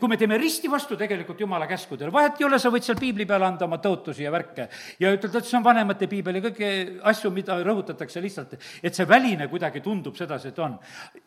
kui 0.00 0.08
me 0.08 0.16
teeme 0.16 0.38
risti 0.38 0.70
vastu 0.70 0.96
tegelikult 0.96 1.40
Jumala 1.40 1.66
käskudele, 1.66 2.12
vahet 2.12 2.40
ei 2.40 2.46
ole, 2.46 2.58
sa 2.58 2.70
võid 2.72 2.86
seal 2.86 2.98
piibli 2.98 3.26
peale 3.26 3.46
anda 3.46 3.66
oma 3.66 3.78
tõotusi 3.82 4.24
ja 4.24 4.32
värke 4.32 4.68
ja 5.00 5.12
ütelda, 5.12 5.38
et 5.38 5.46
see 5.46 5.58
on 5.58 5.64
vanemate 5.64 6.08
piibel 6.08 6.38
ja 6.38 6.42
kõiki 6.48 6.70
asju, 7.12 7.30
mida 7.34 7.58
rõhutatakse 7.62 8.22
lihtsalt, 8.22 8.56
et 8.82 8.94
see 8.94 9.08
väline 9.08 9.48
kuidagi 9.48 9.82
tundub 9.84 10.16
sedasi, 10.16 10.48
et 10.48 10.58
on. 10.58 10.78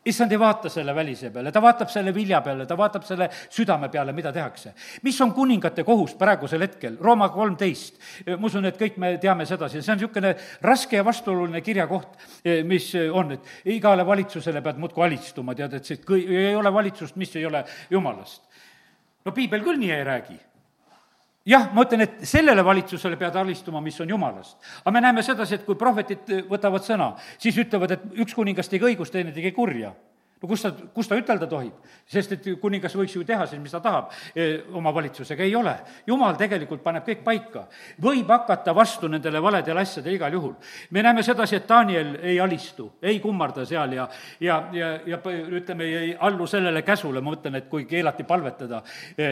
issand 0.04 0.32
ei 0.32 0.40
vaata 0.40 0.68
selle 0.72 0.94
välise 0.94 1.30
peale, 1.30 1.52
ta 1.52 1.62
vaatab 1.62 1.90
selle 1.90 2.14
vilja 2.14 2.42
peale, 2.42 2.66
ta 2.66 2.76
vaatab 2.76 3.06
selle 3.06 3.30
südame 3.48 3.88
peale, 3.88 4.12
mida 4.12 4.32
tehakse. 4.32 4.74
mis 5.02 5.20
on 5.20 5.32
kuningate 5.32 5.84
kohus 5.84 6.14
praegusel 6.18 6.66
hetkel, 6.66 6.98
Rooma 7.00 7.28
kolmteist, 7.28 7.98
ma 8.36 8.48
usun, 8.48 8.68
et 8.68 8.78
kõik 8.78 8.98
me 9.02 9.14
teame 9.22 9.46
sedasi, 9.48 9.82
see 9.82 9.94
on 9.94 10.00
niisugune 10.00 10.34
raske 10.64 10.98
ja 10.98 11.04
vastuoluline 11.06 11.62
kirjakoht, 11.64 12.14
mis 12.68 12.92
on, 13.12 13.34
et 13.36 13.72
igale 13.74 14.06
valitsusele 14.06 14.62
pead 14.64 14.80
muudkui 14.82 15.06
alistuma, 15.06 15.56
tead, 15.58 15.76
et 15.78 15.88
see 15.88 16.00
kõi-, 16.06 16.24
ei 16.28 16.54
ole 16.58 16.72
valitsust, 16.74 17.18
mis 17.20 17.34
ei 17.36 17.46
ole 17.48 17.64
jumalast. 17.90 18.42
no 19.24 19.32
piibel 19.32 19.62
küll 19.62 19.78
nii 19.78 19.92
ei 19.94 20.04
räägi 20.04 20.38
jah, 21.46 21.68
ma 21.74 21.84
ütlen, 21.86 22.06
et 22.06 22.22
sellele 22.28 22.64
valitsusele 22.64 23.18
pead 23.18 23.36
alistuma, 23.36 23.80
mis 23.80 24.00
on 24.00 24.08
jumalast. 24.08 24.56
aga 24.84 24.94
me 24.94 25.00
näeme 25.00 25.22
sedasi, 25.22 25.58
et 25.58 25.66
kui 25.66 25.78
prohvetid 25.78 26.48
võtavad 26.50 26.86
sõna, 26.86 27.12
siis 27.38 27.58
ütlevad, 27.58 27.96
et 27.96 28.24
üks 28.24 28.34
kuningas 28.34 28.70
tegi 28.70 28.92
õigust, 28.92 29.12
teine 29.12 29.34
tegi 29.34 29.52
kurja 29.52 29.92
no 30.42 30.48
kus 30.48 30.62
ta, 30.62 30.72
kus 30.94 31.08
ta 31.08 31.18
ütelda 31.18 31.46
tohib? 31.50 31.74
sest 32.12 32.34
et 32.36 32.48
kuningas 32.60 32.94
võiks 32.98 33.14
ju 33.16 33.24
teha 33.26 33.46
siis, 33.46 33.60
mis 33.62 33.72
ta 33.72 33.80
tahab 33.82 34.10
e, 34.34 34.48
oma 34.76 34.92
valitsusega, 34.94 35.44
ei 35.44 35.54
ole. 35.56 35.74
jumal 36.06 36.36
tegelikult 36.38 36.82
paneb 36.82 37.06
kõik 37.06 37.22
paika. 37.24 37.66
võib 38.02 38.30
hakata 38.30 38.74
vastu 38.74 39.08
nendele 39.08 39.42
valedele 39.42 39.80
asjadele 39.80 40.18
igal 40.18 40.32
juhul. 40.38 40.54
me 40.90 41.02
näeme 41.02 41.22
sedasi, 41.22 41.56
et 41.56 41.68
Daniel 41.68 42.16
ei 42.22 42.40
alistu, 42.40 42.92
ei 43.02 43.20
kummarda 43.20 43.66
seal 43.66 43.92
ja, 43.98 44.08
ja, 44.40 44.58
ja, 44.72 44.94
ja 45.06 45.20
ütleme, 45.60 45.84
ei 45.84 46.16
allu 46.18 46.46
sellele 46.46 46.82
käsule, 46.82 47.20
ma 47.20 47.32
mõtlen, 47.32 47.60
et 47.60 47.70
kui 47.70 47.86
keelati 47.88 48.26
palvetada 48.28 48.82
e, 49.16 49.30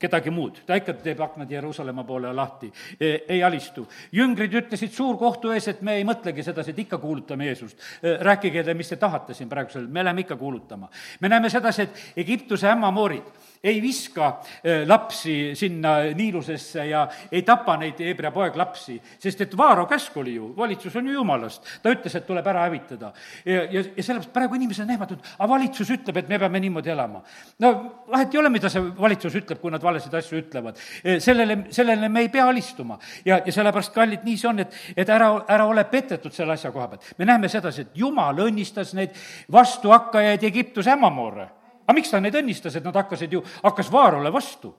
kedagi 0.00 0.32
muud, 0.32 0.62
ta 0.66 0.78
ikka 0.80 0.94
teeb 1.04 1.20
aknad 1.20 1.50
Jeruusalemma 1.52 2.04
poole 2.08 2.32
lahti, 2.32 2.70
e, 2.96 3.12
ei 3.28 3.42
alistu. 3.44 3.86
jüngrid 4.12 4.54
ütlesid 4.62 4.94
suurkohtu 4.96 5.52
ees, 5.52 5.68
et 5.68 5.82
me 5.82 5.98
ei 6.00 6.06
mõtlegi 6.08 6.44
sedasi, 6.44 6.72
et 6.72 6.78
ikka 6.86 6.98
kuulutame 6.98 7.46
Jeesust. 7.50 7.78
rääkige 8.20 8.64
te, 8.64 8.74
mis 8.74 8.88
te 8.88 8.96
tahate 8.96 9.34
siin 9.34 9.48
praegusel, 9.48 9.86
me 9.86 10.04
läheme 10.04 10.24
ikka 10.24 10.36
kuulutama. 10.40 10.88
me 11.20 11.28
näeme 11.28 11.50
sedasi, 11.52 11.82
et 11.82 12.00
Egiptuse 12.16 12.68
ämmamoorid 12.68 13.22
ei 13.62 13.82
viska 13.82 14.40
eh, 14.64 14.86
lapsi 14.88 15.54
sinna 15.54 15.96
Niilusesse 16.16 16.86
ja 16.86 17.08
ei 17.32 17.42
tapa 17.42 17.76
neid 17.76 17.98
Hebra 18.00 18.30
poeglapsi, 18.32 18.96
sest 19.20 19.44
et 19.44 19.56
Vaaro 19.56 19.84
käsk 19.86 20.16
oli 20.16 20.34
ju, 20.34 20.50
valitsus 20.56 20.96
on 20.96 21.10
ju 21.10 21.18
jumalast, 21.18 21.66
ta 21.82 21.92
ütles, 21.92 22.16
et 22.16 22.26
tuleb 22.26 22.46
ära 22.46 22.64
hävitada. 22.64 23.12
ja, 23.44 23.64
ja, 23.64 23.84
ja 23.96 24.02
sellepärast 24.02 24.32
praegu 24.32 24.56
inimesed 24.56 24.84
on 24.86 24.94
ehmatatud, 24.96 25.28
aga 25.38 25.50
valitsus 25.52 25.92
ütleb, 25.92 26.22
et 26.22 26.32
me 26.32 26.38
peame 26.38 26.60
niimoodi 26.64 26.94
elama. 26.94 27.22
no 27.60 27.72
vahet 28.08 28.34
ei 28.34 28.40
ole, 28.40 28.52
mida 28.56 28.72
see 28.72 28.82
valitsus 29.00 29.36
ütleb, 29.42 29.60
kui 29.60 29.70
nad 29.70 29.84
valesid 29.84 30.14
asju 30.14 30.40
ütlevad. 30.40 30.80
Eh, 31.04 31.20
sellele, 31.20 31.66
sellele 31.70 32.08
me 32.08 32.24
ei 32.24 32.32
pea 32.32 32.48
alistuma. 32.48 32.98
ja, 33.24 33.42
ja 33.44 33.52
sellepärast, 33.52 33.92
kallid, 33.94 34.24
nii 34.24 34.40
see 34.40 34.48
on, 34.48 34.64
et, 34.64 34.82
et 34.96 35.08
ära, 35.08 35.34
ära 35.48 35.68
ole 35.68 35.84
petetud 35.84 36.32
selle 36.32 36.56
asja 36.56 36.72
koha 36.72 36.88
pealt. 36.88 37.12
me 37.18 37.28
näeme 37.28 37.48
sedasi, 37.48 37.84
et 37.84 37.96
Jumal 38.00 38.40
õnnistas 38.40 38.94
neid 38.96 39.16
vastuhakkajaid 39.52 40.48
Egiptuse 40.48 40.96
ämmamoore 40.96 41.59
aga 41.90 41.98
miks 41.98 42.12
ta 42.12 42.20
neid 42.22 42.36
õnnistas, 42.38 42.76
et 42.78 42.84
nad 42.86 42.94
hakkasid 42.94 43.32
ju, 43.34 43.42
hakkas 43.64 43.90
Vaarole 43.90 44.30
vastu? 44.32 44.72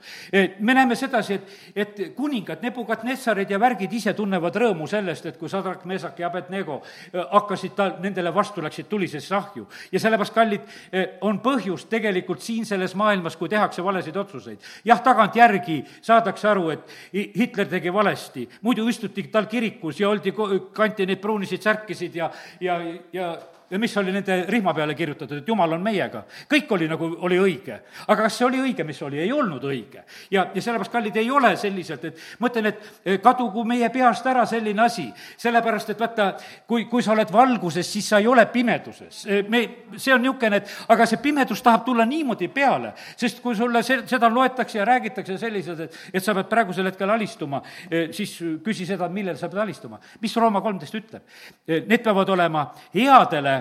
me 0.59 0.73
näeme 0.73 0.95
sedasi, 0.95 1.35
et, 1.35 1.49
et 1.75 1.99
kuningad, 2.15 2.61
Nebukadnetsarid 2.63 3.49
ja 3.51 3.59
värgid 3.59 3.91
ise 3.93 4.13
tunnevad 4.15 4.55
rõõmu 4.55 4.87
sellest, 4.87 5.27
et 5.27 5.37
kui 5.39 5.49
Sadrak, 5.51 5.83
Mesak 5.89 6.19
ja 6.21 6.29
Abednego 6.29 6.79
eh, 7.11 7.19
hakkasid 7.19 7.75
ta, 7.75 7.89
nendele 7.99 8.31
vastu, 8.33 8.63
läksid 8.63 8.87
tulisesse 8.89 9.35
ahju. 9.35 9.67
ja 9.91 9.99
sellepärast, 9.99 10.35
kallid, 10.35 10.67
eh, 10.91 11.17
on 11.27 11.41
põhjust 11.43 11.89
tegelikult 11.91 12.41
siin 12.41 12.65
selles 12.65 12.95
maailmas, 12.95 13.35
kui 13.35 13.49
tehakse 13.51 13.83
valesid 13.83 14.17
otsuseid. 14.17 14.59
jah, 14.85 15.01
tagantjärgi 15.03 15.81
saadakse 16.01 16.47
aru, 16.47 16.69
et 16.69 16.97
Hitler 17.13 17.67
tegi 17.67 17.93
valesti, 17.93 18.47
muidu 18.61 18.87
istuti 18.87 19.27
tal 19.31 19.51
kirikus 19.51 19.99
ja 19.99 20.09
oldi, 20.09 20.33
kanti 20.73 21.05
neid 21.05 21.19
pruunisid 21.19 21.61
särkisid 21.61 22.15
ja, 22.15 22.31
ja, 22.61 22.79
ja 23.13 23.35
ja 23.71 23.79
mis 23.79 23.97
oli 23.97 24.11
nende 24.11 24.45
rihma 24.49 24.73
peale 24.73 24.95
kirjutatud, 24.95 25.37
et 25.41 25.47
jumal 25.47 25.71
on 25.71 25.83
meiega. 25.83 26.23
kõik 26.51 26.71
oli 26.75 26.87
nagu, 26.91 27.07
oli 27.23 27.37
õige. 27.39 27.79
aga 28.07 28.23
kas 28.23 28.37
see 28.37 28.45
oli 28.45 28.59
õige, 28.59 28.83
mis 28.83 29.01
oli? 29.01 29.19
ei 29.19 29.31
olnud 29.31 29.63
õige. 29.63 30.03
ja, 30.31 30.47
ja 30.53 30.61
sellepärast, 30.61 30.91
kallid, 30.91 31.15
ei 31.15 31.31
ole 31.31 31.55
selliselt, 31.57 32.05
et 32.05 32.19
ma 32.39 32.49
ütlen, 32.51 32.65
et 32.65 32.89
eh, 33.05 33.19
kadugu 33.23 33.63
meie 33.63 33.89
peast 33.89 34.27
ära 34.27 34.45
selline 34.45 34.83
asi, 34.83 35.07
sellepärast 35.37 35.93
et 35.93 35.99
vaata, 35.99 36.33
kui, 36.67 36.85
kui 36.91 37.03
sa 37.03 37.13
oled 37.15 37.31
valguses, 37.31 37.87
siis 37.93 38.09
sa 38.11 38.19
ei 38.19 38.27
ole 38.27 38.45
pimeduses. 38.51 39.23
Eh, 39.25 39.45
me, 39.47 39.63
see 39.95 40.13
on 40.13 40.21
niisugune, 40.21 40.61
et 40.61 40.75
aga 40.91 41.07
see 41.07 41.21
pimedus 41.23 41.63
tahab 41.63 41.85
tulla 41.87 42.05
niimoodi 42.05 42.51
peale, 42.51 42.93
sest 43.15 43.39
kui 43.41 43.55
sulle 43.55 43.83
see, 43.87 44.03
seda 44.09 44.29
loetakse 44.29 44.81
ja 44.81 44.85
räägitakse 44.85 45.37
selliselt, 45.39 45.85
et, 45.87 45.99
et 46.13 46.23
sa 46.23 46.35
pead 46.35 46.51
praegusel 46.51 46.91
hetkel 46.91 47.15
alistuma, 47.15 47.63
eh, 47.87 48.09
siis 48.15 48.35
küsi 48.65 48.89
seda, 48.89 49.07
millal 49.09 49.39
sa 49.39 49.47
pead 49.47 49.63
alistuma. 49.63 49.99
mis 50.21 50.35
Rooma 50.35 50.61
kolmteist 50.61 50.95
ütleb? 50.95 51.23
Need 51.67 52.03
peavad 52.03 52.29
olema 52.33 52.65
headele 52.93 53.60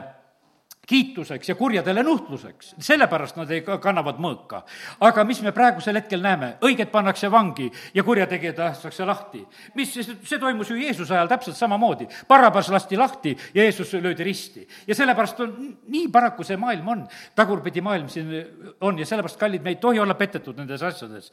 kiituseks 0.89 1.49
ja 1.49 1.55
kurjadele 1.55 2.03
nuhtluseks, 2.03 2.75
sellepärast 2.83 3.37
nad 3.39 3.51
ei, 3.53 3.63
kannavad 3.63 4.19
mõõka. 4.19 4.63
aga 5.01 5.25
mis 5.25 5.43
me 5.43 5.53
praegusel 5.53 6.01
hetkel 6.01 6.23
näeme, 6.23 6.55
õiged 6.67 6.91
pannakse 6.91 7.31
vangi 7.31 7.69
ja 7.95 8.03
kurjategijad 8.03 8.59
lastakse 8.59 9.05
lahti. 9.05 9.45
mis, 9.75 9.93
see 9.95 10.39
toimus 10.39 10.71
ju 10.71 10.77
Jeesuse 10.77 11.15
ajal 11.15 11.29
täpselt 11.29 11.57
samamoodi. 11.57 12.09
Barrabas 12.29 12.69
lasti 12.69 12.97
lahti 12.97 13.37
ja 13.55 13.63
Jeesus 13.63 13.93
löödi 13.93 14.25
risti. 14.25 14.67
ja 14.87 14.95
sellepärast 14.95 15.41
on, 15.41 15.55
nii 15.87 16.09
paraku 16.09 16.45
see 16.45 16.57
maailm 16.57 16.89
on, 16.89 17.07
tagurpidi 17.35 17.81
maailm 17.81 18.09
siin 18.09 18.35
on 18.81 18.99
ja 18.99 19.07
sellepärast, 19.07 19.39
kallid, 19.39 19.63
me 19.63 19.71
ei 19.71 19.77
tohi 19.77 19.99
olla 19.99 20.15
petetud 20.15 20.57
nendes 20.57 20.83
asjades. 20.83 21.33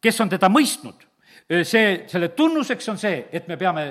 kes 0.00 0.20
on 0.20 0.28
teda 0.28 0.48
mõistnud 0.48 1.13
see, 1.48 2.04
selle 2.08 2.30
tunnuseks 2.32 2.86
on 2.88 2.98
see, 2.98 3.18
et 3.32 3.48
me 3.48 3.56
peame 3.60 3.84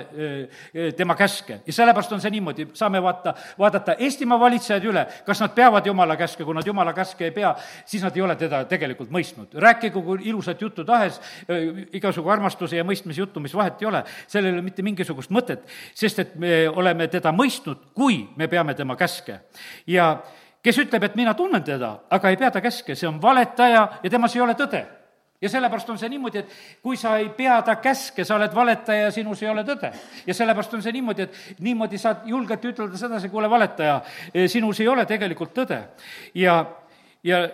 tema 0.96 1.14
käske. 1.14 1.60
Ja 1.66 1.72
sellepärast 1.72 2.12
on 2.16 2.22
see 2.22 2.32
niimoodi, 2.34 2.66
saame 2.74 3.02
vaata, 3.02 3.34
vaadata 3.58 3.94
Eestimaa 4.02 4.40
valitsejad 4.40 4.86
üle, 4.90 5.04
kas 5.26 5.42
nad 5.42 5.54
peavad 5.54 5.86
jumala 5.86 6.16
käske, 6.18 6.44
kui 6.44 6.56
nad 6.56 6.66
jumala 6.66 6.92
käske 6.96 7.28
ei 7.28 7.34
pea, 7.34 7.52
siis 7.86 8.02
nad 8.02 8.16
ei 8.16 8.24
ole 8.26 8.34
teda 8.40 8.64
tegelikult 8.70 9.12
mõistnud. 9.14 9.54
rääkigu 9.54 10.02
kui 10.02 10.18
ilusat 10.28 10.62
juttu 10.62 10.84
tahes, 10.84 11.20
igasugu 11.92 12.30
armastuse 12.30 12.76
ja 12.76 12.84
mõistmise 12.84 13.22
juttu, 13.22 13.40
mis 13.40 13.54
vahet 13.54 13.82
ei 13.82 13.86
ole, 13.86 14.02
sellel 14.26 14.50
ei 14.50 14.58
ole 14.58 14.66
mitte 14.66 14.82
mingisugust 14.82 15.30
mõtet, 15.30 15.62
sest 15.94 16.18
et 16.18 16.34
me 16.36 16.68
oleme 16.68 17.06
teda 17.08 17.32
mõistnud, 17.32 17.92
kui 17.94 18.24
me 18.36 18.48
peame 18.48 18.74
tema 18.74 18.96
käske. 18.96 19.40
ja 19.86 20.18
kes 20.62 20.78
ütleb, 20.78 21.04
et 21.04 21.16
mina 21.16 21.34
tunnen 21.34 21.62
teda, 21.62 22.00
aga 22.10 22.30
ei 22.30 22.36
pea 22.36 22.50
ta 22.50 22.60
käske, 22.60 22.94
see 22.94 23.08
on 23.08 23.22
valetaja 23.22 23.88
ja 24.02 24.10
temas 24.10 24.34
ei 24.36 24.42
ole 24.42 24.54
tõde 24.58 25.03
ja 25.42 25.48
sellepärast 25.48 25.90
on 25.90 25.98
see 25.98 26.08
niimoodi, 26.08 26.38
et 26.38 26.52
kui 26.82 26.96
sa 26.96 27.16
ei 27.20 27.28
pea 27.36 27.56
ta 27.62 27.76
käske, 27.82 28.24
sa 28.24 28.36
oled 28.38 28.54
valetaja 28.54 29.08
ja 29.08 29.10
sinus 29.14 29.42
ei 29.42 29.48
ole 29.48 29.64
tõde. 29.66 29.90
ja 30.26 30.34
sellepärast 30.34 30.74
on 30.74 30.82
see 30.82 30.92
niimoodi, 30.92 31.22
et 31.22 31.60
niimoodi 31.60 31.98
saad 31.98 32.24
julgelt 32.30 32.64
ütelda 32.64 33.00
sedasi, 33.00 33.28
kuule, 33.28 33.50
valetaja, 33.50 34.00
sinus 34.48 34.80
ei 34.80 34.88
ole 34.88 35.06
tegelikult 35.06 35.54
tõde. 35.56 35.82
ja, 36.34 36.64
ja 37.24 37.44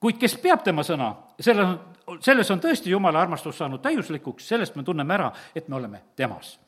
kuid 0.00 0.18
kes 0.18 0.36
peab 0.42 0.64
tema 0.64 0.82
sõna, 0.86 1.12
sellel 1.40 1.66
on 1.66 1.78
selles 2.20 2.50
on 2.50 2.60
tõesti 2.60 2.90
Jumala 2.90 3.20
armastus 3.22 3.58
saanud 3.58 3.82
täiuslikuks, 3.82 4.48
sellest 4.48 4.76
me 4.76 4.82
tunneme 4.84 5.14
ära, 5.14 5.30
et 5.54 5.68
me 5.68 5.76
oleme 5.76 6.00
temas. 6.16 6.58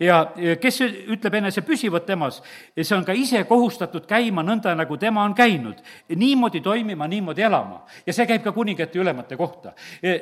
ja 0.00 0.20
kes 0.60 0.80
ütleb 0.80 1.34
enese 1.34 1.62
püsivat 1.66 2.06
temas, 2.06 2.40
see 2.76 2.96
on 2.96 3.04
ka 3.04 3.12
ise 3.12 3.44
kohustatud 3.48 4.06
käima 4.08 4.42
nõnda, 4.42 4.74
nagu 4.74 4.96
tema 4.96 5.22
on 5.24 5.34
käinud. 5.34 5.82
niimoodi 6.16 6.60
toimima, 6.60 7.08
niimoodi 7.08 7.42
elama. 7.42 7.84
ja 8.06 8.12
see 8.12 8.26
käib 8.26 8.42
ka 8.42 8.52
kuningate 8.52 8.98
ja 8.98 9.02
ülemate 9.02 9.36
kohta. 9.36 9.72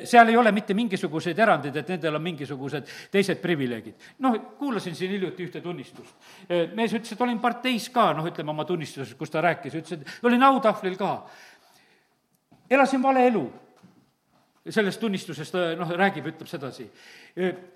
seal 0.03 0.29
ei 0.29 0.37
ole 0.37 0.51
mitte 0.51 0.73
mingisuguseid 0.73 1.39
erandeid, 1.39 1.75
et 1.75 1.89
nendel 1.89 2.15
on 2.15 2.21
mingisugused 2.21 2.87
teised 3.11 3.41
privileegid. 3.41 3.95
noh, 4.19 4.39
kuulasin 4.57 4.95
siin 4.95 5.11
hiljuti 5.11 5.43
ühte 5.43 5.61
tunnistust. 5.61 6.15
mees 6.73 6.93
ütles, 6.93 7.13
et 7.13 7.21
olin 7.21 7.39
parteis 7.39 7.89
ka, 7.89 8.11
noh, 8.13 8.25
ütleme 8.25 8.51
oma 8.51 8.65
tunnistuses, 8.65 9.15
kus 9.15 9.29
ta 9.29 9.41
rääkis, 9.41 9.73
ütles, 9.73 10.01
et 10.01 10.23
olin 10.23 10.43
autahvlil 10.43 10.97
ka. 10.97 11.25
elasin 12.69 13.01
vale 13.01 13.27
elu 13.27 13.66
sellest 14.73 14.99
tunnistusest 14.99 15.57
noh, 15.79 15.91
räägib, 15.99 16.29
ütleb 16.33 16.49
sedasi. 16.49 16.87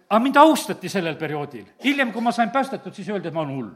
aga 0.10 0.20
mind 0.24 0.40
austati 0.42 0.90
sellel 0.90 1.16
perioodil. 1.20 1.66
hiljem, 1.84 2.12
kui 2.12 2.22
ma 2.22 2.32
sain 2.32 2.50
päästetud, 2.50 2.94
siis 2.94 3.10
öeldi, 3.10 3.28
et 3.28 3.34
ma 3.34 3.42
olen 3.42 3.56
hull. 3.56 3.70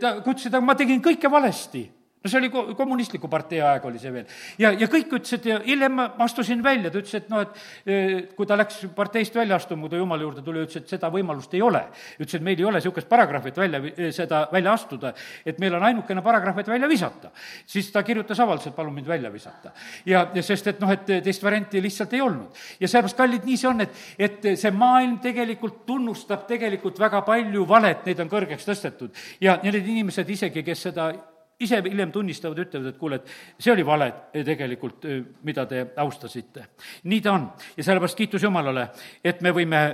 ta, 0.00 0.20
ta 0.20 0.30
ütles, 0.30 0.46
et 0.46 0.60
ma 0.62 0.74
tegin 0.74 1.02
kõike 1.02 1.30
valesti 1.30 1.88
no 2.24 2.30
see 2.30 2.38
oli 2.40 2.48
ko-, 2.48 2.70
kommunistliku 2.76 3.28
partei 3.28 3.60
aeg 3.60 3.84
oli 3.84 4.00
see 4.00 4.12
veel. 4.12 4.28
ja, 4.60 4.70
ja 4.72 4.88
kõik 4.90 5.12
ütlesid 5.18 5.44
ja 5.48 5.58
hiljem 5.64 5.92
ma 5.98 6.06
astusin 6.24 6.62
välja, 6.64 6.90
ta 6.90 7.00
ütles, 7.02 7.18
et 7.18 7.26
noh, 7.28 7.42
et 7.44 8.30
kui 8.36 8.48
ta 8.48 8.56
läks 8.56 8.80
parteist 8.96 9.36
välja 9.36 9.58
astuma, 9.60 9.84
kui 9.84 9.92
ta 9.92 10.00
jumala 10.00 10.24
juurde 10.24 10.44
tuli, 10.44 10.62
ütles, 10.64 10.80
et 10.80 10.94
seda 10.94 11.10
võimalust 11.12 11.52
ei 11.54 11.60
ole. 11.62 11.82
ütles, 12.16 12.38
et 12.38 12.46
meil 12.46 12.62
ei 12.62 12.68
ole 12.70 12.80
niisugust 12.80 13.10
paragrahvi, 13.10 13.52
et 13.52 13.60
välja, 13.60 13.80
seda 14.16 14.40
välja 14.52 14.72
astuda, 14.72 15.12
et 15.44 15.60
meil 15.60 15.76
on 15.76 15.84
ainukene 15.90 16.24
paragrahv, 16.24 16.62
et 16.62 16.70
välja 16.72 16.88
visata. 16.88 17.30
siis 17.66 17.92
ta 17.92 18.02
kirjutas 18.02 18.40
avalduse, 18.40 18.72
et 18.72 18.78
palun 18.78 18.96
mind 18.96 19.12
välja 19.12 19.32
visata. 19.32 19.74
ja, 20.06 20.24
ja 20.34 20.42
sest, 20.42 20.72
et 20.72 20.80
noh, 20.80 20.90
et 20.96 21.04
teist 21.28 21.44
varianti 21.44 21.82
lihtsalt 21.84 22.16
ei 22.16 22.24
olnud. 22.24 22.64
ja 22.80 22.88
sellepärast, 22.88 23.20
kallid, 23.20 23.44
nii 23.44 23.60
see 23.60 23.68
on, 23.68 23.84
et, 23.84 24.00
et 24.18 24.50
see 24.56 24.72
maailm 24.72 25.20
tegelikult 25.20 25.84
tunnustab 25.84 26.48
tegelikult 26.48 26.98
väga 27.04 27.20
palju 27.28 27.68
valet, 27.68 28.08
neid 28.08 28.24
on 28.24 28.32
kõrgeks 28.32 28.64
tõstetud. 28.64 29.12
ja, 29.44 29.58
ja 29.60 29.70
need 29.70 29.84
inimesed 29.84 30.36
isegi, 30.38 30.64
kes 30.64 30.88
seda 30.88 31.12
ise 31.64 31.80
hiljem 31.84 32.12
tunnistavad, 32.12 32.60
ütlevad, 32.64 32.92
et 32.92 32.98
kuule, 33.00 33.20
et 33.20 33.62
see 33.62 33.72
oli 33.72 33.84
vale 33.86 34.10
tegelikult, 34.32 35.06
mida 35.46 35.66
te 35.70 35.86
austasite. 36.02 36.68
nii 37.04 37.20
ta 37.24 37.32
on 37.32 37.46
ja 37.76 37.84
sellepärast 37.84 38.18
kiitus 38.18 38.42
Jumalale, 38.42 38.88
et 39.24 39.40
me 39.40 39.52
võime 39.54 39.84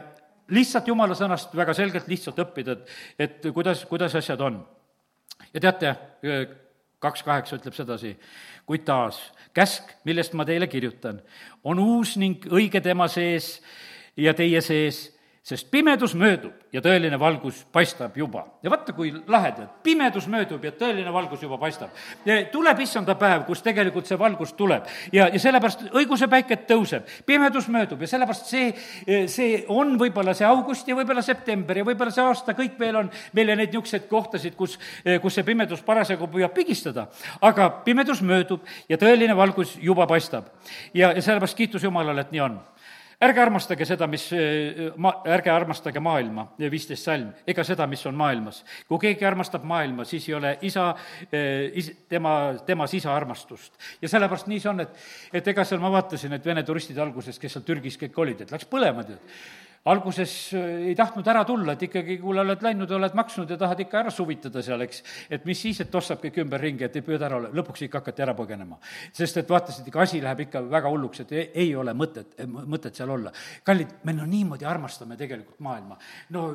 lihtsalt 0.51 0.89
Jumala 0.91 1.15
sõnast 1.19 1.55
väga 1.57 1.75
selgelt 1.77 2.09
lihtsalt 2.11 2.39
õppida, 2.43 2.77
et, 2.77 2.97
et 3.19 3.53
kuidas, 3.55 3.85
kuidas 3.89 4.15
asjad 4.19 4.41
on. 4.45 4.61
ja 5.55 5.61
teate, 5.61 5.95
kaks 7.01 7.23
kaheksa 7.25 7.57
ütleb 7.57 7.75
sedasi, 7.75 8.13
kuid 8.69 8.85
taas, 8.85 9.21
käsk, 9.57 9.95
millest 10.05 10.35
ma 10.37 10.45
teile 10.45 10.69
kirjutan, 10.71 11.21
on 11.65 11.81
uus 11.81 12.17
ning 12.21 12.45
õige 12.51 12.83
tema 12.85 13.09
sees 13.09 13.59
ja 14.17 14.35
teie 14.37 14.61
sees 14.61 15.09
sest 15.43 15.71
pimedus 15.73 16.13
möödub 16.15 16.53
ja 16.73 16.83
tõeline 16.85 17.17
valgus 17.19 17.63
paistab 17.73 18.17
juba. 18.17 18.43
ja 18.63 18.71
vaata, 18.71 18.93
kui 18.93 19.09
lahedad, 19.27 19.71
pimedus 19.83 20.27
möödub 20.29 20.65
ja 20.65 20.73
tõeline 20.77 21.13
valgus 21.13 21.43
juba 21.43 21.57
paistab. 21.59 21.91
tuleb 22.53 22.81
issanda 22.81 23.15
päev, 23.15 23.47
kus 23.47 23.63
tegelikult 23.63 24.07
see 24.07 24.19
valgus 24.19 24.53
tuleb 24.53 24.85
ja, 25.13 25.31
ja 25.33 25.41
sellepärast 25.41 25.87
õiguse 25.97 26.29
päiket 26.29 26.67
tõuseb, 26.69 27.09
pimedus 27.27 27.69
möödub 27.69 28.01
ja 28.01 28.11
sellepärast 28.13 28.53
see, 28.53 28.75
see 29.27 29.65
on 29.69 29.97
võib-olla 29.99 30.35
see 30.37 30.47
august 30.47 30.89
ja 30.89 30.97
võib-olla 30.99 31.25
september 31.25 31.79
ja 31.79 31.85
võib-olla 31.89 32.13
see 32.13 32.25
aasta, 32.25 32.55
kõik 32.55 32.77
veel 32.79 33.01
on 33.01 33.11
meile 33.33 33.57
neid 33.57 33.73
niisuguseid 33.73 34.09
kohtasid, 34.11 34.57
kus, 34.61 34.77
kus 35.23 35.35
see 35.35 35.47
pimedus 35.47 35.81
parasjagu 35.87 36.29
püüab 36.29 36.53
pigistada. 36.53 37.09
aga 37.41 37.71
pimedus 37.87 38.21
möödub 38.21 38.61
ja 38.89 39.01
tõeline 39.01 39.37
valgus 39.37 39.79
juba 39.81 40.07
paistab. 40.07 40.53
ja, 40.93 41.15
ja 41.17 41.23
sellepärast 41.23 41.57
kiitus 41.57 41.83
Jumalale, 41.83 42.21
et 42.21 42.37
nii 42.37 42.45
on 42.45 42.61
ärge 43.21 43.43
armastage 43.43 43.87
seda, 43.89 44.07
mis 44.11 44.27
ma-, 44.97 45.17
ärge 45.29 45.53
armastage 45.53 46.01
maailma, 46.03 46.47
viisteist 46.73 47.09
salm, 47.09 47.31
ega 47.49 47.65
seda, 47.67 47.87
mis 47.91 48.05
on 48.09 48.17
maailmas. 48.19 48.63
kui 48.89 48.99
keegi 49.07 49.27
armastab 49.29 49.65
maailma, 49.69 50.07
siis 50.09 50.29
ei 50.29 50.37
ole 50.39 50.57
isa, 50.67 50.91
is-, 51.75 51.93
tema, 52.09 52.35
temas 52.67 52.95
isa 52.97 53.15
armastust. 53.15 53.77
ja 54.03 54.09
sellepärast 54.09 54.51
nii 54.51 54.61
see 54.61 54.73
on, 54.73 54.85
et, 54.87 55.01
et 55.33 55.55
ega 55.55 55.65
seal 55.65 55.83
ma 55.83 55.93
vaatasin, 55.93 56.37
et 56.37 56.47
Vene 56.47 56.63
turistid 56.67 56.99
alguses, 56.99 57.39
kes 57.39 57.59
seal 57.59 57.67
Türgis 57.67 57.99
kõik 58.01 58.17
olid, 58.25 58.41
et 58.45 58.55
läks 58.55 58.69
põlema, 58.71 59.05
tead 59.07 59.21
alguses 59.89 60.33
ei 60.55 60.95
tahtnud 60.97 61.29
ära 61.33 61.45
tulla, 61.49 61.73
et 61.73 61.85
ikkagi, 61.87 62.19
kuule, 62.21 62.43
oled 62.45 62.65
läinud, 62.65 62.91
oled 62.93 63.15
maksnud 63.17 63.51
ja 63.51 63.57
tahad 63.61 63.81
ikka 63.81 64.03
ära 64.03 64.13
suvitada 64.13 64.63
seal, 64.65 64.85
eks. 64.85 65.03
et 65.33 65.47
mis 65.49 65.63
siis, 65.63 65.81
et 65.81 65.91
tossab 65.91 66.21
kõik 66.21 66.43
ümberringi, 66.45 66.85
et 66.85 66.99
ei 67.01 67.05
püüda 67.07 67.31
ära 67.31 67.39
olla, 67.41 67.53
lõpuks 67.57 67.87
ikka 67.87 68.03
hakati 68.03 68.27
ära 68.27 68.35
põgenema. 68.37 68.77
sest 69.13 69.41
et 69.41 69.49
vaatasid, 69.49 69.89
ikka 69.89 70.03
asi 70.05 70.21
läheb 70.21 70.45
ikka 70.47 70.63
väga 70.69 70.93
hulluks, 70.93 71.25
et 71.25 71.33
ei, 71.33 71.47
ei 71.65 71.71
ole 71.77 71.95
mõtet, 71.97 72.37
mõtet 72.45 73.01
seal 73.01 73.11
olla. 73.11 73.33
kallid, 73.65 74.01
me 74.05 74.13
no 74.13 74.27
niimoodi 74.29 74.69
armastame 74.69 75.17
tegelikult 75.17 75.61
maailma. 75.65 75.99
no 76.37 76.51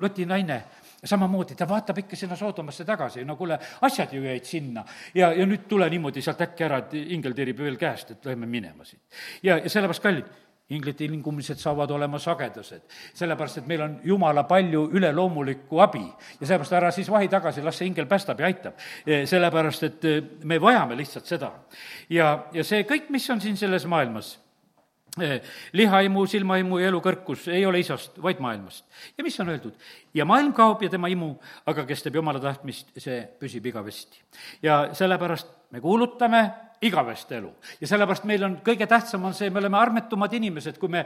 Loti 0.00 0.24
naine 0.24 0.62
samamoodi, 1.04 1.54
ta 1.56 1.66
vaatab 1.68 1.98
ikka 2.00 2.16
sinna 2.16 2.36
Soodomasse 2.36 2.84
tagasi, 2.88 3.24
no 3.28 3.36
kuule, 3.36 3.58
asjad 3.84 4.12
ju 4.12 4.22
jäid 4.24 4.44
sinna. 4.48 4.84
ja, 5.14 5.32
ja 5.32 5.46
nüüd 5.46 5.66
tule 5.68 5.88
niimoodi 5.90 6.22
sealt 6.22 6.40
äkki 6.46 6.64
ära, 6.64 6.78
et 6.84 6.94
ingel 7.00 7.34
tirib 7.36 7.58
veel 7.58 7.76
käest, 7.80 8.14
et 8.14 8.30
lähme 8.30 8.46
minema 8.46 8.84
siit. 8.84 9.02
ja, 9.42 9.58
ja 9.58 9.68
sellepärast, 9.68 10.02
kallid, 10.02 10.30
inglite 10.70 11.04
ilmumised 11.04 11.58
saavad 11.58 11.90
olema 11.90 12.18
sagedased, 12.22 12.84
sellepärast 13.18 13.60
et 13.60 13.70
meil 13.70 13.84
on 13.84 13.96
jumala 14.06 14.44
palju 14.48 14.86
üleloomulikku 14.96 15.80
abi 15.82 16.04
ja 16.04 16.46
sellepärast 16.46 16.76
ära 16.78 16.92
siis 16.94 17.10
vahi 17.10 17.28
tagasi, 17.30 17.64
las 17.64 17.80
see 17.80 17.88
ingel 17.90 18.06
päästab 18.10 18.40
ja 18.40 18.50
aitab. 18.50 18.78
E, 19.06 19.24
sellepärast, 19.30 19.88
et 19.88 20.06
e, 20.06 20.14
me 20.44 20.60
vajame 20.62 20.98
lihtsalt 20.98 21.26
seda. 21.26 21.52
ja, 22.10 22.46
ja 22.52 22.64
see 22.64 22.86
kõik, 22.88 23.10
mis 23.10 23.28
on 23.30 23.42
siin 23.42 23.58
selles 23.58 23.86
maailmas, 23.90 24.32
e, 25.18 25.40
lihaimu, 25.76 26.26
silmaimu 26.30 26.78
ja 26.78 26.90
elukõrkus 26.92 27.48
ei 27.50 27.66
ole 27.66 27.82
isast, 27.82 28.22
vaid 28.22 28.38
maailmast. 28.40 28.86
ja 29.18 29.24
mis 29.26 29.40
on 29.40 29.48
öeldud? 29.48 29.74
ja 30.14 30.24
maailm 30.24 30.52
kaob 30.52 30.82
ja 30.82 30.90
tema 30.90 31.10
imu, 31.10 31.34
aga 31.66 31.86
kes 31.86 32.06
teeb 32.06 32.20
jumala 32.22 32.42
tahtmist, 32.42 32.94
see 32.96 33.24
püsib 33.40 33.66
igavesti. 33.66 34.22
ja 34.62 34.86
sellepärast 34.94 35.59
me 35.70 35.80
kuulutame 35.80 36.42
igavest 36.80 37.32
elu. 37.32 37.50
ja 37.80 37.86
sellepärast 37.86 38.24
meil 38.24 38.44
on, 38.44 38.54
kõige 38.64 38.86
tähtsam 38.88 39.24
on 39.28 39.34
see, 39.36 39.50
me 39.52 39.60
oleme 39.60 39.76
armetumad 39.76 40.32
inimesed, 40.36 40.78
kui 40.80 40.88
me, 40.88 41.02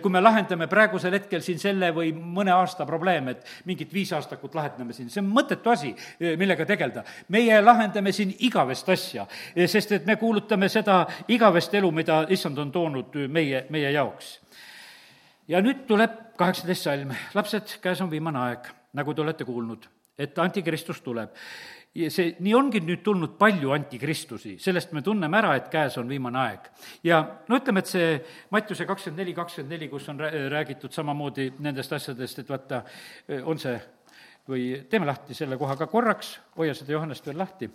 kui 0.00 0.12
me 0.12 0.22
lahendame 0.22 0.66
praegusel 0.70 1.12
hetkel 1.18 1.44
siin 1.44 1.60
selle 1.60 1.90
või 1.96 2.12
mõne 2.16 2.54
aasta 2.54 2.86
probleeme, 2.88 3.36
et 3.36 3.68
mingit 3.68 3.92
viisaastakut 3.92 4.56
lahendame 4.56 4.96
siin, 4.96 5.10
see 5.12 5.20
on 5.20 5.28
mõttetu 5.28 5.72
asi, 5.72 5.92
millega 6.40 6.64
tegeleda. 6.66 7.04
meie 7.28 7.60
lahendame 7.60 8.12
siin 8.16 8.32
igavest 8.48 8.88
asja, 8.88 9.26
sest 9.66 9.92
et 9.98 10.08
me 10.08 10.16
kuulutame 10.16 10.68
seda 10.72 11.02
igavest 11.28 11.74
elu, 11.74 11.92
mida 11.92 12.22
issand 12.32 12.58
on 12.58 12.72
toonud 12.72 13.20
meie, 13.28 13.66
meie 13.70 13.92
jaoks. 13.92 14.38
ja 15.48 15.60
nüüd 15.60 15.84
tuleb 15.86 16.16
kaheksateist 16.40 16.88
salm, 16.88 17.12
lapsed, 17.34 17.76
käes 17.82 18.00
on 18.00 18.10
viimane 18.10 18.38
aeg, 18.38 18.72
nagu 18.96 19.14
te 19.14 19.20
olete 19.20 19.44
kuulnud, 19.44 19.84
et 20.16 20.38
antikristus 20.38 21.04
tuleb 21.04 21.36
see, 21.90 22.34
nii 22.38 22.52
ongi 22.54 22.80
nüüd 22.84 23.02
tulnud 23.02 23.32
palju 23.38 23.72
antikristusi, 23.74 24.54
sellest 24.62 24.92
me 24.94 25.02
tunneme 25.02 25.38
ära, 25.40 25.56
et 25.58 25.70
käes 25.72 25.96
on 25.98 26.08
viimane 26.10 26.38
aeg. 26.38 26.68
ja 27.04 27.20
no 27.48 27.58
ütleme, 27.58 27.82
et 27.82 27.90
see 27.90 28.12
Mattiuse 28.54 28.86
kakskümmend 28.86 29.24
neli, 29.24 29.34
kakskümmend 29.34 29.74
neli, 29.74 29.88
kus 29.90 30.08
on 30.12 30.20
räägitud 30.20 30.94
samamoodi 30.94 31.50
nendest 31.58 31.92
asjadest, 31.92 32.38
et 32.38 32.52
vaata, 32.52 32.84
on 33.42 33.58
see, 33.58 33.74
või 34.50 34.68
teeme 34.90 35.10
lahti 35.10 35.34
selle 35.34 35.58
koha 35.58 35.76
ka 35.78 35.90
korraks, 35.90 36.36
hoia 36.56 36.74
seda 36.78 36.94
Johannest 36.94 37.26
veel 37.26 37.42
lahti, 37.42 37.70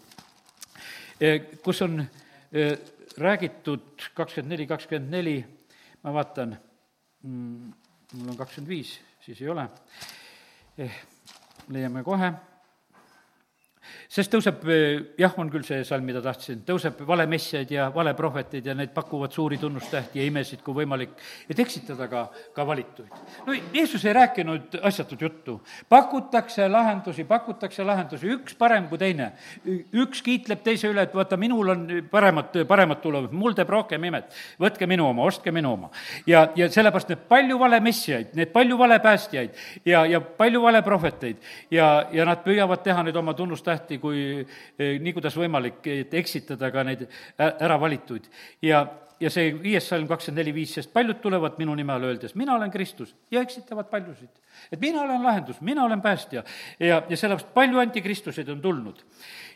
kus 1.63 1.83
on 1.83 1.99
räägitud 3.17 4.09
kakskümmend 4.15 4.55
neli, 4.55 4.67
kakskümmend 4.67 5.11
neli, 5.11 5.37
ma 6.03 6.15
vaatan, 6.15 6.55
mm, 7.23 7.71
mul 8.15 8.31
on 8.31 8.39
kakskümmend 8.39 8.71
viis, 8.71 8.97
siis 9.27 9.43
ei 9.43 9.51
ole, 9.51 9.69
eh, 10.77 10.99
leiame 11.67 12.03
kohe 12.03 12.33
sest 14.09 14.31
tõuseb, 14.33 14.63
eh, 14.69 15.01
jah, 15.19 15.33
on 15.41 15.49
küll 15.51 15.65
see 15.65 15.83
salm, 15.87 16.05
mida 16.07 16.21
tahtsin, 16.23 16.61
tõuseb 16.67 17.01
valemessiaid 17.07 17.71
ja 17.71 17.87
valeprohveteid 17.93 18.65
ja 18.65 18.75
need 18.77 18.93
pakuvad 18.95 19.33
suuri 19.33 19.57
tunnustähti 19.61 20.19
ja 20.19 20.25
imesid, 20.29 20.61
kui 20.65 20.75
võimalik, 20.77 21.15
et 21.49 21.59
eksitada 21.59 22.07
ka, 22.11 22.25
ka 22.55 22.65
valituid. 22.67 23.11
no 23.45 23.55
Jeesus 23.73 24.05
ei 24.05 24.13
rääkinud 24.13 24.79
asjatut 24.81 25.21
juttu. 25.21 25.61
pakutakse 25.89 26.67
lahendusi, 26.69 27.23
pakutakse 27.23 27.83
lahendusi, 27.83 28.27
üks 28.27 28.55
parem 28.57 28.87
kui 28.89 28.97
teine. 28.97 29.31
üks 29.93 30.21
kiitleb 30.21 30.63
teise 30.63 30.89
üle, 30.89 31.01
et 31.01 31.13
vaata, 31.13 31.37
minul 31.37 31.69
on 31.69 31.87
paremad, 32.11 32.55
paremad 32.67 33.01
tulevad, 33.01 33.31
mul 33.31 33.53
teeb 33.53 33.69
rohkem 33.69 34.03
imet. 34.03 34.33
võtke 34.59 34.87
minu 34.87 35.07
oma, 35.09 35.23
ostke 35.23 35.51
minu 35.51 35.73
oma. 35.73 35.89
ja, 36.27 36.49
ja 36.55 36.69
sellepärast 36.69 37.09
need 37.09 37.25
palju 37.29 37.59
valemessiaid, 37.59 38.35
need 38.35 38.51
palju 38.53 38.77
valepäästjaid 38.77 39.51
ja, 39.85 40.05
ja 40.05 40.21
palju 40.21 40.61
valeprohveteid 40.61 41.37
ja, 41.71 42.07
ja 42.11 42.25
nad 42.25 42.43
püüavad 42.45 42.83
teha 42.83 43.03
neid 43.03 43.15
oma 43.15 43.33
tunnustähti 43.33 43.74
lahti, 43.75 43.99
kui 44.01 44.21
eh, 44.41 44.95
nii, 44.99 45.15
kuidas 45.15 45.37
võimalik, 45.39 45.83
et 45.91 46.13
eksitada 46.17 46.71
ka 46.73 46.85
neid 46.87 47.05
äravalituid. 47.37 48.31
ja, 48.65 48.85
ja 49.19 49.29
see 49.31 49.53
viies 49.61 49.87
salm 49.89 50.07
kakskümmend 50.09 50.41
neli 50.41 50.53
viis, 50.55 50.73
sest 50.77 50.91
paljud 50.93 51.21
tulevad 51.23 51.59
minu 51.61 51.75
nime 51.75 51.93
all 51.93 52.09
öeldes, 52.09 52.35
mina 52.35 52.55
olen 52.55 52.71
Kristus 52.71 53.15
ja 53.31 53.41
eksitavad 53.41 53.89
paljusid. 53.91 54.29
et 54.71 54.79
mina 54.79 55.01
olen 55.01 55.23
lahendus, 55.23 55.61
mina 55.61 55.83
olen 55.83 56.01
päästja 56.01 56.43
ja, 56.79 57.03
ja 57.09 57.17
sellepärast 57.17 57.53
palju 57.53 57.79
antikristuseid 57.79 58.49
on 58.49 58.61
tulnud 58.61 59.03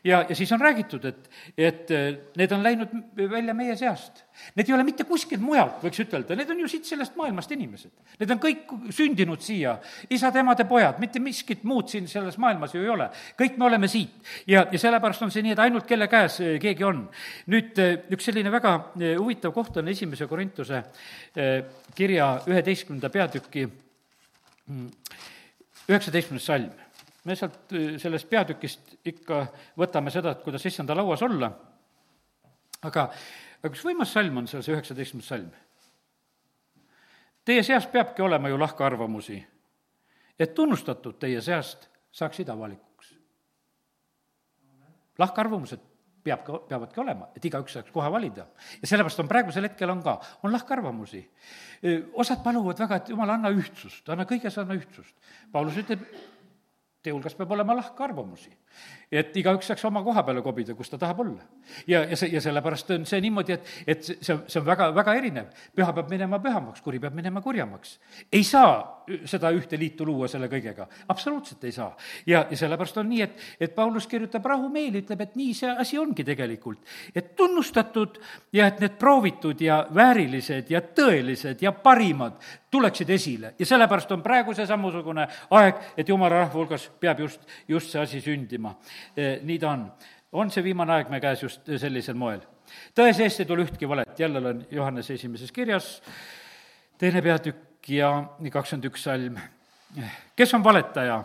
ja, 0.04 0.26
ja 0.30 0.36
siis 0.36 0.52
on 0.52 0.62
räägitud, 0.62 1.06
et, 1.06 1.30
et 1.58 1.92
äh, 1.92 2.18
need 2.38 2.52
on 2.52 2.64
läinud 2.64 2.92
välja 3.32 3.54
meie 3.54 3.76
seast. 3.76 4.24
Need 4.56 4.70
ei 4.70 4.74
ole 4.76 4.86
mitte 4.88 5.04
kuskilt 5.04 5.42
mujalt, 5.44 5.82
võiks 5.84 6.00
ütelda, 6.00 6.36
need 6.38 6.52
on 6.54 6.62
ju 6.64 6.70
siit 6.72 6.88
sellest 6.88 7.18
maailmast 7.20 7.52
inimesed. 7.52 7.92
Need 8.22 8.32
on 8.32 8.40
kõik 8.44 8.72
sündinud 8.96 9.44
siia, 9.44 9.76
isad-emade 10.10 10.64
pojad, 10.70 11.02
mitte 11.04 11.20
miskit 11.24 11.66
muud 11.68 11.92
siin 11.92 12.08
selles 12.08 12.38
maailmas 12.40 12.76
ju 12.76 12.84
ei 12.84 12.92
ole. 12.94 13.10
kõik 13.40 13.58
me 13.60 13.68
oleme 13.68 13.88
siit 13.92 14.32
ja, 14.48 14.66
ja 14.72 14.80
sellepärast 14.80 15.28
on 15.28 15.34
see 15.34 15.44
nii, 15.44 15.58
et 15.58 15.64
ainult 15.64 15.88
kelle 15.90 16.08
käes 16.08 16.40
äh, 16.44 16.56
keegi 16.62 16.88
on. 16.88 17.04
nüüd 17.52 17.80
äh, 17.84 17.98
üks 18.16 18.30
selline 18.30 18.52
väga 18.52 18.76
huvitav 19.20 19.49
koht 19.56 19.78
on 19.78 19.88
esimese 19.88 20.28
Korintuse 20.28 20.84
kirja 21.96 22.30
üheteistkümnenda 22.48 23.10
peatüki 23.10 23.66
mm, 23.66 24.88
üheksateistkümnes 25.90 26.46
salm 26.46 26.72
me 27.24 27.36
sealt 27.36 27.74
sellest 28.02 28.30
peatükist 28.30 28.96
ikka 29.10 29.44
võtame 29.80 30.12
seda, 30.14 30.34
et 30.34 30.44
kuidas 30.44 30.66
issanda 30.66 30.96
lauas 30.98 31.22
olla, 31.26 31.50
aga, 32.82 33.08
aga 33.60 33.72
üks 33.74 33.84
võimas 33.86 34.14
salm 34.16 34.42
on 34.42 34.48
seal, 34.50 34.64
see 34.66 34.76
üheksateistkümnes 34.76 35.32
salm. 35.34 35.50
Teie 37.46 37.64
seas 37.66 37.88
peabki 37.90 38.22
olema 38.22 38.52
ju 38.52 38.60
lahkarvamusi, 38.60 39.40
et 40.40 40.54
tunnustatud 40.56 41.18
teie 41.20 41.42
seast 41.42 41.90
saaksid 42.12 42.50
avalikuks. 42.50 43.16
lahkarvamused 45.20 45.82
peab 46.24 46.44
ka, 46.46 46.60
peavadki 46.70 47.02
olema, 47.02 47.30
et 47.36 47.46
igaüks 47.46 47.78
saaks 47.78 47.94
kohe 47.96 48.10
valida. 48.12 48.48
ja 48.82 48.88
sellepärast 48.88 49.20
on 49.24 49.30
praegusel 49.32 49.68
hetkel 49.70 49.90
on 49.90 50.04
ka, 50.04 50.20
on 50.44 50.54
lahkarvamusi. 50.54 51.24
osad 52.14 52.44
paluvad 52.44 52.80
väga, 52.80 52.96
et 52.96 53.10
jumal, 53.10 53.30
anna 53.30 53.54
ühtsust, 53.56 54.10
anna 54.10 54.26
kõiges, 54.30 54.58
anna 54.60 54.76
ühtsust. 54.76 55.16
Paulus 55.52 55.78
ütleb, 55.80 56.04
Teie 57.00 57.14
hulgas 57.16 57.32
peab 57.32 57.52
olema 57.56 57.78
lahkarvamusi 57.78 58.50
et 59.12 59.38
igaüks 59.42 59.72
saaks 59.72 59.86
oma 59.90 60.04
koha 60.06 60.22
peale 60.26 60.42
kobida, 60.46 60.76
kus 60.78 60.92
ta 60.92 60.98
tahab 61.02 61.24
olla. 61.24 61.42
ja, 61.88 62.04
ja 62.06 62.18
see, 62.18 62.30
ja 62.34 62.42
sellepärast 62.42 62.92
on 62.94 63.06
see 63.10 63.22
niimoodi, 63.26 63.56
et, 63.58 63.74
et 63.88 64.04
see, 64.06 64.38
see 64.46 64.60
on 64.62 64.66
väga, 64.66 64.92
väga 64.96 65.16
erinev. 65.18 65.50
püha 65.76 65.94
peab 65.98 66.12
minema 66.14 66.40
pühamaks, 66.44 66.82
kuri 66.86 67.00
peab 67.02 67.18
minema 67.18 67.42
kurjamaks. 67.42 67.98
ei 68.32 68.44
saa 68.44 69.00
seda 69.26 69.50
ühte 69.56 69.78
liitu 69.80 70.06
luua 70.06 70.28
selle 70.30 70.46
kõigega, 70.52 70.86
absoluutselt 71.10 71.64
ei 71.66 71.74
saa. 71.74 71.96
ja, 72.30 72.46
ja 72.52 72.58
sellepärast 72.58 73.02
on 73.02 73.10
nii, 73.10 73.22
et, 73.26 73.42
et 73.60 73.76
Paulus 73.76 74.08
kirjutab 74.08 74.46
rahumeeli, 74.46 75.02
ütleb, 75.02 75.26
et 75.26 75.36
nii 75.40 75.58
see 75.58 75.74
asi 75.74 75.98
ongi 75.98 76.24
tegelikult. 76.24 76.86
et 77.16 77.34
tunnustatud 77.36 78.22
ja 78.54 78.70
et 78.70 78.80
need 78.80 78.98
proovitud 79.02 79.62
ja 79.62 79.82
väärilised 79.96 80.70
ja 80.70 80.82
tõelised 80.82 81.66
ja 81.66 81.74
parimad 81.74 82.38
tuleksid 82.70 83.10
esile 83.10 83.56
ja 83.58 83.66
sellepärast 83.66 84.12
on 84.14 84.22
praegu 84.22 84.54
see 84.54 84.68
samasugune 84.70 85.26
aeg, 85.58 85.82
et 85.98 86.10
jumala 86.10 86.44
rahva 86.44 86.60
hulgas 86.60 86.86
peab 87.02 87.26
just, 87.26 87.42
just 87.68 87.90
see 87.90 88.02
asi 88.02 88.22
sündima 88.22 88.59
Eh, 89.16 89.40
nii 89.44 89.60
ta 89.60 89.72
on. 89.72 89.86
on 90.32 90.52
see 90.52 90.64
viimane 90.64 90.94
aeg 90.94 91.10
me 91.10 91.20
käes 91.20 91.44
just 91.44 91.70
sellisel 91.78 92.16
moel. 92.16 92.42
tõe 92.96 93.14
seest 93.14 93.40
ei 93.40 93.50
tule 93.50 93.66
ühtki 93.66 93.90
valet, 93.90 94.20
jälle 94.20 94.40
olen 94.40 94.66
Johannese 94.72 95.14
esimeses 95.14 95.52
kirjas, 95.52 96.02
teine 96.98 97.22
peatükk 97.22 97.90
ja 97.90 98.12
kakskümmend 98.52 98.86
üks 98.92 99.04
salm. 99.04 99.38
kes 100.36 100.54
on 100.54 100.64
valetaja? 100.64 101.24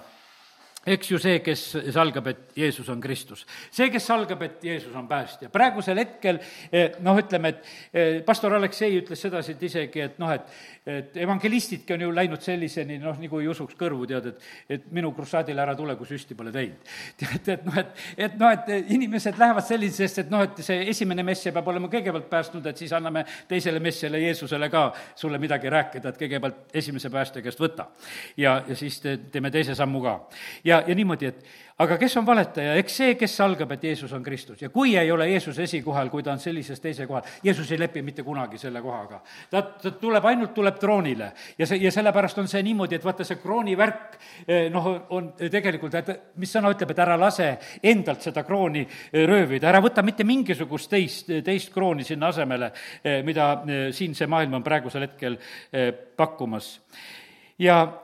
Eks 0.86 1.10
ju 1.10 1.18
see, 1.22 1.40
kes 1.44 1.64
salgab, 1.94 2.28
et 2.32 2.56
Jeesus 2.56 2.88
on 2.92 3.00
Kristus. 3.00 3.46
see, 3.70 3.90
kes 3.90 4.06
salgab, 4.06 4.42
et 4.42 4.64
Jeesus 4.64 4.94
on 4.94 5.08
päästja. 5.08 5.48
praegusel 5.52 5.98
hetkel 6.02 6.40
eh, 6.72 6.92
noh, 7.00 7.18
ütleme, 7.18 7.54
et 7.54 7.64
eh, 7.92 8.22
pastor 8.26 8.54
Aleksei 8.54 8.98
ütles 9.00 9.20
sedasi, 9.20 9.52
et 9.52 9.62
isegi, 9.70 10.00
et 10.00 10.18
noh, 10.18 10.32
et 10.34 10.42
et 10.84 11.16
evangelistidki 11.16 11.94
on 11.94 12.02
ju 12.04 12.10
läinud 12.12 12.42
selliseni, 12.44 12.98
noh, 13.00 13.16
nagu 13.16 13.38
ei 13.40 13.46
usuks 13.48 13.76
kõrvu, 13.80 14.04
tead, 14.08 14.26
et 14.28 14.74
et 14.74 14.90
minu 14.92 15.14
krussaadile 15.16 15.62
ära 15.62 15.72
tule, 15.76 15.94
kui 15.96 16.06
süsti 16.08 16.36
pole 16.36 16.52
teinud. 16.52 16.90
tead, 17.20 17.48
et 17.54 17.64
noh, 17.64 17.78
et, 17.80 18.02
et 18.26 18.36
noh, 18.40 18.52
et 18.52 18.92
inimesed 18.92 19.38
lähevad 19.40 19.64
sellisest, 19.64 20.20
et 20.24 20.32
noh, 20.32 20.44
et 20.44 20.60
see 20.64 20.82
esimene 20.92 21.24
messija 21.24 21.54
peab 21.56 21.70
olema 21.72 21.88
kõigepealt 21.92 22.28
päästnud, 22.28 22.66
et 22.68 22.82
siis 22.82 22.92
anname 22.92 23.24
teisele 23.48 23.80
messijale, 23.80 24.20
Jeesusele 24.26 24.68
ka 24.72 24.84
sulle 25.16 25.40
midagi 25.40 25.72
rääkida, 25.72 26.12
et 26.12 26.20
kõigepealt 26.20 26.76
esimese 26.82 27.08
päästja 27.14 27.42
käest 27.44 27.64
võta. 27.64 27.88
ja, 28.36 28.58
ja 28.68 28.76
siis 28.76 29.00
te, 29.00 29.16
teeme 29.32 29.50
teise 29.54 29.74
sammu 29.74 30.02
ka. 30.04 30.14
ja 30.64 30.73
ja, 30.74 30.82
ja 30.86 30.94
niimoodi, 30.94 31.30
et 31.30 31.44
aga 31.82 31.96
kes 31.98 32.14
on 32.20 32.26
valetaja, 32.26 32.74
eks 32.78 32.96
see, 33.00 33.14
kes 33.18 33.34
algab, 33.42 33.72
et 33.74 33.84
Jeesus 33.88 34.12
on 34.14 34.22
Kristus 34.22 34.62
ja 34.62 34.70
kui 34.70 34.94
ei 34.98 35.10
ole 35.10 35.26
Jeesus 35.30 35.58
esikohal, 35.58 36.10
kui 36.10 36.22
ta 36.22 36.32
on 36.34 36.42
sellises 36.42 36.80
teise 36.82 37.06
kohal, 37.10 37.26
Jeesus 37.42 37.70
ei 37.74 37.80
lepi 37.80 38.02
mitte 38.06 38.22
kunagi 38.26 38.58
selle 38.62 38.82
kohaga. 38.82 39.20
ta, 39.50 39.62
ta 39.82 39.90
tuleb, 39.98 40.24
ainult 40.30 40.54
tuleb 40.54 40.78
troonile 40.80 41.32
ja 41.58 41.66
see, 41.66 41.80
ja 41.82 41.90
sellepärast 41.94 42.38
on 42.42 42.50
see 42.50 42.62
niimoodi, 42.66 42.98
et 42.98 43.06
vaata, 43.06 43.26
see 43.26 43.40
kroonivärk 43.42 44.18
eh, 44.46 44.68
noh, 44.74 44.90
on 45.16 45.32
tegelikult, 45.38 45.98
et 45.98 46.12
mis 46.42 46.54
sõna 46.54 46.70
ütleb, 46.74 46.94
et 46.94 47.02
ära 47.06 47.18
lase 47.20 47.50
endalt 47.82 48.22
seda 48.22 48.46
krooni 48.46 48.84
eh, 48.84 49.24
röövida, 49.26 49.70
ära 49.72 49.82
võta 49.82 50.06
mitte 50.06 50.26
mingisugust 50.26 50.90
teist, 50.94 51.34
teist 51.44 51.74
krooni 51.74 52.06
sinna 52.06 52.30
asemele, 52.30 52.70
eh, 53.02 53.20
mida 53.26 53.50
siin 53.94 54.14
see 54.14 54.30
maailm 54.30 54.60
on 54.60 54.64
praegusel 54.64 55.08
hetkel 55.08 55.38
pakkumas. 56.16 56.78
ja 57.58 58.03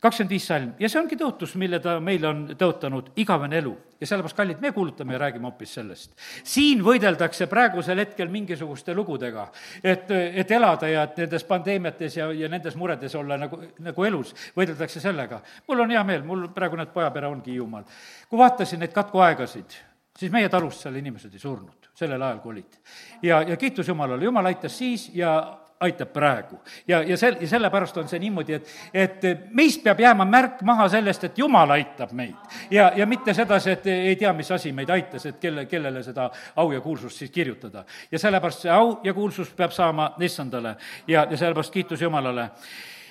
kakskümmend 0.00 0.32
viis 0.32 0.46
salm 0.48 0.72
ja 0.80 0.88
see 0.88 1.00
ongi 1.00 1.16
tõotus, 1.20 1.54
mille 1.60 1.80
ta 1.82 1.98
meile 2.02 2.28
on 2.30 2.42
tõotanud, 2.58 3.12
igavene 3.20 3.58
elu. 3.60 3.72
ja 4.00 4.06
sellepärast, 4.08 4.36
kallid, 4.36 4.60
me 4.60 4.72
kuulutame 4.72 5.12
ja 5.12 5.18
räägime 5.20 5.48
hoopis 5.48 5.74
sellest. 5.74 6.12
siin 6.44 6.84
võideldakse 6.84 7.46
praegusel 7.46 7.98
hetkel 8.00 8.28
mingisuguste 8.32 8.94
lugudega, 8.94 9.50
et, 9.84 10.10
et 10.10 10.50
elada 10.50 10.88
ja 10.88 11.02
et 11.08 11.20
nendes 11.20 11.44
pandeemiates 11.44 12.16
ja, 12.16 12.30
ja 12.32 12.48
nendes 12.48 12.76
muredes 12.76 13.14
olla 13.14 13.36
nagu, 13.40 13.60
nagu 13.78 14.08
elus, 14.08 14.34
võideldakse 14.56 15.00
sellega. 15.00 15.42
mul 15.68 15.84
on 15.84 15.90
hea 15.90 16.04
meel, 16.04 16.24
mul 16.24 16.48
praegu 16.54 16.80
need 16.80 16.94
pojapere 16.94 17.28
ongi 17.28 17.52
Hiiumaal. 17.52 17.84
kui 18.28 18.38
vaatasin 18.38 18.80
neid 18.80 18.96
katkuaegasid, 18.96 19.78
siis 20.16 20.32
meie 20.32 20.48
talust 20.48 20.86
seal 20.86 20.96
inimesed 20.96 21.34
ei 21.34 21.42
surnud 21.42 21.80
sellel 22.00 22.22
ajal, 22.22 22.38
kui 22.40 22.54
olid. 22.54 22.78
ja, 23.22 23.42
ja 23.42 23.56
kiitus 23.56 23.88
Jumalale, 23.88 24.24
Jumal 24.24 24.46
aitas 24.46 24.78
siis 24.78 25.10
ja 25.14 25.59
aitab 25.80 26.12
praegu. 26.12 26.58
ja, 26.88 27.02
ja 27.02 27.16
sel-, 27.16 27.36
ja 27.40 27.48
sellepärast 27.48 27.96
on 27.96 28.08
see 28.08 28.18
niimoodi, 28.20 28.58
et, 28.58 28.72
et 28.94 29.22
meist 29.56 29.82
peab 29.84 30.00
jääma 30.00 30.26
märk 30.28 30.62
maha 30.66 30.88
sellest, 30.92 31.24
et 31.24 31.38
Jumal 31.38 31.70
aitab 31.70 32.12
meid. 32.12 32.36
ja, 32.70 32.90
ja 32.96 33.06
mitte 33.06 33.34
sedasi, 33.34 33.70
et 33.70 33.86
ei 33.86 34.16
tea, 34.16 34.32
mis 34.36 34.50
asi 34.50 34.72
meid 34.76 34.90
aitas, 34.90 35.26
et 35.26 35.38
kelle, 35.40 35.64
kellele 35.66 36.02
seda 36.04 36.28
au 36.56 36.72
ja 36.72 36.80
kuulsust 36.80 37.16
siis 37.16 37.30
kirjutada. 37.30 37.84
ja 38.12 38.18
sellepärast 38.18 38.66
see 38.66 38.72
au 38.72 38.98
ja 39.04 39.14
kuulsus 39.14 39.54
peab 39.56 39.72
saama 39.72 40.12
issandale 40.20 40.76
ja, 41.08 41.26
ja 41.30 41.36
sellepärast 41.36 41.72
kiitus 41.72 42.02
Jumalale. 42.02 42.50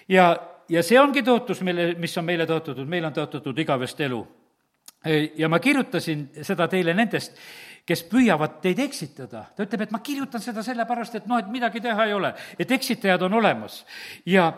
ja, 0.07 0.35
ja 0.69 0.83
see 0.83 0.99
ongi 0.99 1.25
tõotus, 1.25 1.63
mille, 1.65 1.95
mis 1.97 2.17
on 2.17 2.25
meile 2.25 2.45
tõotatud, 2.45 2.85
meile 2.85 3.09
on 3.09 3.17
tõotatud 3.17 3.65
igavest 3.65 4.01
elu. 4.01 4.21
ja 5.37 5.49
ma 5.49 5.59
kirjutasin 5.59 6.29
seda 6.43 6.67
teile 6.67 6.93
nendest 6.93 7.33
kes 7.85 8.03
püüavad 8.09 8.59
teid 8.63 8.79
eksitada. 8.79 9.45
ta 9.55 9.65
ütleb, 9.65 9.87
et 9.87 9.91
ma 9.91 9.99
kirjutan 9.99 10.41
seda 10.41 10.63
sellepärast, 10.63 11.15
et 11.15 11.27
noh, 11.27 11.39
et 11.39 11.49
midagi 11.51 11.81
teha 11.81 12.05
ei 12.05 12.13
ole, 12.13 12.33
et 12.59 12.71
eksitajad 12.71 13.21
on 13.27 13.33
olemas. 13.33 13.85
ja, 14.25 14.53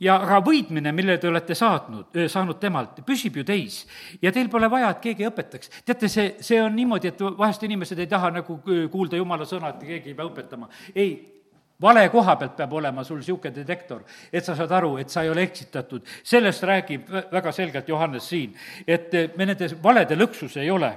ja 0.00 0.16
aga 0.16 0.40
võidmine, 0.44 0.92
mille 0.92 1.18
te 1.18 1.28
olete 1.28 1.54
saatnud, 1.54 2.16
saanud 2.28 2.60
temalt, 2.60 3.02
püsib 3.06 3.36
ju 3.36 3.44
teis. 3.44 3.86
ja 4.22 4.32
teil 4.32 4.48
pole 4.48 4.70
vaja, 4.70 4.90
et 4.90 5.02
keegi 5.08 5.28
õpetaks. 5.28 5.82
teate, 5.84 6.08
see, 6.08 6.36
see 6.40 6.62
on 6.62 6.76
niimoodi, 6.76 7.08
et 7.08 7.20
vahest 7.20 7.62
inimesed 7.62 7.98
ei 7.98 8.06
taha 8.10 8.30
nagu 8.40 8.60
kuulda 8.64 9.20
jumala 9.20 9.44
sõna, 9.48 9.74
et 9.74 9.84
keegi 9.86 10.14
ei 10.14 10.16
pea 10.16 10.30
õpetama. 10.30 10.70
ei, 10.94 11.39
vale 11.80 12.08
koha 12.08 12.36
pealt 12.36 12.56
peab 12.56 12.72
olema 12.72 13.04
sul 13.04 13.20
niisugune 13.20 13.54
detektor, 13.54 14.02
et 14.32 14.44
sa 14.44 14.54
saad 14.56 14.72
aru, 14.76 14.96
et 15.00 15.10
sa 15.10 15.22
ei 15.24 15.30
ole 15.30 15.42
eksitatud. 15.42 16.02
sellest 16.22 16.62
räägib 16.62 17.08
väga 17.32 17.52
selgelt 17.52 17.88
Johannes 17.88 18.28
siin, 18.28 18.54
et 18.86 19.14
eh, 19.14 19.30
me 19.36 19.46
nendes 19.46 19.74
valede 19.82 20.16
lõksus 20.16 20.56
ei 20.60 20.70
ole, 20.70 20.92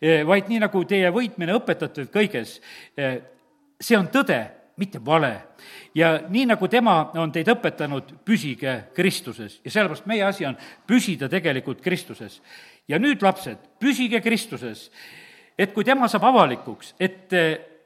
eh, 0.00 0.26
vaid 0.26 0.48
nii, 0.48 0.60
nagu 0.60 0.84
teie 0.84 1.10
võitmine 1.10 1.54
õpetatud 1.58 2.10
kõiges, 2.14 2.60
eh, 2.96 3.20
see 3.80 3.98
on 3.98 4.08
tõde, 4.08 4.40
mitte 4.76 5.00
vale. 5.04 5.42
ja 5.94 6.20
nii, 6.28 6.46
nagu 6.46 6.68
tema 6.68 7.10
on 7.18 7.32
teid 7.32 7.48
õpetanud, 7.48 8.14
püsige 8.24 8.84
Kristuses 8.94 9.60
ja 9.64 9.70
sellepärast 9.70 10.06
meie 10.06 10.22
asi 10.24 10.46
on 10.46 10.56
püsida 10.86 11.28
tegelikult 11.28 11.80
Kristuses. 11.80 12.40
ja 12.88 12.98
nüüd, 12.98 13.22
lapsed, 13.22 13.58
püsige 13.80 14.20
Kristuses, 14.20 14.90
et 15.58 15.74
kui 15.74 15.84
tema 15.84 16.08
saab 16.08 16.24
avalikuks, 16.24 16.94
et 17.00 17.28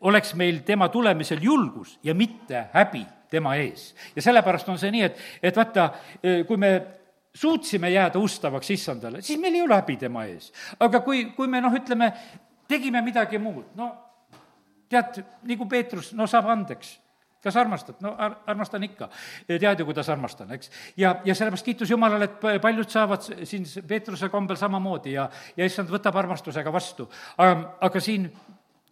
oleks 0.04 0.34
meil 0.38 0.60
tema 0.66 0.88
tulemisel 0.92 1.42
julgus 1.42 1.98
ja 2.02 2.14
mitte 2.14 2.66
häbi 2.72 3.04
tema 3.30 3.54
ees. 3.56 3.94
ja 4.16 4.22
sellepärast 4.22 4.68
on 4.68 4.78
see 4.78 4.92
nii, 4.94 5.02
et, 5.02 5.22
et 5.42 5.56
vaata, 5.56 5.88
kui 6.46 6.60
me 6.60 6.72
suutsime 7.34 7.90
jääda 7.90 8.18
ustavaks 8.18 8.70
issandale, 8.70 9.22
siis 9.22 9.40
meil 9.40 9.54
ei 9.54 9.62
ole 9.62 9.78
häbi 9.80 9.96
tema 9.96 10.24
ees. 10.30 10.52
aga 10.80 11.00
kui, 11.00 11.24
kui 11.36 11.50
me 11.50 11.60
noh, 11.64 11.74
ütleme, 11.74 12.12
tegime 12.68 13.02
midagi 13.02 13.40
muud, 13.42 13.72
no 13.78 13.90
tead, 14.88 15.24
nagu 15.48 15.66
Peetrus, 15.70 16.12
no 16.14 16.28
saab 16.30 16.52
andeks 16.52 16.98
kas 17.44 17.56
armastad? 17.60 17.98
no 18.00 18.14
ar-, 18.18 18.36
armastan 18.46 18.82
ikka. 18.86 19.08
tead 19.46 19.80
ju, 19.80 19.86
kuidas 19.88 20.08
armastan, 20.08 20.52
eks. 20.56 20.70
ja, 20.96 21.16
ja 21.24 21.34
sellepärast 21.34 21.66
kiitus 21.66 21.90
Jumalale, 21.90 22.30
et 22.30 22.62
paljud 22.62 22.88
saavad 22.90 23.26
siin 23.44 23.66
Peetruse 23.88 24.28
kombel 24.32 24.56
samamoodi 24.60 25.12
ja, 25.16 25.28
ja 25.56 25.68
issand 25.68 25.92
võtab 25.92 26.16
armastusega 26.22 26.72
vastu. 26.72 27.08
aga 27.36 28.00
siin 28.00 28.30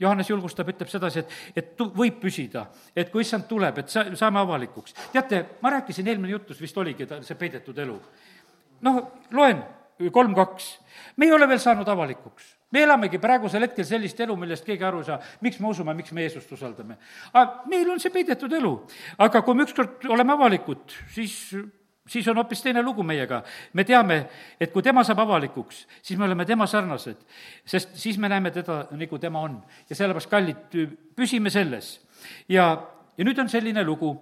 Johannes 0.02 0.30
julgustab, 0.30 0.72
ütleb 0.74 0.90
sedasi, 0.90 1.22
et, 1.22 1.36
et 1.56 1.74
tu-, 1.78 1.90
võib 1.96 2.18
püsida, 2.22 2.66
et 2.96 3.12
kui 3.12 3.24
issand 3.24 3.46
tuleb, 3.50 3.82
et 3.82 3.92
sa, 3.92 4.04
saame 4.18 4.42
avalikuks. 4.42 4.96
teate, 5.12 5.44
ma 5.62 5.76
rääkisin 5.78 6.08
eelmine 6.12 6.34
jutus, 6.34 6.60
vist 6.60 6.78
oligi 6.78 7.06
ta, 7.08 7.22
see 7.26 7.38
peidetud 7.38 7.78
elu. 7.78 8.00
noh, 8.82 9.04
loen 9.30 9.62
kolm 10.12 10.34
kaks, 10.34 10.72
me 11.16 11.28
ei 11.28 11.32
ole 11.32 11.46
veel 11.48 11.62
saanud 11.62 11.88
avalikuks 11.88 12.56
me 12.72 12.82
elamegi 12.86 13.20
praegusel 13.20 13.66
hetkel 13.66 13.86
sellist 13.86 14.20
elu, 14.24 14.34
millest 14.40 14.64
keegi 14.66 14.86
aru 14.88 15.02
ei 15.02 15.08
saa, 15.10 15.18
miks 15.44 15.60
me 15.60 15.68
usume, 15.68 15.94
miks 15.96 16.14
me 16.16 16.24
Jeesust 16.24 16.52
usaldame. 16.56 16.96
aga 17.32 17.68
meil 17.70 17.90
on 17.92 18.00
see 18.00 18.12
peidetud 18.14 18.52
elu. 18.58 18.72
aga 19.18 19.42
kui 19.44 19.54
me 19.54 19.66
ükskord 19.68 20.08
oleme 20.08 20.32
avalikud, 20.32 20.96
siis 21.12 21.36
siis 22.08 22.28
on 22.28 22.36
hoopis 22.36 22.62
teine 22.62 22.82
lugu 22.82 23.02
meiega. 23.02 23.42
me 23.72 23.84
teame, 23.84 24.26
et 24.60 24.72
kui 24.72 24.82
tema 24.82 25.04
saab 25.04 25.22
avalikuks, 25.22 25.86
siis 26.02 26.18
me 26.18 26.24
oleme 26.24 26.44
tema 26.44 26.66
sarnased, 26.66 27.16
sest 27.64 27.96
siis 27.96 28.18
me 28.18 28.28
näeme 28.28 28.50
teda, 28.50 28.86
nagu 28.90 29.18
tema 29.18 29.40
on. 29.40 29.62
ja 29.90 29.96
sellepärast, 29.96 30.30
kallid, 30.30 30.76
püsime 31.16 31.50
selles. 31.50 32.00
ja, 32.48 32.74
ja 33.16 33.24
nüüd 33.24 33.38
on 33.38 33.48
selline 33.48 33.84
lugu, 33.84 34.12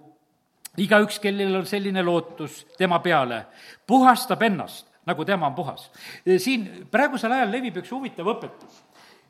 igaüks, 0.77 1.19
kellel 1.19 1.55
on 1.55 1.65
selline 1.65 2.03
lootus 2.03 2.65
tema 2.77 2.99
peale, 2.99 3.45
puhastab 3.87 4.41
ennast, 4.41 4.87
nagu 5.05 5.25
tema 5.25 5.47
on 5.47 5.55
puhas. 5.55 5.91
siin 6.37 6.87
praegusel 6.91 7.31
ajal 7.31 7.51
levib 7.51 7.81
üks 7.81 7.91
huvitav 7.91 8.29
õpetus, 8.35 8.81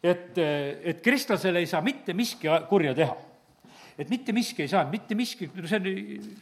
et, 0.04 0.38
et 0.38 1.02
kristlasele 1.02 1.60
ei 1.60 1.70
saa 1.70 1.82
mitte 1.82 2.14
miski 2.14 2.50
kurja 2.70 2.94
teha 2.98 3.31
et 4.04 4.12
mitte 4.12 4.36
miski 4.36 4.66
ei 4.66 4.72
saanud, 4.72 4.92
mitte 4.94 5.18
miski, 5.18 5.50
see 5.64 5.80
on, 5.80 5.90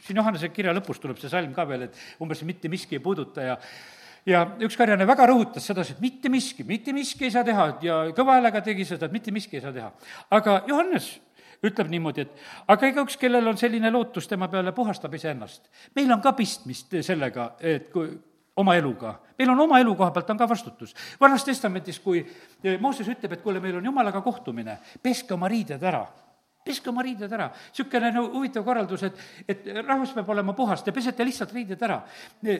siin 0.06 0.20
Johannese 0.20 0.50
kirja 0.54 0.74
lõpus 0.76 1.00
tuleb 1.02 1.20
see 1.20 1.32
salm 1.32 1.54
ka 1.56 1.66
veel, 1.68 1.88
et 1.88 2.04
umbes 2.22 2.42
mitte 2.48 2.70
miski 2.72 2.98
ei 2.98 3.04
puuduta 3.04 3.48
ja 3.52 3.56
ja 4.28 4.44
üks 4.60 4.76
karjane 4.76 5.06
väga 5.08 5.26
rõhutas 5.30 5.64
sedasi, 5.70 5.96
et 5.96 6.04
mitte 6.04 6.30
miski, 6.32 6.64
mitte 6.68 6.92
miski 6.92 7.26
ei 7.28 7.34
saa 7.34 7.44
teha 7.46 7.66
ja 7.84 7.98
kõva 8.16 8.36
häälega 8.36 8.62
tegi 8.64 8.84
seda, 8.88 9.08
et 9.08 9.16
mitte 9.16 9.32
miski 9.32 9.58
ei 9.58 9.64
saa 9.64 9.72
teha. 9.72 9.90
aga 10.30 10.62
Johannes 10.68 11.12
ütleb 11.64 11.90
niimoodi, 11.92 12.24
et 12.24 12.72
aga 12.72 12.88
igaüks, 12.88 13.18
kellel 13.20 13.48
on 13.48 13.58
selline 13.60 13.90
lootus 13.92 14.28
tema 14.28 14.48
peale, 14.48 14.72
puhastab 14.72 15.14
iseennast. 15.14 15.68
meil 15.96 16.12
on 16.12 16.20
ka 16.20 16.32
pistmist 16.32 16.96
sellega, 17.04 17.54
et 17.60 17.90
kui 17.92 18.10
oma 18.56 18.76
eluga. 18.76 19.18
meil 19.38 19.50
on 19.50 19.60
oma 19.60 19.80
elu 19.80 19.94
koha 19.96 20.10
pealt 20.10 20.30
on 20.30 20.38
ka 20.38 20.48
vastutus. 20.48 20.94
vanas 21.20 21.44
testamendis, 21.44 22.00
kui 22.00 22.26
Mooses 22.80 23.08
ütleb, 23.08 23.32
et 23.32 23.42
kuule, 23.42 23.60
meil 23.60 23.76
on 23.76 23.84
jumalaga 23.84 24.20
kohtumine, 24.20 24.78
peske 25.02 25.34
oma 25.34 25.48
riided 25.48 25.82
ära 25.82 26.06
peske 26.64 26.90
oma 26.90 27.02
riided 27.02 27.32
ära. 27.32 27.48
niisugune 27.72 28.10
no 28.12 28.26
huvitav 28.34 28.64
korraldus, 28.64 29.02
et, 29.08 29.20
et 29.48 29.68
rahvas 29.80 30.12
peab 30.12 30.28
olema 30.34 30.52
puhas, 30.56 30.82
te 30.84 30.92
pesete 30.92 31.24
lihtsalt 31.24 31.54
riided 31.56 31.80
ära. 31.82 32.02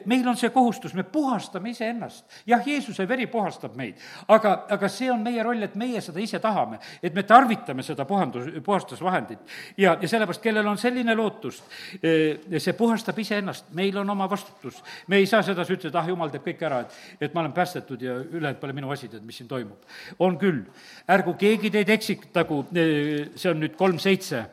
meil 0.08 0.28
on 0.28 0.38
see 0.40 0.50
kohustus, 0.50 0.94
me 0.96 1.04
puhastame 1.04 1.70
iseennast. 1.70 2.24
jah, 2.46 2.64
Jeesuse 2.66 3.06
veri 3.08 3.26
puhastab 3.30 3.76
meid, 3.76 4.00
aga, 4.28 4.54
aga 4.70 4.88
see 4.88 5.10
on 5.12 5.20
meie 5.22 5.42
roll, 5.44 5.62
et 5.62 5.74
meie 5.76 6.00
seda 6.00 6.20
ise 6.20 6.40
tahame, 6.40 6.78
et 7.02 7.14
me 7.14 7.22
tarvitame 7.28 7.84
seda 7.84 8.06
puhandus, 8.08 8.48
puhastusvahendit. 8.64 9.38
ja, 9.76 9.96
ja 10.00 10.08
sellepärast, 10.08 10.42
kellel 10.42 10.66
on 10.66 10.80
selline 10.80 11.14
lootus, 11.14 11.60
eh, 12.00 12.40
see 12.56 12.72
puhastab 12.78 13.18
iseennast, 13.20 13.68
meil 13.76 14.00
on 14.00 14.10
oma 14.16 14.30
vastutus. 14.30 14.80
me 15.08 15.20
ei 15.20 15.26
saa 15.26 15.42
sedasi 15.42 15.76
ütelda, 15.76 16.00
ah, 16.00 16.08
jumal 16.08 16.32
teeb 16.32 16.48
kõik 16.48 16.64
ära, 16.64 16.80
et, 16.86 16.96
et 17.20 17.34
ma 17.34 17.44
olen 17.44 17.52
päästetud 17.52 18.00
ja 18.00 18.16
ülejäänud 18.16 18.60
pole 18.64 18.72
minu 18.72 18.96
asi, 18.96 19.12
tead, 19.12 19.28
mis 19.28 19.36
siin 19.36 19.48
toimub. 19.48 19.84
on 20.18 20.40
küll, 20.40 20.64
ärgu 21.04 21.36
keegi 21.36 21.70
teid 21.70 21.92
eksitagu, 21.98 22.64
eh, 22.72 23.28
see 23.36 23.52
on 23.52 23.60
nüüd 23.60 23.76
kolm 23.76 23.89
kolm 23.90 23.98
seitse 24.02 24.46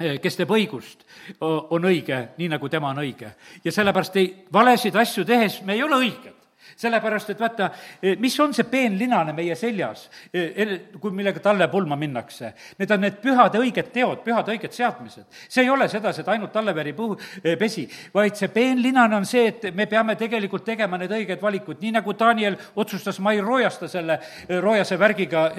kes 0.00 0.36
teeb 0.38 0.52
õigust, 0.56 1.02
on 1.44 1.84
õige, 1.84 2.16
nii 2.40 2.48
nagu 2.48 2.68
tema 2.72 2.88
on 2.94 3.02
õige. 3.02 3.34
ja 3.64 3.72
sellepärast 3.72 4.14
ei, 4.16 4.30
valesid 4.52 4.96
asju 4.96 5.26
tehes 5.28 5.60
me 5.62 5.76
ei 5.76 5.82
ole 5.84 5.98
õiged 6.00 6.39
sellepärast, 6.76 7.30
et 7.30 7.40
vaata, 7.40 7.70
eh, 8.02 8.16
mis 8.18 8.38
on 8.40 8.54
see 8.54 8.64
peenlinane 8.64 9.32
meie 9.36 9.54
seljas, 9.56 10.08
eh, 10.32 10.90
kui, 11.00 11.10
millega 11.10 11.40
talle 11.40 11.68
pulma 11.68 11.96
minnakse. 11.96 12.52
Need 12.78 12.90
on 12.90 13.00
need 13.00 13.20
pühad 13.22 13.54
õiged 13.54 13.92
teod, 13.92 14.24
pühad 14.24 14.48
õiged 14.48 14.72
seadmised. 14.72 15.24
see 15.48 15.62
ei 15.62 15.70
ole 15.70 15.88
sedasi, 15.88 16.20
et 16.20 16.28
ainult 16.28 16.52
talleveri 16.52 16.92
puhu, 16.92 17.18
eh, 17.44 17.56
pesi, 17.56 17.88
vaid 18.14 18.36
see 18.36 18.48
peenlinane 18.48 19.16
on 19.16 19.24
see, 19.24 19.46
et 19.48 19.74
me 19.74 19.86
peame 19.86 20.16
tegelikult 20.16 20.64
tegema 20.64 20.98
need 20.98 21.10
õiged 21.10 21.40
valikud, 21.40 21.80
nii 21.80 21.92
nagu 21.92 22.12
Daniel 22.12 22.56
otsustas, 22.76 23.18
ma 23.20 23.32
ei 23.32 23.40
roojasta 23.40 23.88
selle 23.88 24.18
roojase 24.48 24.98
värgiga, 24.98 25.50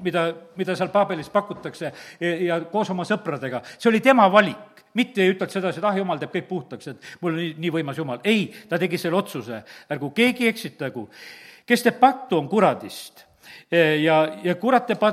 mida, 0.00 0.34
mida 0.56 0.76
seal 0.76 0.88
Paabelis 0.88 1.28
pakutakse 1.30 1.92
ja 2.20 2.60
koos 2.60 2.90
oma 2.90 3.04
sõpradega. 3.04 3.62
see 3.78 3.88
oli 3.90 4.00
tema 4.00 4.28
valik 4.28 4.77
mitte 4.98 5.22
ei 5.22 5.34
ütelnud 5.34 5.54
sedasi, 5.54 5.78
et 5.78 5.86
ah, 5.86 5.96
jumal 5.98 6.18
teeb 6.18 6.34
kõik 6.34 6.48
puhtaks, 6.50 6.94
et 6.94 7.12
mul 7.22 7.36
on 7.36 7.42
nii, 7.42 7.52
nii 7.64 7.76
võimas 7.78 8.00
jumal. 8.00 8.18
ei, 8.24 8.48
ta 8.68 8.80
tegi 8.80 8.98
selle 8.98 9.20
otsuse, 9.22 9.62
ärgu 9.94 10.10
keegi 10.16 10.50
eksitagu 10.50 11.06
kes 11.68 11.84
teeb 11.84 11.98
pattu, 12.00 12.38
on 12.38 12.48
kuradist 12.48 13.24
ja, 13.70 14.16
ja 14.44 14.54
kurat 14.60 14.88
teeb 14.88 15.04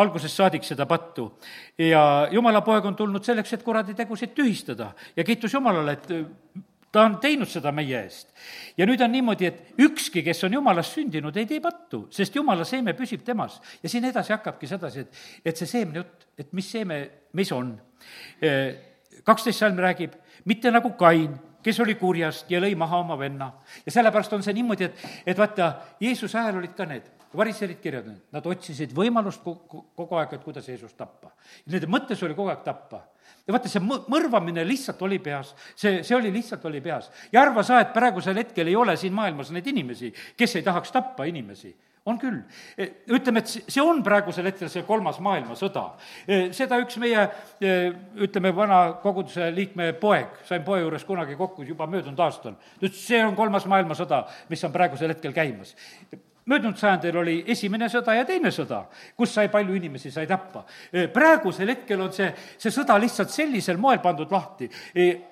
algusest 0.00 0.40
saadik 0.40 0.64
seda 0.66 0.86
pattu. 0.88 1.30
ja 1.78 2.28
jumala 2.32 2.62
poeg 2.64 2.86
on 2.88 2.96
tulnud 2.96 3.24
selleks, 3.24 3.52
et 3.52 3.66
kuradi 3.66 3.96
tegusid 3.98 4.34
tühistada 4.36 4.92
ja 5.16 5.24
kiitus 5.24 5.54
Jumalale, 5.54 5.98
et 5.98 6.08
ta 6.92 7.04
on 7.04 7.18
teinud 7.20 7.48
seda 7.50 7.72
meie 7.72 8.00
eest. 8.00 8.32
ja 8.76 8.86
nüüd 8.88 9.04
on 9.04 9.12
niimoodi, 9.12 9.50
et 9.50 9.84
ükski, 9.84 10.24
kes 10.24 10.44
on 10.48 10.56
jumalast 10.56 10.96
sündinud, 10.96 11.36
ei 11.36 11.46
tee 11.46 11.60
pattu, 11.60 12.06
sest 12.10 12.36
jumala 12.36 12.64
seeme 12.64 12.96
püsib 12.96 13.24
temas. 13.24 13.60
ja 13.82 13.88
siin 13.88 14.08
edasi 14.08 14.32
hakkabki 14.32 14.66
sedasi, 14.66 15.04
et, 15.04 15.24
et 15.44 15.56
see 15.56 15.68
seemne 15.68 16.00
jutt, 16.00 16.28
et 16.38 16.52
mis 16.52 16.72
seeme 16.76 17.02
meis 17.36 17.52
on. 17.52 17.74
Kaksteist 19.28 19.60
salm 19.60 19.78
räägib, 19.82 20.16
mitte 20.48 20.72
nagu 20.72 20.94
Kain, 20.98 21.36
kes 21.64 21.80
oli 21.84 21.98
kurjast 22.00 22.50
ja 22.50 22.60
lõi 22.62 22.74
maha 22.78 23.02
oma 23.02 23.18
venna. 23.18 23.52
ja 23.86 23.92
sellepärast 23.92 24.32
on 24.32 24.42
see 24.42 24.56
niimoodi, 24.56 24.88
et, 24.88 25.06
et 25.26 25.38
vaata, 25.38 25.72
Jeesuse 26.00 26.38
ajal 26.38 26.60
olid 26.62 26.74
ka 26.76 26.86
need 26.88 27.10
variserid 27.36 27.80
kirjutanud, 27.82 28.22
nad 28.32 28.46
otsisid 28.48 28.94
võimalust 28.96 29.42
kogu, 29.44 29.84
kogu 29.96 30.16
aeg, 30.16 30.32
et 30.32 30.44
kuidas 30.44 30.68
Jeesust 30.68 30.96
tappa. 30.96 31.34
Nende 31.68 31.90
mõttes 31.90 32.22
oli 32.24 32.36
kogu 32.38 32.52
aeg 32.52 32.64
tappa 32.64 33.02
ja 33.48 33.52
vaata, 33.52 33.68
see 33.68 33.82
mõrvamine 33.82 34.64
lihtsalt 34.64 35.02
oli 35.04 35.18
peas, 35.24 35.52
see, 35.76 36.02
see 36.06 36.16
oli 36.16 36.32
lihtsalt, 36.32 36.64
oli 36.68 36.80
peas. 36.84 37.10
ja 37.32 37.42
arva 37.42 37.64
sa, 37.66 37.82
et 37.84 37.92
praegusel 37.92 38.36
hetkel 38.40 38.68
ei 38.68 38.76
ole 38.76 38.96
siin 38.96 39.12
maailmas 39.16 39.52
neid 39.52 39.66
inimesi, 39.68 40.12
kes 40.36 40.56
ei 40.56 40.64
tahaks 40.64 40.92
tappa 40.94 41.28
inimesi 41.28 41.74
on 42.08 42.20
küll. 42.20 42.38
E, 42.76 42.88
ütleme, 43.14 43.42
et 43.42 43.54
see 43.54 43.84
on 43.84 44.02
praegusel 44.06 44.48
hetkel 44.50 44.70
see 44.72 44.84
kolmas 44.88 45.20
maailmasõda. 45.24 45.84
E, 46.26 46.40
seda 46.56 46.80
üks 46.82 46.98
meie, 47.02 47.26
e, 47.60 47.74
ütleme, 48.26 48.54
vana 48.56 48.80
koguduse 49.02 49.50
liikme 49.54 49.92
poeg, 50.00 50.40
sain 50.48 50.64
poe 50.66 50.80
juures 50.82 51.04
kunagi 51.08 51.36
kokku 51.38 51.66
juba 51.68 51.88
möödunud 51.90 52.20
aastal, 52.24 52.56
ta 52.56 52.86
ütles, 52.86 53.04
see 53.04 53.20
on 53.24 53.36
kolmas 53.38 53.68
maailmasõda, 53.70 54.24
mis 54.50 54.64
on 54.66 54.74
praegusel 54.74 55.14
hetkel 55.14 55.36
käimas 55.36 55.74
möödunud 56.48 56.78
sajandil 56.78 57.16
oli 57.20 57.36
esimene 57.52 57.88
sõda 57.92 58.14
ja 58.16 58.24
teine 58.28 58.50
sõda, 58.54 58.82
kus 59.16 59.34
sai 59.34 59.50
palju 59.52 59.76
inimesi, 59.76 60.10
sai 60.10 60.26
tappa. 60.26 60.64
praegusel 61.12 61.72
hetkel 61.74 62.00
on 62.00 62.12
see, 62.12 62.28
see 62.58 62.72
sõda 62.74 62.96
lihtsalt 63.00 63.32
sellisel 63.32 63.76
moel 63.80 64.00
pandud 64.04 64.30
lahti. 64.32 64.70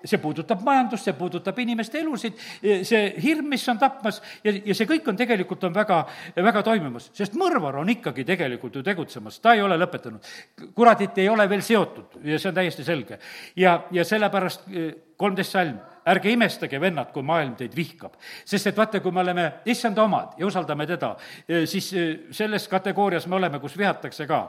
see 0.04 0.20
puudutab 0.22 0.62
majandust, 0.64 1.08
see 1.08 1.16
puudutab 1.16 1.58
inimeste 1.58 2.00
elusid, 2.00 2.38
see 2.82 3.02
hirm, 3.22 3.48
mis 3.48 3.66
on 3.68 3.78
tapmas 3.78 4.20
ja, 4.44 4.52
ja 4.52 4.74
see 4.74 4.88
kõik 4.88 5.08
on 5.08 5.16
tegelikult, 5.16 5.64
on 5.64 5.74
väga, 5.74 6.02
väga 6.36 6.62
toimimas, 6.66 7.10
sest 7.16 7.34
mõrvar 7.38 7.80
on 7.80 7.90
ikkagi 7.96 8.24
tegelikult 8.24 8.76
ju 8.76 8.84
tegutsemas, 8.86 9.40
ta 9.40 9.54
ei 9.54 9.62
ole 9.62 9.78
lõpetanud. 9.80 10.32
kuradit 10.74 11.18
ei 11.18 11.28
ole 11.28 11.48
veel 11.48 11.62
seotud 11.62 12.20
ja 12.24 12.38
see 12.38 12.50
on 12.50 12.60
täiesti 12.60 12.84
selge. 12.84 13.18
ja, 13.56 13.82
ja 13.90 14.04
sellepärast 14.04 14.68
kolmteist 15.16 15.52
salm, 15.52 15.78
ärge 16.06 16.30
imestage, 16.30 16.80
vennad, 16.80 17.10
kui 17.12 17.22
maailm 17.26 17.56
teid 17.56 17.74
vihkab. 17.76 18.14
sest 18.44 18.66
et 18.66 18.76
vaata, 18.76 19.00
kui 19.00 19.12
me 19.12 19.20
oleme 19.20 19.52
issanda 19.66 20.02
omad 20.02 20.38
ja 20.38 20.46
usaldame 20.46 20.86
teda, 20.86 21.16
eh, 21.48 21.66
siis 21.66 21.92
eh, 21.92 22.14
selles 22.30 22.68
kategoorias 22.68 23.26
me 23.26 23.36
oleme, 23.36 23.60
kus 23.60 23.78
vihatakse 23.78 24.26
ka 24.26 24.40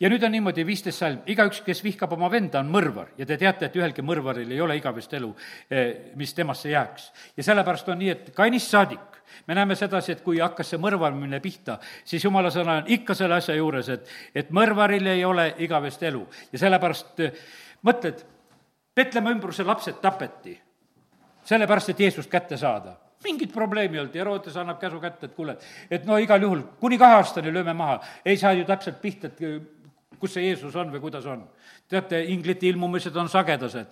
ja 0.00 0.10
nüüd 0.12 0.24
on 0.26 0.34
niimoodi, 0.34 0.64
viisteist 0.66 1.00
salm, 1.00 1.20
igaüks, 1.26 1.62
kes 1.64 1.82
vihkab 1.84 2.12
oma 2.12 2.28
venda, 2.32 2.60
on 2.60 2.70
mõrvar 2.72 3.14
ja 3.18 3.26
te 3.26 3.38
teate, 3.40 3.68
et 3.68 3.76
ühelgi 3.78 4.04
mõrvaril 4.04 4.50
ei 4.52 4.60
ole 4.60 4.76
igavest 4.76 5.14
elu, 5.16 5.34
eh, 5.70 6.12
mis 6.16 6.34
temasse 6.34 6.70
jääks. 6.70 7.12
ja 7.36 7.42
sellepärast 7.42 7.88
on 7.88 7.98
nii, 7.98 8.10
et 8.10 8.32
kainist 8.34 8.70
saadik 8.70 9.22
me 9.46 9.54
näeme 9.54 9.74
sedasi, 9.74 10.12
et 10.12 10.22
kui 10.22 10.38
hakkas 10.38 10.70
see 10.70 10.78
mõrvamine 10.78 11.40
pihta, 11.40 11.78
siis 12.04 12.24
jumala 12.24 12.50
sõna 12.50 12.78
on 12.82 12.84
ikka 12.86 13.14
selle 13.14 13.34
asja 13.34 13.54
juures, 13.54 13.88
et, 13.88 14.08
et 14.34 14.50
mõrvaril 14.50 15.06
ei 15.06 15.24
ole 15.24 15.54
igavest 15.58 16.02
elu 16.02 16.26
ja 16.52 16.58
sellepärast 16.58 17.22
mõtled, 17.86 18.24
Petlemma 18.96 19.34
ümbruse 19.34 19.64
lapsed 19.64 19.98
tapeti, 20.00 20.54
sellepärast, 21.44 21.92
et 21.92 22.00
Jeesust 22.00 22.30
kätte 22.32 22.56
saada. 22.56 22.94
Mingit 23.24 23.52
probleemi 23.52 23.96
ei 23.96 24.00
olnud, 24.00 24.14
Herodes 24.16 24.56
annab 24.56 24.78
käsu 24.80 25.00
kätte, 25.00 25.28
et 25.28 25.34
kuule, 25.36 25.56
et 25.90 26.04
no 26.08 26.16
igal 26.20 26.42
juhul 26.42 26.62
kuni 26.80 26.96
kahe 27.00 27.18
aastani 27.18 27.52
lööme 27.52 27.74
maha, 27.76 27.98
ei 28.24 28.36
saa 28.40 28.54
ju 28.56 28.64
täpselt 28.68 29.00
pihta, 29.02 29.28
et 29.28 29.40
kus 30.20 30.36
see 30.36 30.48
Jeesus 30.48 30.76
on 30.76 30.92
või 30.92 31.00
kuidas 31.00 31.26
on 31.26 31.44
teate, 31.88 32.18
inglite 32.24 32.66
ilmumised 32.66 33.16
on 33.16 33.28
sagedased. 33.30 33.86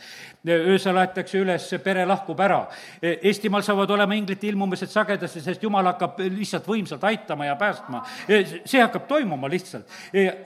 öösel 0.51 0.97
aetakse 0.99 1.39
üles, 1.39 1.67
pere 1.85 2.03
lahkub 2.07 2.41
ära. 2.43 2.65
Eestimaal 3.03 3.63
saavad 3.63 3.91
olema 3.95 4.17
inglite 4.19 4.49
ilmumised 4.49 4.91
sagedasti, 4.91 5.41
sest 5.45 5.63
jumal 5.63 5.87
hakkab 5.93 6.19
lihtsalt 6.25 6.67
võimsalt 6.67 7.05
aitama 7.07 7.47
ja 7.47 7.57
päästma. 7.57 8.03
see 8.65 8.83
hakkab 8.83 9.07
toimuma 9.07 9.49
lihtsalt. 9.49 9.87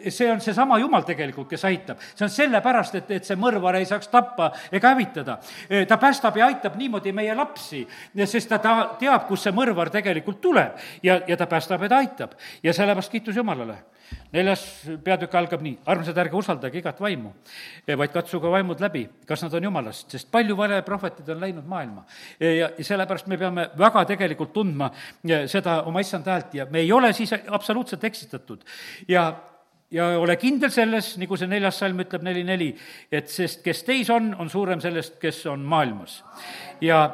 see 0.08 0.30
on 0.30 0.40
seesama 0.40 0.78
Jumal 0.78 1.02
tegelikult, 1.02 1.48
kes 1.48 1.64
aitab. 1.64 1.98
see 2.14 2.24
on 2.24 2.30
sellepärast, 2.30 2.94
et, 2.94 3.10
et 3.10 3.24
see 3.24 3.36
mõrvar 3.36 3.76
ei 3.76 3.86
saaks 3.86 4.08
tappa 4.08 4.52
ega 4.72 4.88
hävitada. 4.88 5.38
ta 5.88 5.96
päästab 5.96 6.36
ja 6.36 6.46
aitab 6.46 6.76
niimoodi 6.76 7.12
meie 7.12 7.34
lapsi, 7.34 7.86
sest 8.26 8.48
ta, 8.48 8.58
ta 8.58 8.96
teab, 8.98 9.26
kust 9.26 9.48
see 9.48 9.52
mõrvar 9.52 9.90
tegelikult 9.90 10.40
tuleb 10.40 10.76
ja, 11.02 11.20
ja 11.26 11.36
ta 11.36 11.46
päästab 11.46 11.82
ja 11.82 11.88
ta 11.88 11.96
aitab. 11.96 12.36
ja 12.62 12.72
sellepärast 12.72 13.10
kiitus 13.10 13.36
Jumalale 13.36 13.78
neljas 14.32 14.62
peatükk 15.04 15.34
algab 15.38 15.62
nii, 15.64 15.78
armsad, 15.88 16.18
ärge 16.20 16.36
usaldage 16.36 16.80
igat 16.80 17.00
vaimu, 17.00 17.32
vaid 17.88 18.12
katsuge 18.12 18.50
vaimud 18.52 18.80
läbi, 18.84 19.06
kas 19.28 19.42
nad 19.44 19.54
on 19.56 19.68
jumalast, 19.68 20.08
sest 20.12 20.30
palju 20.32 20.56
valeprohvetid 20.58 21.28
on 21.32 21.40
läinud 21.40 21.68
maailma. 21.68 22.04
ja 22.40 22.70
sellepärast 22.78 23.26
me 23.26 23.38
peame 23.38 23.68
väga 23.78 24.04
tegelikult 24.12 24.52
tundma 24.52 24.90
seda 25.46 25.82
oma 25.88 26.00
issanda 26.04 26.36
häält 26.36 26.54
ja 26.54 26.66
me 26.70 26.84
ei 26.84 26.92
ole 26.92 27.12
siis 27.12 27.32
absoluutselt 27.46 28.04
eksitatud. 28.04 28.64
ja, 29.08 29.32
ja 29.90 30.08
ole 30.18 30.36
kindel 30.36 30.70
selles, 30.70 31.14
nagu 31.18 31.36
see 31.36 31.48
neljas 31.48 31.80
salm 31.80 32.04
ütleb, 32.04 32.22
neli, 32.22 32.44
neli, 32.44 32.74
et 33.12 33.32
sest 33.32 33.64
kes 33.64 33.82
teis 33.84 34.10
on, 34.10 34.34
on 34.38 34.50
suurem 34.50 34.80
sellest, 34.80 35.16
kes 35.20 35.46
on 35.46 35.64
maailmas. 35.64 36.22
ja 36.80 37.08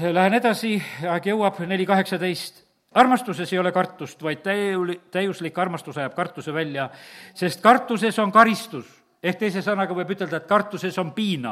lähen 0.00 0.40
edasi, 0.40 0.78
aeg 1.04 1.32
jõuab, 1.32 1.60
neli 1.68 1.86
kaheksateist 1.86 2.69
armastuses 2.94 3.52
ei 3.52 3.58
ole 3.58 3.72
kartust, 3.72 4.22
vaid 4.22 4.42
täiul-, 4.44 4.96
täiuslik 5.10 5.58
armastus 5.58 5.98
ajab 5.98 6.14
kartuse 6.14 6.54
välja, 6.54 6.88
sest 7.34 7.62
kartuses 7.62 8.18
on 8.18 8.32
karistus. 8.32 8.96
ehk 9.20 9.36
teise 9.36 9.60
sõnaga 9.60 9.92
võib 9.92 10.14
ütelda, 10.14 10.38
et 10.40 10.46
kartuses 10.48 10.96
on 10.98 11.10
piina, 11.12 11.50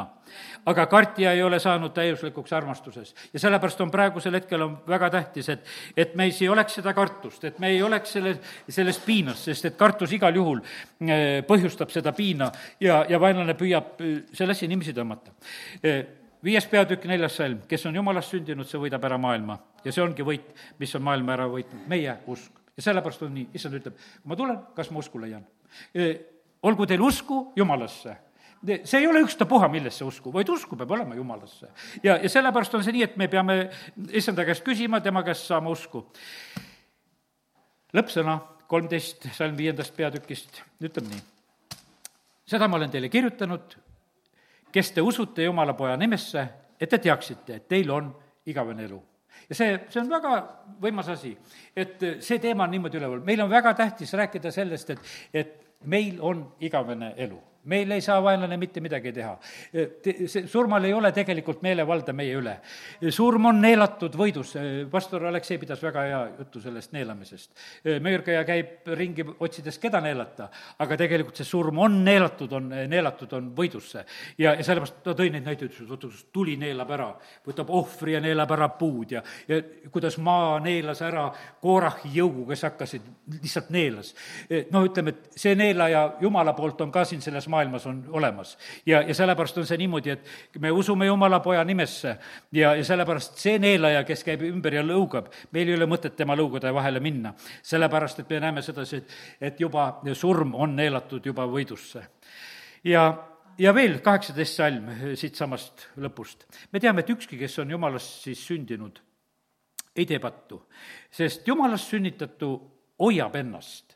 aga 0.65 0.87
kartja 0.89 1.35
ei 1.37 1.43
ole 1.45 1.59
saanud 1.61 1.93
täiuslikuks 1.93 2.53
armastuses. 2.53 3.13
ja 3.33 3.39
sellepärast 3.39 3.81
on 3.81 3.91
praegusel 3.91 4.33
hetkel 4.33 4.61
on 4.61 4.77
väga 4.87 5.09
tähtis, 5.09 5.49
et, 5.49 5.65
et 5.97 6.15
meis 6.15 6.41
ei 6.41 6.49
oleks 6.49 6.73
seda 6.81 6.93
kartust, 6.93 7.43
et 7.43 7.59
me 7.59 7.69
ei 7.69 7.83
oleks 7.83 8.11
selle, 8.11 8.39
selles 8.69 8.99
piinas, 8.99 9.45
sest 9.45 9.65
et 9.65 9.77
kartus 9.77 10.11
igal 10.11 10.35
juhul 10.35 10.59
eh, 10.59 11.45
põhjustab 11.45 11.93
seda 11.93 12.11
piina 12.11 12.51
ja, 12.79 13.05
ja 13.09 13.19
vaenlane 13.19 13.53
püüab 13.53 14.01
eh, 14.01 14.23
selle 14.33 14.57
asja 14.57 14.67
nimisi 14.67 14.93
tõmmata 14.93 15.31
eh, 15.83 16.18
viies 16.43 16.67
peatükk, 16.71 17.05
neljas 17.09 17.35
salm, 17.39 17.59
kes 17.69 17.85
on 17.89 17.99
jumalast 17.99 18.35
sündinud, 18.35 18.67
see 18.69 18.79
võidab 18.81 19.05
ära 19.05 19.17
maailma. 19.21 19.59
ja 19.83 19.91
see 19.91 20.03
ongi 20.03 20.25
võit, 20.25 20.49
mis 20.79 20.95
on 20.95 21.03
maailma 21.03 21.35
ära 21.35 21.47
võitnud, 21.51 21.85
meie 21.87 22.17
usk. 22.27 22.51
ja 22.77 22.83
sellepärast 22.89 23.23
on 23.27 23.33
nii, 23.35 23.49
issand 23.53 23.79
ütleb, 23.79 23.95
kui 23.95 24.31
ma 24.31 24.39
tulen, 24.39 24.59
kas 24.75 24.91
ma 24.91 24.99
usku 25.03 25.19
leian? 25.19 25.45
E, 25.93 26.09
olgu 26.63 26.87
teil 26.89 27.01
usku 27.01 27.51
Jumalasse 27.55 28.17
see 28.59 28.99
ei 28.99 29.07
ole 29.07 29.21
ükstapuha, 29.23 29.69
millesse 29.71 30.03
usku, 30.03 30.33
vaid 30.33 30.49
usku 30.51 30.75
peab 30.75 30.91
olema 30.91 31.15
Jumalasse. 31.15 31.69
ja, 32.03 32.17
ja 32.17 32.29
sellepärast 32.29 32.73
on 32.75 32.83
see 32.83 32.97
nii, 32.97 33.03
et 33.07 33.17
me 33.17 33.29
peame 33.31 33.69
issanda 34.11 34.45
käest 34.47 34.65
küsima, 34.65 34.99
tema 35.01 35.23
käest 35.23 35.47
saama 35.47 35.71
usku. 35.71 36.03
lõppsõna, 37.95 38.39
kolmteist 38.67 39.29
salm 39.33 39.55
viiendast 39.57 39.95
peatükist, 39.95 40.61
ütleb 40.83 41.07
nii. 41.07 41.21
seda 42.45 42.67
ma 42.67 42.77
olen 42.77 42.91
teile 42.91 43.09
kirjutanud 43.09 43.77
kes 44.71 44.91
te 44.91 45.01
usute 45.01 45.43
Jumala 45.43 45.73
poja 45.77 45.97
nimesse, 45.97 46.47
et 46.79 46.89
te 46.89 46.97
teaksite, 46.97 47.55
et 47.55 47.67
teil 47.67 47.91
on 47.91 48.11
igavene 48.45 48.85
elu. 48.85 49.01
ja 49.49 49.55
see, 49.55 49.79
see 49.89 50.01
on 50.01 50.09
väga 50.09 50.33
võimas 50.81 51.09
asi, 51.09 51.35
et 51.75 52.01
see 52.21 52.39
teema 52.39 52.65
on 52.65 52.71
niimoodi 52.71 52.99
üleval, 52.99 53.21
meil 53.25 53.41
on 53.41 53.49
väga 53.49 53.73
tähtis 53.73 54.13
rääkida 54.13 54.51
sellest, 54.51 54.89
et, 54.89 54.99
et 55.33 55.55
meil 55.85 56.19
on 56.21 56.43
igavene 56.59 57.13
elu 57.17 57.39
meil 57.69 57.91
ei 57.95 58.01
saa 58.01 58.19
vaenlane 58.23 58.57
mitte 58.57 58.81
midagi 58.83 59.13
teha. 59.15 59.35
see 60.03 60.47
surmal 60.47 60.83
ei 60.87 60.93
ole 60.93 61.11
tegelikult 61.15 61.61
meelevalda 61.65 62.13
meie 62.13 62.35
üle. 62.39 62.55
surm 63.09 63.49
on 63.51 63.61
neelatud 63.61 64.15
võidus, 64.17 64.55
pastor 64.91 65.25
Aleksei 65.29 65.59
pidas 65.61 65.81
väga 65.83 66.05
hea 66.07 66.21
juttu 66.39 66.61
sellest 66.63 66.93
neelamisest. 66.95 67.51
möörkäija 68.01 68.43
käib 68.47 68.89
ringi 68.99 69.25
otsides, 69.39 69.77
keda 69.79 70.01
neelata, 70.03 70.49
aga 70.79 70.97
tegelikult 70.97 71.39
see 71.39 71.47
surm 71.47 71.79
on 71.85 71.99
neelatud, 72.05 72.53
on, 72.57 72.69
neelatud 72.89 73.33
on 73.37 73.51
võidusse. 73.55 74.05
ja, 74.37 74.55
ja 74.55 74.63
sellepärast 74.63 75.01
ta 75.05 75.15
tõi 75.17 75.29
neid 75.33 75.45
näiteid, 75.45 75.69
ütles, 75.69 75.85
et 75.85 75.89
vaata, 75.89 76.07
kuidas 76.09 76.25
tuli 76.33 76.57
neelab 76.59 76.93
ära, 76.95 77.09
võtab 77.47 77.73
ohvri 77.75 78.15
ja 78.17 78.23
neelab 78.23 78.51
ära 78.57 78.69
puud 78.79 79.15
ja, 79.17 79.23
ja 79.47 79.61
kuidas 79.91 80.17
maa 80.17 80.59
neelas 80.63 81.01
ära 81.05 81.29
Koorahi 81.61 82.11
jõugu, 82.15 82.45
kes 82.49 82.63
hakkasid, 82.67 83.07
lihtsalt 83.39 83.69
neelas. 83.73 84.13
noh, 84.71 84.85
ütleme, 84.87 85.13
et 85.15 85.39
see 85.39 85.55
neelaja 85.59 86.05
Jumala 86.21 86.53
poolt 86.57 86.81
on 86.81 86.91
ka 86.91 87.05
siin 87.07 87.21
selles 87.21 87.47
maailmas 87.47 87.58
on 87.85 88.03
olemas. 88.09 88.57
ja, 88.85 89.01
ja 89.01 89.13
sellepärast 89.13 89.57
on 89.57 89.65
see 89.67 89.77
niimoodi, 89.77 90.09
et 90.09 90.59
me 90.59 90.71
usume 90.71 91.05
Jumala 91.05 91.39
poja 91.39 91.63
nimesse 91.63 92.17
ja, 92.51 92.75
ja 92.75 92.83
sellepärast 92.85 93.37
see 93.37 93.59
neelaja, 93.59 94.03
kes 94.03 94.23
käib 94.23 94.41
ümber 94.47 94.73
ja 94.73 94.83
lõugab, 94.83 95.31
meil 95.51 95.69
ei 95.69 95.75
ole 95.75 95.87
mõtet 95.89 96.15
tema 96.15 96.35
lõugade 96.35 96.73
vahele 96.73 96.99
minna. 96.99 97.33
sellepärast, 97.61 98.19
et 98.19 98.29
me 98.29 98.39
näeme 98.39 98.61
sedasi, 98.61 98.97
et, 98.97 99.17
et 99.41 99.59
juba 99.59 100.01
surm 100.13 100.55
on 100.55 100.75
neelatud 100.75 101.25
juba 101.25 101.45
võidusse. 101.47 102.03
ja 102.83 103.09
ja 103.59 103.73
veel 103.75 103.99
kaheksateist 103.99 104.55
salm 104.55 104.89
siitsamast 105.15 105.89
lõpust. 105.99 106.45
me 106.71 106.79
teame, 106.79 107.01
et 107.01 107.09
ükski, 107.09 107.37
kes 107.37 107.59
on 107.59 107.71
jumalast 107.71 108.23
siis 108.23 108.41
sündinud, 108.47 108.99
ei 109.95 110.05
tee 110.05 110.19
pattu, 110.19 110.63
sest 111.11 111.47
jumalast 111.47 111.91
sünnitatu 111.91 112.53
hoiab 112.99 113.35
ennast 113.35 113.88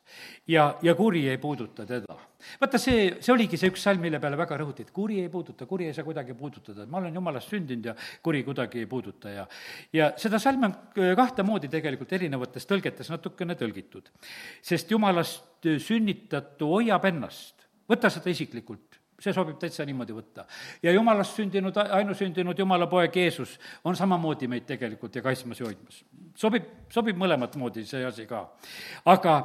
ja, 0.48 0.78
ja 0.82 0.96
kuri 0.96 1.28
ei 1.30 1.38
puuduta 1.38 1.86
teda. 1.86 2.16
vaata, 2.62 2.80
see, 2.82 3.18
see 3.24 3.34
oligi 3.34 3.58
see 3.60 3.72
üks 3.72 3.84
salm, 3.88 4.02
mille 4.04 4.20
peale 4.24 4.38
väga 4.40 4.58
rõhuti, 4.62 4.88
et 4.88 4.92
kuri 4.96 5.22
ei 5.24 5.30
puuduta, 5.32 5.66
kuri 5.70 5.88
ei 5.90 5.96
saa 5.96 6.06
kuidagi 6.08 6.36
puudutada, 6.38 6.84
et 6.84 6.92
ma 6.92 7.00
olen 7.00 7.16
jumalast 7.16 7.54
sündinud 7.54 7.92
ja 7.92 7.96
kuri 8.24 8.44
kuidagi 8.44 8.84
ei 8.84 8.90
puuduta 8.90 9.32
ja 9.34 9.48
ja 9.94 10.12
seda 10.18 10.40
salmi 10.40 10.70
on 10.70 10.76
kahte 11.20 11.46
moodi 11.48 11.72
tegelikult 11.72 12.12
erinevates 12.20 12.68
tõlgetes 12.70 13.12
natukene 13.14 13.56
tõlgitud. 13.60 14.12
sest 14.62 14.92
jumalast 14.92 15.70
sünnitatu 15.80 16.74
hoiab 16.76 17.06
ennast, 17.08 17.68
võta 17.90 18.12
seda 18.12 18.32
isiklikult, 18.34 19.00
see 19.24 19.34
sobib 19.36 19.60
täitsa 19.62 19.86
niimoodi 19.88 20.16
võtta. 20.16 20.46
ja 20.84 20.92
jumalast 20.92 21.38
sündinud, 21.40 21.78
ainusündinud 21.78 22.60
jumala 22.60 22.88
poeg 22.92 23.16
Jeesus 23.16 23.58
on 23.84 23.96
samamoodi 23.96 24.50
meid 24.52 24.66
tegelikult 24.68 25.16
ja 25.16 25.22
kaitsmas 25.22 25.60
ja 25.60 25.68
hoidmas. 25.68 26.04
sobib, 26.36 26.68
sobib 26.90 27.20
mõlemat 27.20 27.56
moodi 27.56 27.86
see 27.86 28.06
asi 28.06 28.26
ka. 28.28 28.48
aga 29.06 29.38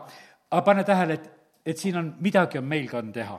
aga 0.50 0.62
pane 0.64 0.84
tähele, 0.84 1.14
et, 1.14 1.30
et 1.66 1.78
siin 1.78 1.96
on, 1.96 2.14
midagi 2.20 2.58
on 2.58 2.64
meil 2.64 2.88
ka 2.88 2.98
on 2.98 3.12
teha 3.12 3.38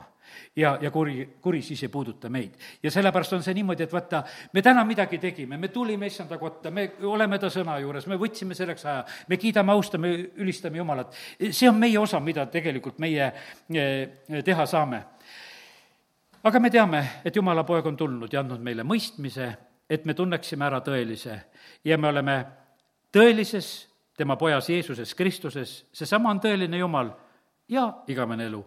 ja, 0.56 0.78
ja 0.82 0.92
kuri, 0.92 1.38
kuri 1.42 1.62
siis 1.62 1.84
ei 1.84 1.90
puuduta 1.90 2.30
meid. 2.30 2.54
ja 2.84 2.92
sellepärast 2.92 3.34
on 3.34 3.44
see 3.44 3.54
niimoodi, 3.54 3.84
et 3.84 3.94
vaata, 3.94 4.24
me 4.54 4.62
täna 4.62 4.84
midagi 4.86 5.18
tegime, 5.18 5.58
me 5.58 5.68
tulime 5.68 6.08
issanda 6.08 6.38
kotta, 6.38 6.72
me 6.72 6.92
oleme 7.04 7.40
ta 7.40 7.50
sõna 7.54 7.80
juures, 7.82 8.08
me 8.08 8.18
võtsime 8.20 8.58
selleks 8.58 8.86
aja, 8.86 9.04
me 9.28 9.38
kiidame, 9.38 9.72
austame, 9.72 10.14
ülistame 10.38 10.78
Jumalat. 10.78 11.16
see 11.52 11.70
on 11.70 11.80
meie 11.80 12.00
osa, 12.00 12.20
mida 12.20 12.46
tegelikult 12.46 13.00
meie 13.00 13.32
eh, 13.74 14.42
teha 14.46 14.66
saame. 14.66 15.04
aga 16.44 16.60
me 16.60 16.70
teame, 16.70 17.04
et 17.26 17.36
Jumala 17.36 17.64
poeg 17.64 17.86
on 17.86 17.98
tulnud 17.98 18.34
ja 18.34 18.40
andnud 18.40 18.62
meile 18.64 18.84
mõistmise, 18.84 19.52
et 19.90 20.06
me 20.06 20.14
tunneksime 20.14 20.66
ära 20.66 20.82
tõelise 20.86 21.40
ja 21.84 21.98
me 21.98 22.08
oleme 22.08 22.46
tõelises 23.14 23.89
tema 24.20 24.36
pojas 24.36 24.68
Jeesuses 24.70 25.16
Kristuses, 25.16 25.86
seesama 25.96 26.34
on 26.34 26.42
tõeline 26.44 26.82
Jumal 26.82 27.14
ja 27.72 27.86
igavene 28.12 28.50
elu. 28.50 28.60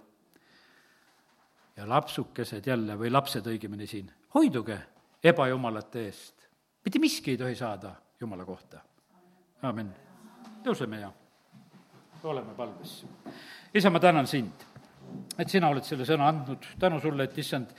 ja 1.77 1.89
lapsukesed 1.89 2.67
jälle 2.67 2.97
või 3.01 3.11
lapsed 3.11 3.47
õigemini 3.49 3.87
siin, 3.87 4.11
hoiduge 4.35 4.79
ebajumalate 5.25 6.07
eest. 6.07 6.49
mitte 6.85 6.99
miski 6.99 7.31
ei 7.31 7.39
tohi 7.39 7.55
saada 7.55 7.93
Jumala 8.21 8.45
kohta. 8.45 8.81
amin. 9.63 9.93
tõuseme 10.65 11.01
ja 11.01 11.13
oleme 12.25 12.55
palves. 12.57 13.05
isa, 13.75 13.91
ma 13.91 14.01
tänan 14.01 14.27
sind, 14.27 14.65
et 15.39 15.49
sina 15.49 15.69
oled 15.69 15.85
selle 15.85 16.05
sõna 16.09 16.29
andnud, 16.33 16.65
tänu 16.81 17.01
sulle, 17.01 17.25
et 17.25 17.39
issand, 17.39 17.77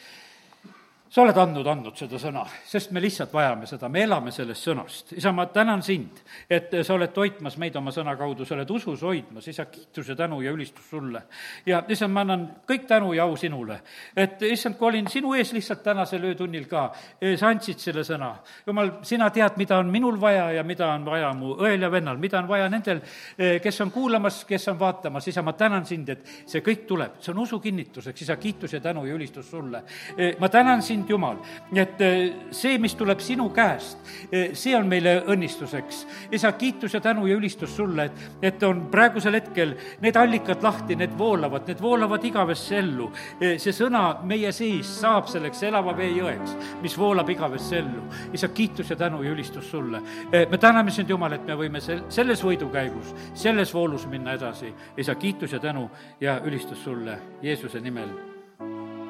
sa 1.13 1.21
oled 1.21 1.37
andnud, 1.37 1.67
andnud 1.69 1.93
seda 1.93 2.17
sõna, 2.17 2.41
sest 2.65 2.89
me 2.93 3.01
lihtsalt 3.03 3.33
vajame 3.35 3.67
seda, 3.69 3.85
me 3.91 4.01
elame 4.01 4.31
sellest 4.33 4.65
sõnast. 4.65 5.11
isa, 5.13 5.29
ma 5.31 5.45
tänan 5.53 5.83
sind, 5.85 6.23
et 6.49 6.71
sa 6.81 6.95
oled 6.95 7.11
toitmas 7.13 7.59
meid 7.61 7.75
oma 7.77 7.91
sõna 7.93 8.15
kaudu, 8.17 8.47
sa 8.49 8.55
oled 8.55 8.71
usus 8.73 9.03
hoidmas, 9.05 9.45
isa, 9.47 9.67
kiituse, 9.69 10.15
tänu 10.17 10.41
ja 10.41 10.51
ülistus 10.51 10.87
sulle. 10.89 11.21
ja 11.69 11.83
issand, 11.87 12.13
ma 12.13 12.23
annan 12.25 12.47
kõik 12.65 12.87
tänu 12.89 13.11
ja 13.13 13.27
au 13.27 13.35
sinule. 13.37 13.77
et 14.17 14.41
issand, 14.41 14.77
kui 14.79 14.87
olin 14.87 15.07
sinu 15.07 15.35
ees 15.37 15.51
lihtsalt 15.53 15.83
tänasel 15.83 16.23
öötunnil 16.31 16.65
ka, 16.65 16.87
eh, 17.21 17.37
sa 17.37 17.51
andsid 17.53 17.77
selle 17.77 18.01
sõna. 18.01 18.31
jumal, 18.65 18.91
sina 19.03 19.29
tead, 19.29 19.57
mida 19.57 19.77
on 19.77 19.93
minul 19.93 20.17
vaja 20.21 20.49
ja 20.51 20.63
mida 20.63 20.89
on 20.95 21.05
vaja 21.05 21.29
mu 21.33 21.53
õel 21.53 21.81
ja 21.81 21.91
vennal, 21.91 22.17
mida 22.17 22.39
on 22.39 22.47
vaja 22.47 22.69
nendel, 22.69 23.03
eh, 23.37 23.59
kes 23.61 23.81
on 23.81 23.91
kuulamas, 23.91 24.45
kes 24.45 24.67
on 24.67 24.79
vaatamas, 24.79 25.27
isa, 25.27 25.45
ma 25.45 25.53
tänan 25.53 25.85
sind, 25.85 26.09
et 26.09 26.25
see 26.47 26.61
kõik 26.61 26.87
tuleb, 26.87 27.21
see 27.21 27.31
on 27.31 27.45
usu 27.45 27.59
kinnituseks, 27.59 28.21
isa, 28.21 28.35
kiitus 28.35 28.73
ja 28.73 28.79
tänu 28.79 29.05
ja 29.05 29.13
ülistus 29.13 29.51
sulle. 29.51 29.83
Eh, 30.17 30.35
ma 30.39 30.49
tänan 30.49 30.81
sind, 30.81 31.02
sind, 31.03 31.09
Jumal. 31.09 31.37
et 31.75 32.01
eh, 32.01 32.33
see, 32.51 32.77
mis 32.79 32.95
tuleb 32.95 33.19
sinu 33.19 33.49
käest, 33.53 33.97
eh, 34.31 34.53
see 34.53 34.75
on 34.75 34.87
meile 34.87 35.23
õnnistuseks. 35.27 36.05
isa, 36.31 36.51
kiitus 36.51 36.93
ja 36.93 37.01
tänu 37.01 37.27
ja 37.27 37.35
ülistus 37.35 37.75
sulle, 37.75 38.05
et, 38.05 38.11
et 38.41 38.63
on 38.63 38.87
praegusel 38.91 39.33
hetkel 39.33 39.75
need 40.01 40.15
allikad 40.15 40.63
lahti, 40.63 40.95
need 40.95 41.17
voolavad, 41.17 41.67
need 41.67 41.81
voolavad 41.81 42.23
igavesse 42.23 42.77
ellu. 42.77 43.11
Eh, 43.39 43.57
see 43.59 43.73
sõna 43.73 44.23
meie 44.23 44.51
sees 44.51 44.87
saab 45.01 45.27
selleks 45.27 45.63
elava 45.63 45.95
vee 45.97 46.11
jõeks, 46.17 46.55
mis 46.81 46.97
voolab 46.97 47.29
igavesse 47.29 47.77
ellu. 47.77 48.07
isa, 48.33 48.47
kiitus 48.47 48.89
ja 48.89 48.95
tänu 48.95 49.23
ja 49.23 49.31
ülistus 49.31 49.69
sulle. 49.71 50.01
me 50.31 50.57
täname 50.57 50.91
sind, 50.91 51.09
Jumal, 51.09 51.33
et 51.33 51.45
me 51.45 51.55
võime 51.55 51.81
sel-, 51.81 52.03
selles 52.09 52.43
võidukäigus, 52.43 53.13
selles 53.33 53.73
voolus 53.73 54.07
minna 54.07 54.33
edasi. 54.33 54.73
isa, 54.97 55.15
kiitus 55.15 55.51
ja 55.51 55.59
tänu 55.59 55.89
ja 56.21 56.39
ülistus 56.43 56.83
sulle 56.83 57.19
Jeesuse 57.41 57.79
nimel. 57.79 58.09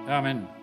amin 0.08 0.63